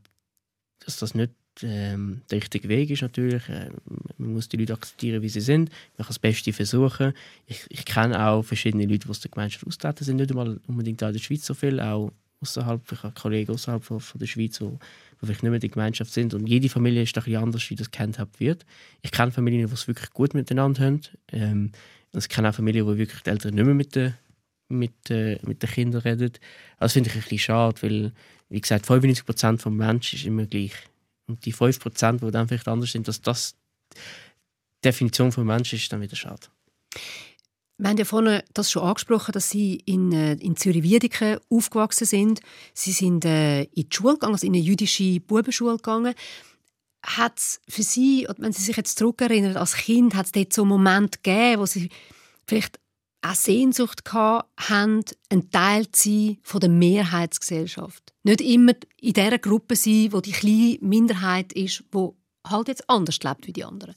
dass 0.85 0.99
das 0.99 1.15
nicht 1.15 1.33
ähm, 1.63 2.23
der 2.31 2.39
richtige 2.39 2.69
Weg 2.69 2.91
ist 2.91 3.03
natürlich. 3.03 3.49
Äh, 3.49 3.71
man 4.19 4.35
muss 4.35 4.49
die 4.49 4.57
Leute 4.57 4.73
akzeptieren, 4.73 5.23
wie 5.23 5.29
sie 5.29 5.41
sind. 5.41 5.69
Man 5.69 5.99
kann 5.99 6.07
das 6.09 6.19
Beste 6.19 6.53
versuchen. 6.53 7.13
Ich, 7.47 7.65
ich 7.69 7.85
kenne 7.85 8.27
auch 8.27 8.43
verschiedene 8.43 8.87
Leute, 8.87 9.07
die 9.07 9.11
aus 9.11 9.21
der 9.21 9.31
Gemeinschaft 9.31 9.67
austreten 9.67 10.05
sind, 10.05 10.17
nicht 10.17 10.31
einmal 10.31 10.61
unbedingt 10.67 11.03
in 11.03 11.13
der 11.13 11.19
Schweiz 11.19 11.45
so 11.45 11.55
viel, 11.55 11.81
auch 11.81 12.13
außerhalb, 12.43 12.81
ich 12.91 13.03
habe 13.03 13.15
Kollegen 13.15 13.53
außerhalb 13.53 13.83
von, 13.85 14.01
von, 14.01 14.19
der 14.19 14.27
Schweiz, 14.27 14.59
die, 14.59 14.69
vielleicht 15.19 15.43
nicht 15.43 15.51
mehr 15.51 15.55
in 15.55 15.61
der 15.61 15.71
Gemeinschaft 15.71 16.13
sind. 16.13 16.35
Und 16.35 16.47
jede 16.47 16.69
Familie 16.69 17.03
ist 17.03 17.17
ein 17.17 17.23
bisschen 17.23 17.43
anders, 17.43 17.71
wie 17.71 17.77
das 17.77 17.91
gehandhabt 17.91 18.41
wird. 18.41 18.67
Ich 19.03 19.13
kenne 19.13 19.31
Familien, 19.31 19.67
die 19.67 19.73
es 19.73 19.87
wirklich 19.87 20.11
gut 20.11 20.35
miteinander 20.35 20.85
haben. 20.85 21.01
Ähm, 21.31 21.73
ich 22.15 22.29
kenne 22.29 22.51
auch 22.51 22.55
Familien, 22.55 22.87
wo 22.87 22.97
wirklich 22.97 23.23
die 23.23 23.31
Eltern 23.31 23.55
nicht 23.55 23.65
mehr 23.65 23.75
mit 23.75 23.95
den, 23.95 24.15
mit, 24.69 25.11
äh, 25.11 25.39
mit 25.47 25.63
den 25.63 25.71
Kindern 25.71 26.03
reden. 26.03 26.33
Das 26.79 26.93
finde 26.93 27.09
ich 27.09 27.15
ein 27.15 27.23
bisschen 27.23 27.39
schade, 27.39 27.83
weil, 27.83 28.13
wie 28.49 28.61
gesagt, 28.61 28.87
95% 28.87 29.57
des 29.57 29.67
Menschen 29.67 30.19
ist 30.19 30.27
immer 30.27 30.47
gleich. 30.47 30.73
Und 31.33 31.47
die 31.47 31.55
5%, 31.55 32.25
die 32.25 32.31
dann 32.31 32.47
vielleicht 32.47 32.69
anders 32.69 32.93
sind, 32.93 33.09
dass 33.09 33.23
das 33.23 33.55
die 33.95 33.99
Definition 34.85 35.31
des 35.31 35.39
Menschen 35.39 35.77
ist, 35.77 35.91
dann 35.91 36.03
wieder 36.03 36.15
schade. 36.15 36.43
Wir 37.79 37.89
haben 37.89 37.97
ja 37.97 38.05
vorhin 38.05 38.43
das 38.53 38.71
schon 38.71 38.83
angesprochen, 38.83 39.33
dass 39.33 39.49
Sie 39.49 39.77
in, 39.87 40.13
äh, 40.13 40.35
in 40.35 40.57
Zürich-Wiedeke 40.57 41.41
aufgewachsen 41.49 42.07
sind. 42.07 42.41
Sie 42.75 42.93
sind 42.93 43.25
äh, 43.25 43.63
in 43.63 43.89
die 43.89 43.97
Schule 43.97 44.15
gegangen, 44.15 44.35
also 44.35 44.47
in 44.47 44.53
eine 44.53 44.63
jüdische 44.63 45.21
Bubenschule 45.21 45.77
gegangen. 45.77 46.15
Hat 47.03 47.39
es 47.39 47.61
für 47.67 47.83
Sie, 47.83 48.29
wenn 48.37 48.53
Sie 48.53 48.63
sich 48.63 48.77
jetzt 48.77 48.99
zurückerinnern, 48.99 49.57
als 49.57 49.75
Kind, 49.75 50.15
hat 50.15 50.27
es 50.27 50.33
dort 50.33 50.53
so 50.53 50.63
einen 50.63 50.69
Moment 50.69 51.23
gegeben, 51.23 51.63
wo 51.63 51.67
Sie 51.67 51.89
vielleicht 52.47 52.79
auch 53.23 53.35
Sehnsucht 53.35 54.13
haben, 54.13 55.05
ein 55.29 55.51
Teil 55.51 55.91
zu 55.93 56.11
sein 56.11 56.39
von 56.43 56.61
der 56.61 56.71
Mehrheitsgesellschaft? 56.71 58.13
Nicht 58.25 58.41
immer 58.41 58.73
in 59.01 59.13
dieser 59.13 59.39
Gruppe 59.39 59.77
sein, 59.77 60.09
wo 60.11 60.21
die 60.21 60.33
kleine 60.33 60.79
Minderheit 60.81 61.53
ist, 61.53 61.85
die 61.95 62.09
halt 62.47 62.69
jetzt 62.69 62.89
anders 62.91 63.21
lebt 63.23 63.47
wie 63.47 63.53
die 63.53 63.65
anderen 63.65 63.95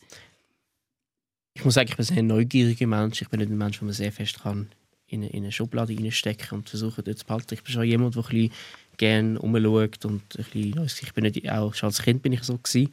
ich 1.56 1.64
muss 1.64 1.74
sagen, 1.74 1.88
ich 1.90 1.96
bin 1.96 2.04
ein 2.04 2.14
sehr 2.14 2.24
neugieriger 2.24 2.88
Mensch. 2.88 3.22
Ich 3.22 3.30
bin 3.30 3.40
nicht 3.40 3.50
ein 3.50 3.58
Mensch, 3.58 3.80
der 3.80 3.86
man 3.86 3.94
sehr 3.94 4.12
fest 4.12 4.42
kann 4.42 4.70
in, 5.08 5.22
eine, 5.22 5.32
in 5.32 5.44
eine 5.44 5.52
Schublade 5.52 5.96
reinstecken 5.96 6.58
und 6.58 6.70
versuchen, 6.70 7.04
dort 7.04 7.18
zu 7.18 7.26
behalten. 7.26 7.54
Ich 7.54 7.64
bin 7.64 7.74
schon 7.74 7.86
jemand, 7.86 8.16
der 8.16 8.50
gerne 8.98 9.40
umschaut 9.40 10.06
und 10.06 10.22
ein 10.38 10.46
bisschen, 10.52 10.86
ich 11.02 11.14
bin 11.14 11.24
nicht, 11.24 11.50
auch 11.50 11.74
schon 11.74 11.88
als 11.88 12.02
Kind 12.02 12.22
bin 12.22 12.34
ich 12.34 12.44
so 12.44 12.58
gewesen. 12.58 12.92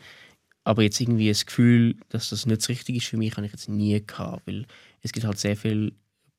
Aber 0.64 0.82
jetzt 0.82 1.00
irgendwie 1.00 1.28
das 1.28 1.44
Gefühl, 1.44 1.96
dass 2.08 2.30
das 2.30 2.46
nicht 2.46 2.60
das 2.60 2.68
Richtige 2.68 2.98
ist 2.98 3.08
für 3.08 3.16
mich, 3.16 3.36
habe 3.36 3.46
ich 3.46 3.52
jetzt 3.52 3.68
nie 3.68 4.00
gehabt, 4.06 4.46
weil 4.46 4.64
es 5.00 5.12
gibt 5.12 5.26
halt 5.26 5.38
sehr 5.38 5.56
viele 5.56 5.92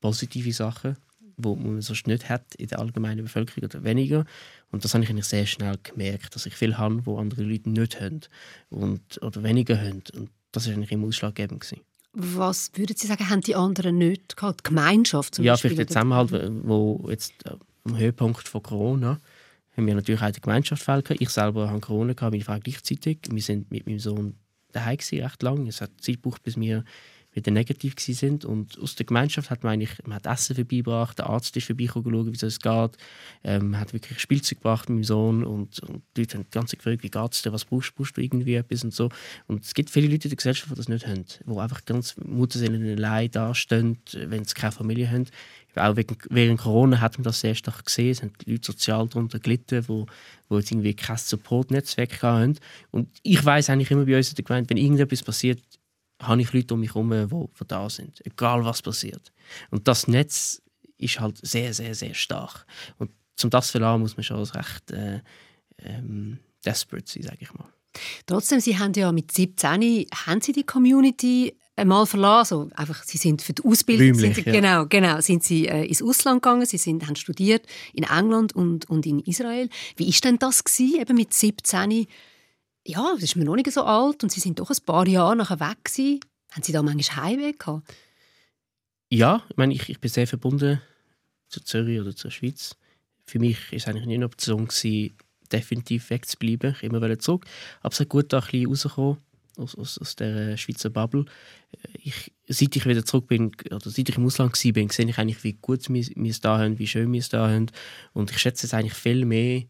positive 0.04 0.52
Sachen, 0.52 0.98
die 1.38 1.48
man 1.48 1.80
sonst 1.80 2.06
nicht 2.06 2.28
hat 2.28 2.54
in 2.56 2.68
der 2.68 2.78
allgemeinen 2.78 3.24
Bevölkerung 3.24 3.64
oder 3.64 3.84
weniger. 3.84 4.26
Und 4.70 4.84
das 4.84 4.92
habe 4.92 5.02
ich 5.02 5.08
eigentlich 5.08 5.24
sehr 5.24 5.46
schnell 5.46 5.78
gemerkt, 5.82 6.34
dass 6.34 6.44
ich 6.44 6.54
viel 6.54 6.76
habe, 6.76 7.06
wo 7.06 7.16
andere 7.16 7.42
Leute 7.42 7.70
nicht 7.70 8.02
haben 8.02 8.20
und, 8.68 9.22
oder 9.22 9.42
weniger 9.42 9.78
haben. 9.78 10.02
Und 10.14 10.28
das 10.52 10.66
war 10.66 10.74
eigentlich 10.74 10.92
immer 10.92 11.06
ausschlaggebend. 11.06 11.62
Gewesen. 11.62 11.80
Was 12.12 12.70
würden 12.74 12.94
Sie 12.98 13.06
sagen, 13.06 13.30
haben 13.30 13.40
die 13.40 13.54
anderen 13.54 13.96
nicht 13.96 14.36
gehabt? 14.36 14.60
Die 14.60 14.68
Gemeinschaft 14.68 15.36
zum 15.36 15.44
Ja, 15.46 15.54
Beispiel, 15.54 15.70
vielleicht 15.70 15.88
der 15.88 15.94
Zusammenhalt, 15.94 16.32
wo 16.64 17.06
jetzt 17.08 17.32
äh, 17.46 17.56
am 17.84 17.96
Höhepunkt 17.96 18.46
von 18.46 18.62
Corona 18.62 19.18
haben 19.76 19.86
wir 19.86 19.94
natürlich 19.94 20.20
auch 20.20 20.30
die 20.30 20.40
Gemeinschaft 20.42 20.84
gehabt. 20.84 21.10
Ich 21.18 21.30
selber 21.30 21.70
hatte 21.70 21.80
Corona, 21.80 22.12
gehabt, 22.12 22.32
meine 22.32 22.44
Frau 22.44 22.58
gleichzeitig. 22.62 23.20
Wir 23.30 23.42
sind 23.42 23.70
mit 23.70 23.86
meinem 23.86 23.98
Sohn 23.98 24.34
daheim 24.72 24.98
recht 24.98 25.42
lang. 25.42 25.66
Es 25.66 25.80
hat 25.80 25.90
Zeit 26.00 26.16
gebraucht, 26.16 26.42
bis 26.42 26.56
wir 26.58 26.84
wieder 27.34 27.50
negativ 27.50 27.94
sind 27.98 28.44
und 28.44 28.78
aus 28.78 28.94
der 28.94 29.06
Gemeinschaft 29.06 29.50
hat 29.50 29.62
man 29.62 29.74
eigentlich 29.74 29.98
man 30.04 30.16
hat 30.16 30.26
Essen 30.26 30.54
vorbeigebracht, 30.54 31.18
der 31.18 31.26
Arzt 31.28 31.56
ist 31.56 31.66
vorbeigekommen, 31.66 32.32
wie 32.32 32.46
es 32.46 32.58
geht, 32.58 32.90
ähm, 33.42 33.70
man 33.70 33.80
hat 33.80 33.92
wirklich 33.92 34.20
Spielzeug 34.20 34.58
gebracht 34.58 34.88
mit 34.88 34.96
meinem 34.96 35.04
Sohn 35.04 35.44
und, 35.44 35.80
und 35.80 36.02
die 36.16 36.22
Leute 36.22 36.38
haben 36.38 36.46
ganz 36.50 36.70
gefragt, 36.70 37.02
wie 37.02 37.10
geht 37.10 37.32
es 37.32 37.42
dir, 37.42 37.52
was 37.52 37.64
brauchst, 37.64 37.94
brauchst 37.94 38.16
du 38.16 38.20
irgendwie 38.20 38.54
etwas 38.54 38.84
und 38.84 38.94
so 38.94 39.08
und 39.46 39.64
es 39.64 39.74
gibt 39.74 39.90
viele 39.90 40.08
Leute 40.08 40.24
in 40.24 40.30
der 40.30 40.36
Gesellschaft, 40.36 40.70
die 40.70 40.76
das 40.76 40.88
nicht 40.88 41.06
haben, 41.06 41.24
die 41.46 41.58
einfach 41.58 41.84
ganz 41.84 42.16
Mutterseelen 42.16 42.98
allein 42.98 43.30
dastehen, 43.30 43.98
wenn 44.12 44.44
sie 44.44 44.54
keine 44.54 44.72
Familie 44.72 45.10
haben. 45.10 45.26
Auch 45.76 45.96
während 45.96 46.60
Corona 46.60 47.00
hat 47.00 47.18
man 47.18 47.24
das 47.24 47.40
sehr 47.40 47.54
stark 47.54 47.84
gesehen. 47.84 48.10
Es 48.10 48.22
haben 48.22 48.32
die 48.44 48.52
Leute 48.52 48.66
sozial 48.66 49.08
darunter 49.08 49.40
gelitten, 49.40 49.84
wo, 49.88 50.06
wo 50.48 50.58
jetzt 50.58 50.70
irgendwie 50.70 50.94
kein 50.94 51.16
Support-Netzwerk 51.16 52.22
haben. 52.22 52.56
Und 52.92 53.08
ich 53.22 53.44
weiß 53.44 53.70
eigentlich 53.70 53.90
immer 53.90 54.04
bei 54.04 54.16
uns 54.16 54.30
in 54.30 54.36
der 54.36 54.44
Gemeinde, 54.44 54.70
wenn 54.70 54.76
irgendetwas 54.76 55.22
passiert, 55.22 55.60
habe 56.20 56.42
ich 56.42 56.52
Leute 56.52 56.74
um 56.74 56.80
mich 56.80 56.94
herum, 56.94 57.10
die 57.10 57.64
da 57.66 57.90
sind, 57.90 58.24
egal 58.26 58.64
was 58.64 58.82
passiert. 58.82 59.32
Und 59.70 59.88
das 59.88 60.08
Netz 60.08 60.62
ist 60.98 61.20
halt 61.20 61.38
sehr, 61.42 61.74
sehr, 61.74 61.94
sehr 61.94 62.14
stark. 62.14 62.66
Und 62.98 63.10
zum 63.36 63.50
das 63.50 63.66
zu 63.66 63.72
verlassen, 63.72 64.00
muss 64.00 64.16
man 64.16 64.24
schon 64.24 64.42
recht 64.42 64.90
äh, 64.90 65.20
ähm, 65.78 66.38
desperate 66.64 67.10
sein, 67.10 67.22
sage 67.22 67.38
ich 67.40 67.52
mal. 67.54 67.68
Trotzdem, 68.26 68.60
Sie 68.60 68.78
haben 68.78 68.92
ja 68.94 69.12
mit 69.12 69.32
17 69.32 70.06
haben 70.26 70.40
Sie 70.40 70.52
die 70.52 70.64
Community 70.64 71.56
einmal 71.76 72.06
verlassen. 72.06 72.54
Also 72.54 72.70
einfach, 72.74 73.02
Sie 73.04 73.18
sind 73.18 73.42
für 73.42 73.52
die 73.52 73.64
Ausbildung 73.64 74.08
Räumlich, 74.08 74.36
sind, 74.36 74.46
ja. 74.46 74.52
genau, 74.52 74.86
genau, 74.86 75.20
sind 75.20 75.42
Sie 75.42 75.66
äh, 75.66 75.84
ins 75.84 76.02
Ausland 76.02 76.42
gegangen. 76.42 76.66
Sie 76.66 76.78
sind, 76.78 77.06
haben 77.06 77.16
studiert 77.16 77.66
in 77.92 78.04
England 78.04 78.54
und, 78.54 78.88
und 78.88 79.06
in 79.06 79.20
Israel. 79.20 79.68
Wie 79.96 80.08
ist 80.08 80.24
denn 80.24 80.38
das 80.38 80.64
gewesen, 80.64 81.00
eben 81.00 81.16
mit 81.16 81.32
17 81.32 82.06
ja, 82.86 83.12
das 83.14 83.22
ist 83.22 83.36
mir 83.36 83.44
noch 83.44 83.56
nicht 83.56 83.70
so 83.72 83.84
alt 83.84 84.22
und 84.22 84.30
Sie 84.30 84.40
sind 84.40 84.58
doch 84.58 84.70
ein 84.70 84.84
paar 84.84 85.06
Jahre 85.06 85.36
nachher 85.36 85.60
weg 85.60 85.84
gewesen. 85.84 86.20
Haben 86.52 86.62
Sie 86.62 86.72
da 86.72 86.82
manchmal 86.82 87.24
Heimweh 87.24 87.52
gehabt? 87.52 87.92
Ja, 89.10 89.42
ich 89.48 89.56
meine, 89.56 89.74
ich, 89.74 89.88
ich 89.88 90.00
bin 90.00 90.10
sehr 90.10 90.26
verbunden 90.26 90.80
zu 91.48 91.60
Zürich 91.60 92.00
oder 92.00 92.14
zur 92.14 92.30
Schweiz. 92.30 92.76
Für 93.26 93.38
mich 93.38 93.72
war 93.72 93.76
es 93.76 93.86
eigentlich 93.86 94.06
nie 94.06 94.14
eine 94.14 94.26
Option, 94.26 94.66
gewesen, 94.66 95.16
definitiv 95.50 96.10
wegzubleiben. 96.10 96.74
Ich 96.76 96.82
immer 96.82 97.18
zurück. 97.18 97.46
Aber 97.80 97.92
es 97.92 98.00
hat 98.00 98.08
gut 98.08 98.32
da 98.32 98.38
ein 98.38 98.44
bisschen 98.44 98.66
rausgekommen 98.66 99.18
aus, 99.56 99.74
aus, 99.76 99.98
aus 99.98 100.16
der 100.16 100.56
Schweizer 100.56 100.90
Bubble. 100.90 101.24
Ich, 102.02 102.32
seit 102.48 102.74
ich 102.76 102.86
wieder 102.86 103.04
zurück 103.04 103.28
bin, 103.28 103.52
oder 103.70 103.90
seit 103.90 104.08
ich 104.08 104.16
im 104.16 104.26
Ausland 104.26 104.52
war, 104.52 104.92
sehe 104.92 105.08
ich 105.08 105.18
eigentlich, 105.18 105.44
wie 105.44 105.54
gut 105.54 105.88
wir, 105.88 106.06
wir 106.14 106.30
es 106.30 106.40
da 106.40 106.58
haben, 106.58 106.78
wie 106.78 106.86
schön 106.86 107.12
wir 107.12 107.20
es 107.20 107.28
da 107.28 107.48
haben. 107.48 107.66
Und 108.12 108.30
ich 108.30 108.38
schätze 108.38 108.66
es 108.66 108.74
eigentlich 108.74 108.94
viel 108.94 109.24
mehr, 109.24 109.62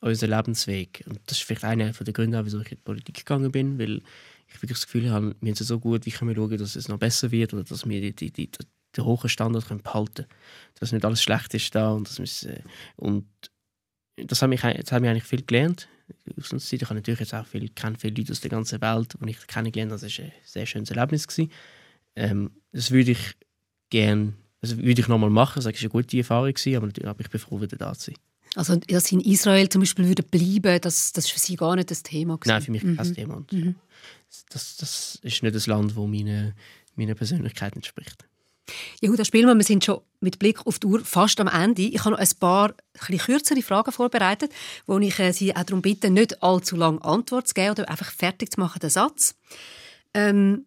unseren 0.00 0.30
Lebensweg. 0.30 1.04
Und 1.08 1.20
das 1.26 1.38
ist 1.38 1.44
vielleicht 1.44 1.64
einer 1.64 1.92
der 1.92 2.12
Gründe, 2.12 2.44
wieso 2.44 2.60
ich 2.60 2.72
in 2.72 2.78
die 2.78 2.82
Politik 2.82 3.16
gegangen 3.16 3.52
bin, 3.52 3.78
weil 3.78 4.02
ich 4.46 4.62
wirklich 4.62 4.78
das 4.78 4.86
Gefühl 4.86 5.10
habe, 5.10 5.34
wir 5.40 5.54
sind 5.54 5.66
so 5.66 5.78
gut, 5.78 6.06
wie 6.06 6.10
können 6.10 6.30
wir 6.30 6.36
schauen, 6.36 6.56
dass 6.58 6.76
es 6.76 6.88
noch 6.88 6.98
besser 6.98 7.30
wird 7.30 7.52
oder 7.52 7.64
dass 7.64 7.86
wir 7.86 8.00
die, 8.00 8.14
die, 8.14 8.32
die, 8.32 8.50
den 8.96 9.04
hohen 9.04 9.28
Standard 9.28 9.66
können 9.66 9.82
behalten 9.82 10.14
können. 10.14 10.28
Dass 10.78 10.92
nicht 10.92 11.04
alles 11.04 11.22
schlecht 11.22 11.52
ist 11.54 11.74
da 11.74 11.90
und, 11.90 12.18
dass 12.18 12.44
äh, 12.44 12.62
und 12.96 13.26
das 14.16 14.40
das 14.40 14.42
hat 14.42 14.50
mich 14.50 14.64
eigentlich 14.64 15.24
viel 15.24 15.42
gelernt. 15.42 15.88
Ich 16.36 16.50
habe 16.50 16.94
natürlich 16.94 17.20
jetzt 17.20 17.34
auch 17.34 17.46
viel, 17.46 17.68
kenne 17.68 17.96
viele 17.98 18.14
Leute 18.14 18.32
aus 18.32 18.40
der 18.40 18.50
ganzen 18.50 18.80
Welt, 18.80 19.14
die 19.20 19.30
ich 19.30 19.46
kennengelernt 19.46 19.92
habe. 19.92 20.00
Das 20.00 20.18
war 20.18 20.24
ein 20.24 20.32
sehr 20.44 20.66
schönes 20.66 20.90
Erlebnis. 20.90 21.26
Ähm, 22.16 22.50
das 22.72 22.90
würde 22.90 23.12
ich 23.12 23.36
gerne, 23.90 24.32
das 24.60 24.76
würde 24.76 25.00
ich 25.00 25.08
nochmal 25.08 25.30
machen. 25.30 25.62
Das 25.62 25.66
war 25.66 25.72
eine 25.78 25.88
gute 25.88 26.18
Erfahrung, 26.18 26.54
aber, 26.76 27.08
aber 27.08 27.20
ich 27.20 27.30
bin 27.30 27.40
froh, 27.40 27.60
wieder 27.60 27.76
da 27.76 27.94
zu 27.94 28.10
sein. 28.10 28.16
Also, 28.54 28.76
dass 28.76 29.04
Sie 29.04 29.16
in 29.16 29.20
Israel 29.20 29.68
zum 29.68 29.82
Beispiel 29.82 30.08
würden 30.08 30.24
bleiben, 30.30 30.80
das, 30.80 31.12
das 31.12 31.26
ist 31.26 31.30
für 31.30 31.38
Sie 31.38 31.56
gar 31.56 31.76
nicht 31.76 31.90
das 31.90 32.02
Thema 32.02 32.36
gewesen. 32.36 32.52
Nein, 32.54 32.62
für 32.62 32.70
mich 32.72 32.82
mhm. 32.82 32.96
kein 32.96 33.14
Thema. 33.14 33.36
Und 33.36 33.52
mhm. 33.52 33.74
das, 34.50 34.76
das 34.76 35.18
ist 35.22 35.42
nicht 35.42 35.54
das 35.54 35.66
Land, 35.66 35.92
das 35.92 35.96
meine, 35.96 36.54
meiner 36.96 37.14
Persönlichkeit 37.14 37.76
entspricht. 37.76 38.28
Jehuda 39.00 39.24
Spielmann, 39.24 39.58
wir 39.58 39.64
sind 39.64 39.84
schon 39.84 40.00
mit 40.20 40.38
Blick 40.38 40.66
auf 40.66 40.78
die 40.78 40.86
Uhr 40.86 41.00
fast 41.04 41.40
am 41.40 41.48
Ende. 41.48 41.82
Ich 41.82 42.00
habe 42.00 42.10
noch 42.10 42.18
ein 42.18 42.28
paar 42.38 42.74
ein 42.98 43.18
kürzere 43.18 43.62
Fragen 43.62 43.92
vorbereitet, 43.92 44.52
wo 44.86 44.98
ich 44.98 45.18
äh, 45.18 45.32
Sie 45.32 45.54
auch 45.54 45.62
darum 45.62 45.82
bitte, 45.82 46.10
nicht 46.10 46.42
allzu 46.42 46.76
lange 46.76 47.02
Antwort 47.02 47.48
zu 47.48 47.54
geben 47.54 47.70
oder 47.70 47.88
einfach 47.88 48.10
fertig 48.10 48.52
zu 48.52 48.60
machen, 48.60 48.80
den 48.80 48.90
Satz. 48.90 49.34
Ähm, 50.14 50.66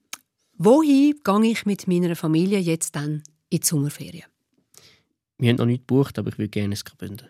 wohin 0.57 1.19
gehe 1.23 1.51
ich 1.51 1.65
mit 1.65 1.87
meiner 1.87 2.15
Familie 2.15 2.59
jetzt 2.59 2.95
dann 2.95 3.23
in 3.49 3.59
die 3.59 3.65
Sommerferien? 3.65 4.25
Wir 5.37 5.49
haben 5.49 5.57
noch 5.57 5.65
nicht 5.65 5.87
gebucht, 5.87 6.19
aber 6.19 6.29
ich 6.29 6.37
würde 6.37 6.49
gerne 6.49 6.73
ins 6.73 6.85
Graubünden. 6.85 7.27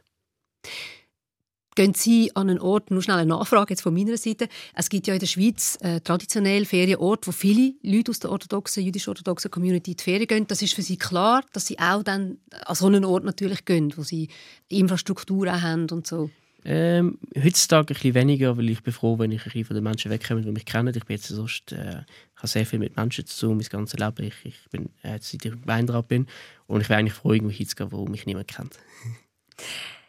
Gehen 1.75 1.93
Sie 1.93 2.35
an 2.35 2.49
einen 2.49 2.59
Ort, 2.59 2.91
nur 2.91 3.01
schnell 3.01 3.17
eine 3.17 3.29
Nachfrage 3.29 3.71
jetzt 3.73 3.81
von 3.81 3.93
meiner 3.93 4.17
Seite. 4.17 4.49
Es 4.75 4.89
gibt 4.89 5.07
ja 5.07 5.13
in 5.13 5.21
der 5.21 5.27
Schweiz 5.27 5.77
äh, 5.79 6.01
traditionell 6.01 6.65
Ferienorte, 6.65 7.27
wo 7.27 7.31
viele 7.31 7.75
Leute 7.81 8.11
aus 8.11 8.19
der 8.19 8.29
orthodoxen, 8.29 8.83
jüdisch-orthodoxen 8.83 9.49
Community 9.49 9.91
in 9.91 9.97
die 9.97 10.03
Ferien 10.03 10.27
gehen. 10.27 10.47
Das 10.47 10.61
ist 10.61 10.73
für 10.73 10.81
Sie 10.81 10.97
klar, 10.97 11.45
dass 11.53 11.67
Sie 11.67 11.79
auch 11.79 12.03
dann 12.03 12.39
an 12.65 12.75
so 12.75 12.87
einen 12.87 13.05
Ort 13.05 13.23
natürlich 13.23 13.63
gehen, 13.63 13.93
wo 13.95 14.03
Sie 14.03 14.27
Infrastruktur 14.67 15.47
auch 15.47 15.61
haben 15.61 15.87
und 15.91 16.05
so. 16.05 16.29
Ähm, 16.65 17.19
heutzutage 17.41 17.93
ein 17.93 17.95
bisschen 17.95 18.15
weniger, 18.15 18.57
weil 18.57 18.69
ich 18.69 18.83
bin 18.83 18.93
froh, 18.93 19.17
wenn 19.17 19.31
ich 19.31 19.39
ein 19.39 19.45
bisschen 19.45 19.65
von 19.65 19.75
den 19.75 19.83
Menschen 19.83 20.11
wegkomme, 20.11 20.41
die 20.41 20.51
mich 20.51 20.65
kennen. 20.65 20.93
Ich 20.95 21.05
bin 21.05 21.15
jetzt 21.15 21.29
sonst, 21.29 21.71
äh, 21.71 22.03
habe 22.35 22.47
sehr 22.47 22.65
viel 22.65 22.79
mit 22.79 22.97
Menschen 22.97 23.25
zu 23.25 23.47
tun, 23.47 23.57
mein 23.57 23.65
ganzes 23.67 23.97
Leben. 23.97 24.25
Ich, 24.25 24.35
ich 24.43 24.69
bin, 24.69 24.89
äh, 25.03 25.17
seit 25.21 25.45
ich 25.45 25.53
Weindraht 25.65 26.09
bin. 26.09 26.27
Und 26.67 26.81
ich 26.81 26.89
wäre 26.89 26.99
eigentlich 26.99 27.13
froh, 27.13 27.31
irgendwo 27.31 27.53
hinzugehen, 27.53 27.93
wo 27.93 28.05
mich 28.05 28.25
niemand 28.25 28.49
kennt. 28.49 28.77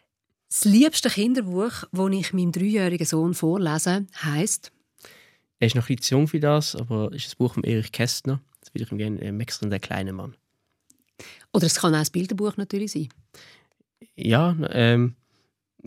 Das 0.52 0.66
liebste 0.66 1.08
Kinderbuch, 1.08 1.84
das 1.92 2.10
ich 2.10 2.34
meinem 2.34 2.52
dreijährigen 2.52 3.06
Sohn 3.06 3.32
vorlese, 3.32 4.06
heisst. 4.22 4.70
Er 5.58 5.68
ist 5.68 5.74
noch 5.74 5.88
ein 5.88 5.96
bisschen 5.96 6.18
jung 6.18 6.28
für 6.28 6.40
das, 6.40 6.76
aber 6.76 7.10
es 7.10 7.24
ist 7.24 7.32
ein 7.32 7.38
Buch 7.38 7.54
von 7.54 7.64
Erich 7.64 7.90
Kästner. 7.90 8.38
Das 8.60 8.74
würde 8.74 8.84
ich 8.84 8.92
ihm 8.92 8.98
gerne 8.98 9.18
äh, 9.22 9.32
Maxter 9.32 9.70
der 9.70 9.80
kleine 9.80 10.12
Mann. 10.12 10.36
Oder 11.54 11.64
es 11.64 11.76
kann 11.76 11.94
auch 11.94 12.00
ein 12.00 12.06
Bilderbuch 12.12 12.58
natürlich 12.58 12.92
sein. 12.92 13.08
Ja, 14.14 14.54
ähm, 14.68 15.16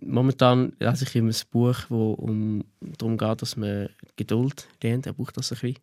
momentan 0.01 0.74
lese 0.80 1.05
ich 1.05 1.16
immer 1.16 1.30
ein 1.30 1.41
Buch, 1.51 1.78
wo 1.89 2.13
um 2.13 2.63
darum 2.80 3.20
geht, 3.20 3.43
dass 3.43 3.57
man 3.57 3.89
Geduld 4.16 4.68
lernt. 4.82 5.05
Er 5.05 5.13
braucht 5.13 5.38
das 5.38 5.51
ein 5.51 5.59
bisschen. 5.59 5.78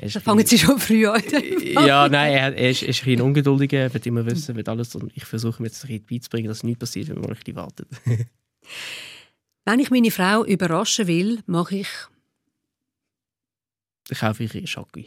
Da 0.00 0.20
fangen 0.20 0.46
Sie 0.46 0.58
schon 0.58 0.78
früh 0.78 1.06
an. 1.06 1.22
ja, 1.62 2.08
nein, 2.08 2.32
er, 2.32 2.54
er, 2.54 2.70
ist, 2.70 2.82
er 2.82 2.88
ist 2.88 3.00
ein 3.00 3.04
bisschen 3.04 3.20
ungeduldiger, 3.22 3.78
er 3.78 3.94
will 3.94 4.00
immer 4.04 4.26
wissen, 4.26 4.54
wird 4.54 4.68
alles. 4.68 4.94
Und 4.94 5.12
ich 5.16 5.24
versuche 5.24 5.60
mir 5.60 5.68
jetzt 5.68 5.84
ein 5.84 5.88
bisschen 5.88 6.06
beizubringen, 6.06 6.48
dass 6.48 6.62
nichts 6.62 6.78
passiert, 6.78 7.08
wenn 7.08 7.20
man 7.20 7.30
ein 7.30 7.36
bisschen 7.36 7.56
wartet. 7.56 7.88
wenn 9.64 9.80
ich 9.80 9.90
meine 9.90 10.10
Frau 10.10 10.44
überraschen 10.44 11.06
will, 11.06 11.40
mache 11.46 11.78
ich... 11.78 11.88
Ich 14.10 14.20
kaufe 14.20 14.44
ich 14.44 14.54
ihr 14.54 14.66
Schocke. 14.66 15.04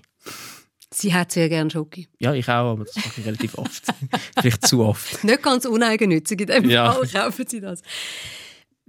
Sie 0.93 1.13
hat 1.13 1.31
sehr 1.31 1.47
gerne 1.47 1.71
Schoki. 1.71 2.07
Ja, 2.19 2.33
ich 2.33 2.47
auch, 2.49 2.73
aber 2.73 2.83
das 2.83 2.97
mache 2.97 3.21
ich 3.21 3.25
relativ 3.25 3.57
oft. 3.57 3.85
Vielleicht 4.41 4.67
zu 4.67 4.83
oft. 4.83 5.23
Nicht 5.23 5.41
ganz 5.41 5.65
uneigennützig 5.65 6.41
in 6.41 6.47
dem 6.47 6.69
ja. 6.69 6.91
Fall 6.91 7.07
kaufen 7.07 7.47
Sie 7.47 7.61
das. 7.61 7.81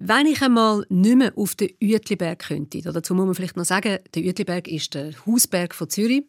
Wenn 0.05 0.26
ich 0.26 0.42
einmal 0.42 0.84
nicht 0.88 1.16
mehr 1.16 1.32
auf 1.36 1.55
den 1.55 1.70
Uetliberg 1.80 2.40
könnte, 2.40 2.82
dazu 2.82 3.14
muss 3.14 3.24
man 3.24 3.36
vielleicht 3.36 3.57
noch 3.57 3.64
sagen, 3.64 3.98
der 4.12 4.22
Uetliberg 4.24 4.66
ist 4.66 4.94
der 4.94 5.12
Hausberg 5.24 5.72
von 5.76 5.88
Zürich 5.88 6.24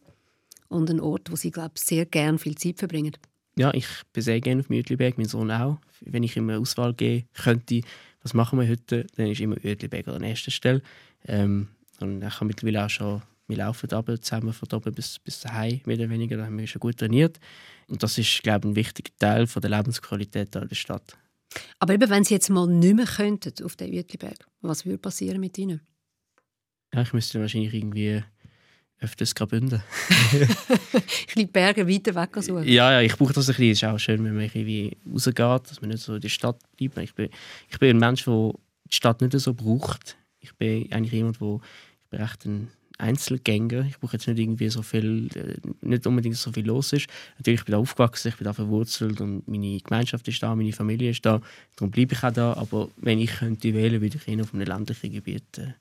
und 0.67 0.91
ein 0.91 0.99
Ort, 0.99 1.31
wo 1.31 1.35
Sie, 1.35 1.49
glaube 1.49 1.71
ich, 1.75 1.81
sehr 1.81 2.05
gerne 2.05 2.37
viel 2.37 2.53
Zeit 2.53 2.77
verbringen. 2.77 3.17
Ja, 3.57 3.73
ich 3.73 3.87
bin 4.13 4.21
sehr 4.21 4.39
gerne 4.41 4.61
auf 4.61 4.67
dem 4.67 4.75
Uetliberg, 4.75 5.17
mein 5.17 5.25
Sohn 5.25 5.49
auch. 5.49 5.79
Wenn 6.01 6.21
ich 6.21 6.37
immer 6.37 6.59
Auswahl 6.59 6.93
geben 6.93 7.27
könnte, 7.33 7.81
was 8.21 8.35
machen 8.35 8.59
wir 8.59 8.69
heute, 8.69 9.07
dann 9.15 9.25
ist 9.25 9.41
immer 9.41 9.55
Uetliberg 9.55 10.07
an 10.07 10.21
erster 10.21 10.51
Stelle. 10.51 10.83
Ähm, 11.25 11.69
und 11.99 12.23
ich 12.23 12.35
habe 12.35 12.45
mittlerweile 12.45 12.85
auch 12.85 12.89
schon 12.91 13.23
wir 13.47 13.57
laufen 13.57 13.91
aber 13.91 14.21
zusammen 14.21 14.53
von 14.53 14.69
oben 14.71 14.93
bis, 14.93 15.19
bis 15.19 15.41
daheim, 15.41 15.81
mehr 15.85 15.97
oder 15.97 16.09
weniger. 16.09 16.37
Da 16.37 16.45
haben 16.45 16.57
wir 16.57 16.67
schon 16.67 16.79
gut 16.79 16.97
trainiert. 16.97 17.39
Und 17.87 18.01
das 18.01 18.17
ist, 18.17 18.41
glaube 18.43 18.67
ich, 18.67 18.71
ein 18.71 18.75
wichtiger 18.75 19.11
Teil 19.19 19.47
von 19.47 19.61
der 19.61 19.71
Lebensqualität 19.71 20.55
in 20.55 20.67
der 20.67 20.75
Stadt. 20.75 21.17
Aber 21.79 21.93
eben, 21.93 22.09
wenn 22.09 22.23
Sie 22.23 22.33
jetzt 22.33 22.49
mal 22.49 22.67
nicht 22.67 22.95
mehr 22.95 23.05
könnten 23.05 23.63
auf 23.63 23.75
den 23.75 23.93
Uetliberg, 23.93 24.47
was 24.61 24.85
würde 24.85 24.97
passieren 24.97 25.39
mit 25.39 25.57
Ihnen? 25.57 25.81
Ja, 26.93 27.01
ich 27.01 27.13
müsste 27.13 27.39
wahrscheinlich 27.39 27.73
irgendwie 27.73 28.23
öfters 29.03 29.35
Graubünden. 29.35 29.83
ich 31.27 31.35
liebe 31.35 31.51
Berge 31.51 31.87
weiter 31.87 32.15
weg 32.15 32.29
suchen. 32.41 32.67
Ja, 32.67 32.93
ja, 32.93 33.01
ich 33.01 33.17
brauche 33.17 33.33
das 33.33 33.49
ein 33.49 33.55
bisschen. 33.55 33.71
Es 33.71 33.77
ist 33.79 33.83
auch 33.83 33.97
schön, 33.97 34.23
wenn 34.23 34.35
man 34.35 34.45
irgendwie 34.45 34.97
rausgeht, 35.11 35.37
dass 35.37 35.81
man 35.81 35.89
nicht 35.89 36.03
so 36.03 36.15
in 36.15 36.21
der 36.21 36.29
Stadt 36.29 36.59
bleibt. 36.77 36.97
Ich 36.97 37.15
bin, 37.15 37.29
ich 37.69 37.79
bin 37.79 37.89
ein 37.89 37.99
Mensch, 37.99 38.23
der 38.23 38.53
die 38.85 38.95
Stadt 38.95 39.21
nicht 39.21 39.37
so 39.37 39.53
braucht. 39.53 40.17
Ich 40.39 40.55
bin 40.55 40.91
eigentlich 40.91 41.13
jemand, 41.13 41.41
der 41.41 41.59
ich 42.01 42.09
bin 42.09 42.21
recht 42.21 42.45
ein 42.45 42.71
Einzelgänger. 42.97 43.85
Ich 43.87 43.99
brauche 43.99 44.13
jetzt 44.13 44.27
nicht 44.27 44.39
irgendwie 44.39 44.69
so 44.69 44.81
viel, 44.81 45.29
äh, 45.35 45.55
nicht 45.81 46.05
unbedingt 46.07 46.37
so 46.37 46.51
viel 46.51 46.65
los 46.65 46.93
ist. 46.93 47.07
Natürlich 47.37 47.61
ich 47.61 47.65
bin 47.65 47.73
da 47.73 47.79
aufgewachsen, 47.79 48.29
ich 48.29 48.37
bin 48.37 48.45
da 48.45 48.53
verwurzelt 48.53 49.21
und 49.21 49.47
meine 49.47 49.79
Gemeinschaft 49.79 50.27
ist 50.27 50.41
da, 50.41 50.55
meine 50.55 50.73
Familie 50.73 51.11
ist 51.11 51.25
da. 51.25 51.41
Darum 51.75 51.91
bleibe 51.91 52.13
ich 52.13 52.23
auch 52.23 52.31
da. 52.31 52.53
Aber 52.53 52.89
wenn 52.97 53.19
ich 53.19 53.31
könnte 53.31 53.73
wählen, 53.73 54.01
würde 54.01 54.17
ich 54.17 54.27
ihn 54.27 54.41
auf 54.41 54.53
einem 54.53 54.67
ländlichen 54.67 55.11
Gebiet 55.11 55.57
äh, 55.57 55.73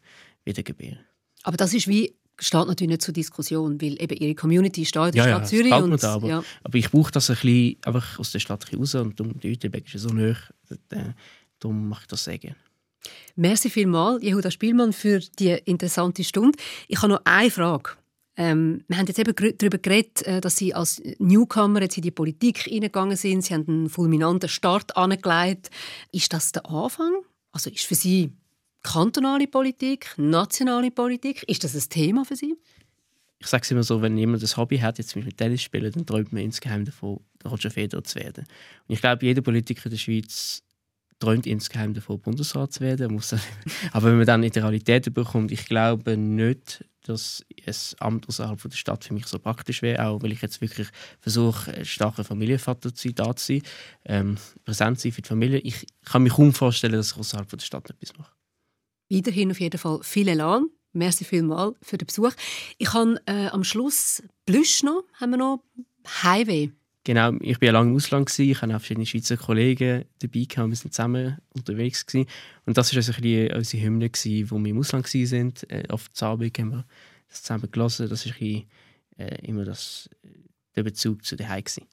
wiedergebären. 0.44 1.00
Aber 1.42 1.56
das 1.56 1.74
ist 1.74 1.88
wie 1.88 2.14
steht 2.38 2.66
natürlich 2.66 2.88
nicht 2.88 3.02
zur 3.02 3.14
Diskussion, 3.14 3.80
weil 3.80 4.00
eben 4.02 4.16
ihre 4.16 4.34
Community 4.34 4.84
steht 4.84 5.06
in 5.08 5.12
der 5.12 5.26
ja, 5.26 5.36
Stadt 5.36 5.48
Zürich. 5.48 5.70
Ja, 5.70 5.78
und, 5.78 6.02
da, 6.02 6.14
aber, 6.14 6.28
ja. 6.28 6.44
aber 6.64 6.78
ich 6.78 6.90
brauche 6.90 7.12
das 7.12 7.30
ein 7.30 7.36
bisschen 7.36 7.76
einfach 7.82 8.18
aus 8.18 8.32
der 8.32 8.40
Stadt 8.40 8.66
raus 8.72 8.94
und 8.94 9.18
die 9.42 9.50
Uetliberg 9.50 9.94
ist 9.94 10.02
so 10.02 10.08
nah, 10.08 10.36
äh, 10.90 11.12
darum 11.58 11.88
mache 11.88 12.02
ich 12.02 12.08
das 12.08 12.24
sehr 12.24 12.38
gerne. 12.38 12.56
Merci 13.36 13.70
vielmals, 13.70 14.22
Jehuda 14.22 14.50
Spielmann, 14.50 14.92
für 14.92 15.20
die 15.38 15.50
interessante 15.64 16.24
Stunde. 16.24 16.58
Ich 16.88 16.98
habe 17.02 17.14
noch 17.14 17.20
eine 17.24 17.50
Frage. 17.50 17.90
Ähm, 18.36 18.84
wir 18.88 18.96
haben 18.96 19.06
jetzt 19.06 19.18
eben 19.18 19.34
darüber 19.34 19.78
geredet, 19.78 20.22
äh, 20.22 20.40
dass 20.40 20.56
Sie 20.56 20.74
als 20.74 21.02
Newcomer 21.18 21.82
jetzt 21.82 21.96
in 21.98 22.02
die 22.02 22.10
Politik 22.10 22.60
hineingegangen 22.60 23.16
sind. 23.16 23.42
Sie 23.44 23.52
haben 23.52 23.68
einen 23.68 23.88
fulminanten 23.88 24.48
Start 24.48 24.96
angelegt. 24.96 25.70
Ist 26.12 26.32
das 26.32 26.52
der 26.52 26.64
Anfang? 26.66 27.12
Also 27.52 27.70
ist 27.70 27.84
für 27.84 27.94
Sie 27.94 28.32
kantonale 28.82 29.46
Politik, 29.46 30.14
nationale 30.16 30.90
Politik, 30.90 31.42
ist 31.44 31.62
das 31.64 31.74
ein 31.74 31.88
Thema 31.88 32.24
für 32.24 32.36
Sie? 32.36 32.56
Ich 33.38 33.48
sage 33.48 33.62
es 33.62 33.70
immer 33.70 33.82
so, 33.82 34.00
wenn 34.00 34.16
jemand 34.16 34.42
das 34.42 34.56
Hobby 34.56 34.78
hat, 34.78 34.98
jetzt 34.98 35.16
mit 35.16 35.36
Tennis 35.36 35.62
spielen, 35.62 35.92
dann 35.92 36.06
träumt 36.06 36.32
man 36.32 36.42
insgeheim 36.42 36.84
davon, 36.84 37.20
Roger 37.44 37.70
Federer 37.70 38.04
zu 38.04 38.20
werden. 38.20 38.44
Und 38.86 38.94
ich 38.94 39.00
glaube, 39.00 39.26
jeder 39.26 39.42
Politiker 39.42 39.86
in 39.86 39.90
der 39.90 39.98
Schweiz 39.98 40.62
träumt 41.22 41.46
insgeheim 41.46 41.94
davon, 41.94 42.20
Bundesrat 42.20 42.72
zu 42.72 42.80
werden. 42.80 43.14
Muss 43.14 43.34
aber 43.92 44.08
wenn 44.08 44.16
man 44.16 44.26
dann 44.26 44.42
in 44.42 44.50
die 44.50 44.58
Realität 44.58 45.12
bekommt, 45.14 45.52
ich 45.52 45.66
glaube 45.66 46.16
nicht, 46.16 46.84
dass 47.04 47.44
ein 47.66 47.74
Amt 48.00 48.28
außerhalb 48.28 48.60
der 48.60 48.76
Stadt 48.76 49.04
für 49.04 49.14
mich 49.14 49.26
so 49.26 49.38
praktisch 49.38 49.82
wäre, 49.82 50.06
auch 50.06 50.22
weil 50.22 50.32
ich 50.32 50.42
jetzt 50.42 50.60
wirklich 50.60 50.88
versuche, 51.20 51.72
ein 51.72 51.84
starker 51.84 52.24
Familienvater 52.24 52.94
zu 52.94 53.08
sein, 53.08 53.14
da 53.14 53.36
zu 53.36 53.46
sein, 53.46 53.62
ähm, 54.04 54.36
präsent 54.64 54.98
zu 54.98 55.04
sein 55.04 55.12
für 55.12 55.22
die 55.22 55.28
Familie. 55.28 55.58
Ich 55.58 55.86
kann 56.04 56.24
mir 56.24 56.30
kaum 56.30 56.52
vorstellen, 56.52 56.94
dass 56.94 57.12
ich 57.12 57.18
außerhalb 57.18 57.48
der 57.48 57.58
Stadt 57.58 57.90
etwas 57.90 58.16
mache. 58.18 58.32
Weiterhin 59.08 59.50
auf 59.50 59.60
jeden 59.60 59.78
Fall 59.78 60.00
viel 60.02 60.28
Elan. 60.28 60.66
Merci 60.92 61.24
vielmals 61.24 61.76
für 61.82 61.98
den 61.98 62.06
Besuch. 62.06 62.32
Ich 62.78 62.92
habe 62.92 63.20
äh, 63.26 63.46
am 63.46 63.64
Schluss 63.64 64.22
Blüsch 64.44 64.82
noch, 64.82 65.04
haben 65.20 65.30
wir 65.30 65.38
noch 65.38 65.62
Highway. 66.22 66.72
Genau, 67.04 67.32
ich 67.40 67.60
war 67.60 67.66
ja 67.66 67.72
lange 67.72 67.90
im 67.90 67.96
Ausland, 67.96 68.26
gewesen. 68.26 68.50
ich 68.50 68.62
hatte 68.62 68.76
auch 68.76 68.78
verschiedene 68.78 69.06
Schweizer 69.06 69.36
Kollegen 69.36 70.04
dabei, 70.20 70.44
gehabt. 70.48 70.70
wir 70.70 70.76
sind 70.76 70.94
zusammen 70.94 71.38
unterwegs. 71.50 72.06
Gewesen. 72.06 72.28
Und 72.64 72.76
das 72.76 72.92
war 72.92 72.98
also 72.98 73.12
unsere 73.56 73.82
Hymne, 73.82 74.08
gewesen, 74.08 74.50
wo 74.50 74.58
wir 74.58 74.70
im 74.70 74.78
Ausland 74.78 75.12
waren. 75.12 75.52
Äh, 75.68 75.88
auf 75.88 76.08
Abend 76.22 76.58
haben 76.58 76.70
wir 76.70 76.84
das 77.28 77.42
zusammen 77.42 77.70
gelesen. 77.70 78.08
Das 78.08 78.26
war 78.26 78.40
äh, 78.40 78.64
immer 79.42 79.64
das, 79.64 80.08
der 80.76 80.84
Bezug 80.84 81.24
zu 81.24 81.34
den 81.34 81.48
Gewesen 81.48 81.91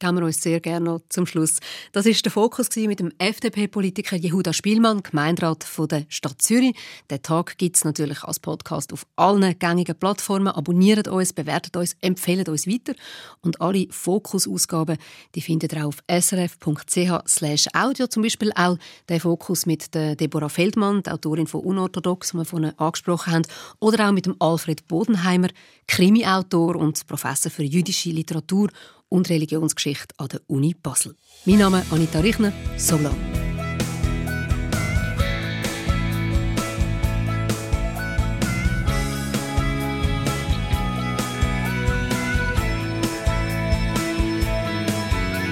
geben 0.00 0.18
wir 0.18 0.24
uns 0.24 0.42
sehr 0.42 0.58
gerne 0.60 0.86
noch 0.86 1.00
zum 1.08 1.26
Schluss. 1.26 1.58
Das 1.92 2.06
ist 2.06 2.24
der 2.24 2.32
Fokus 2.32 2.68
mit 2.76 2.98
dem 2.98 3.12
FDP-Politiker 3.18 4.16
Jehuda 4.16 4.52
Spielmann, 4.52 5.02
Gemeinderat 5.02 5.62
von 5.62 5.86
der 5.86 6.06
Stadt 6.08 6.42
Zürich. 6.42 6.74
Den 7.10 7.22
Tag 7.22 7.58
gibt 7.58 7.76
es 7.76 7.84
natürlich 7.84 8.24
als 8.24 8.40
Podcast 8.40 8.92
auf 8.92 9.06
allen 9.16 9.58
gängigen 9.58 9.94
Plattformen. 9.94 10.48
Abonniert 10.48 11.06
uns, 11.06 11.32
bewertet 11.32 11.76
uns, 11.76 11.94
empfehlt 12.00 12.48
uns 12.48 12.66
weiter. 12.66 12.94
Und 13.42 13.60
alle 13.60 13.86
Fokus-Ausgaben 13.90 14.96
die 15.34 15.40
findet 15.40 15.72
ihr 15.72 15.86
auf 15.86 15.98
srf.ch/audio. 16.10 18.06
Zum 18.06 18.22
Beispiel 18.22 18.52
auch 18.54 18.78
den 19.08 19.20
Fokus 19.20 19.66
mit 19.66 19.94
der 19.94 20.16
Deborah 20.16 20.48
Feldmann, 20.48 21.02
der 21.02 21.14
Autorin 21.14 21.46
von 21.46 21.60
Unorthodox, 21.60 22.30
die 22.30 22.38
wir 22.38 22.44
vorhin 22.44 22.78
angesprochen 22.78 23.32
haben, 23.32 23.46
oder 23.78 24.08
auch 24.08 24.12
mit 24.12 24.26
dem 24.26 24.36
Alfred 24.38 24.88
Bodenheimer, 24.88 25.48
Krimi-Autor 25.86 26.76
und 26.76 27.06
Professor 27.06 27.50
für 27.50 27.64
jüdische 27.64 28.10
Literatur 28.10 28.70
und 29.10 29.28
Religionsgeschichte 29.28 30.14
an 30.16 30.28
der 30.28 30.40
Uni 30.46 30.74
Basel. 30.74 31.14
Mein 31.44 31.58
Name 31.58 31.80
ist 31.80 31.92
Anita 31.92 32.20
Richner. 32.20 32.52
So 32.78 32.96
lang. 32.96 33.14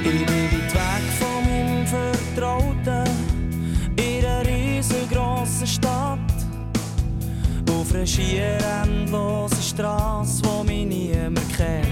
Ich 0.05 0.25
bin 0.25 0.27
weit 0.27 0.75
weg 0.75 1.05
von 1.19 1.45
meinem 1.45 1.87
Vertrauten 1.87 3.11
in 3.97 4.25
einer 4.25 4.47
riesengroßen 4.47 5.67
Stadt. 5.67 6.19
Auf 7.71 7.95
einer 7.95 8.07
schier 8.07 8.59
endlosen 8.83 9.63
Straße, 9.63 10.43
wo 10.45 10.65
mich 10.65 10.87
niemand 10.87 11.57
kennt. 11.57 11.88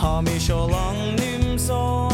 Hab 0.00 0.22
mich 0.22 0.46
schon 0.46 0.70
lang 0.70 1.16
nicht 1.16 1.58
so 1.58 2.08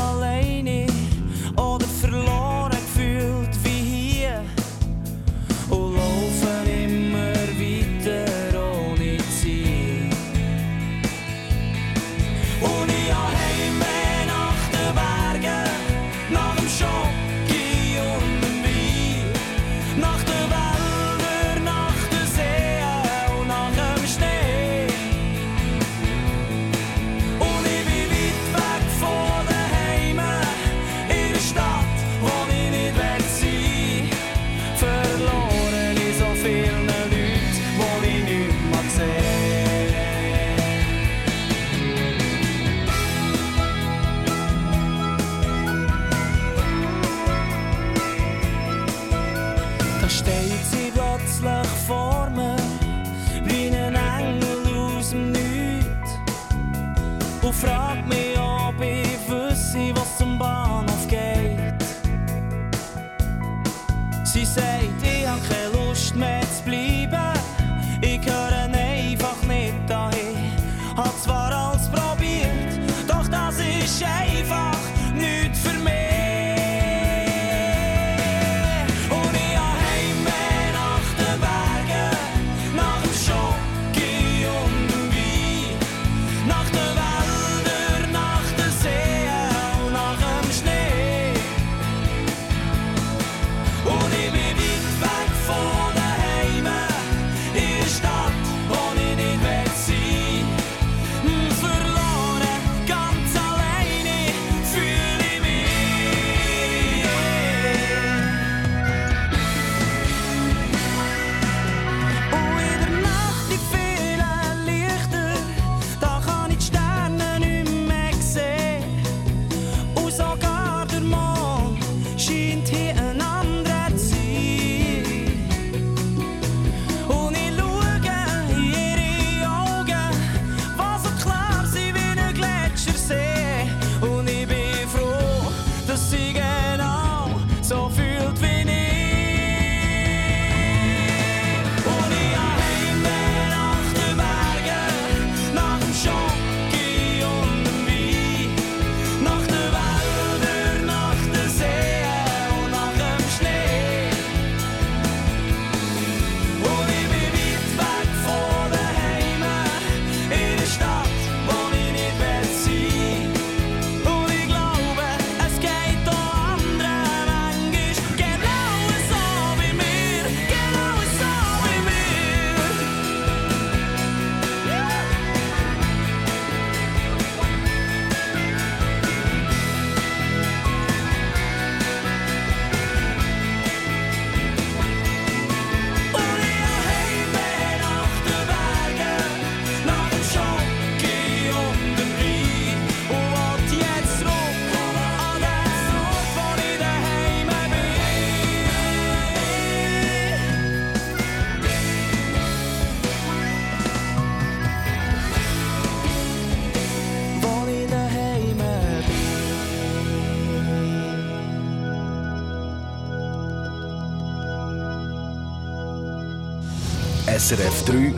SRF 217.54 217.84
3 217.84 218.12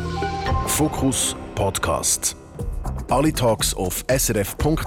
Fokus 0.67 1.37
Podcast. 1.55 2.37
Alle 3.11 3.35
Talks 3.35 3.75
auf 3.75 4.03
srf.ch-audio. 4.09 4.87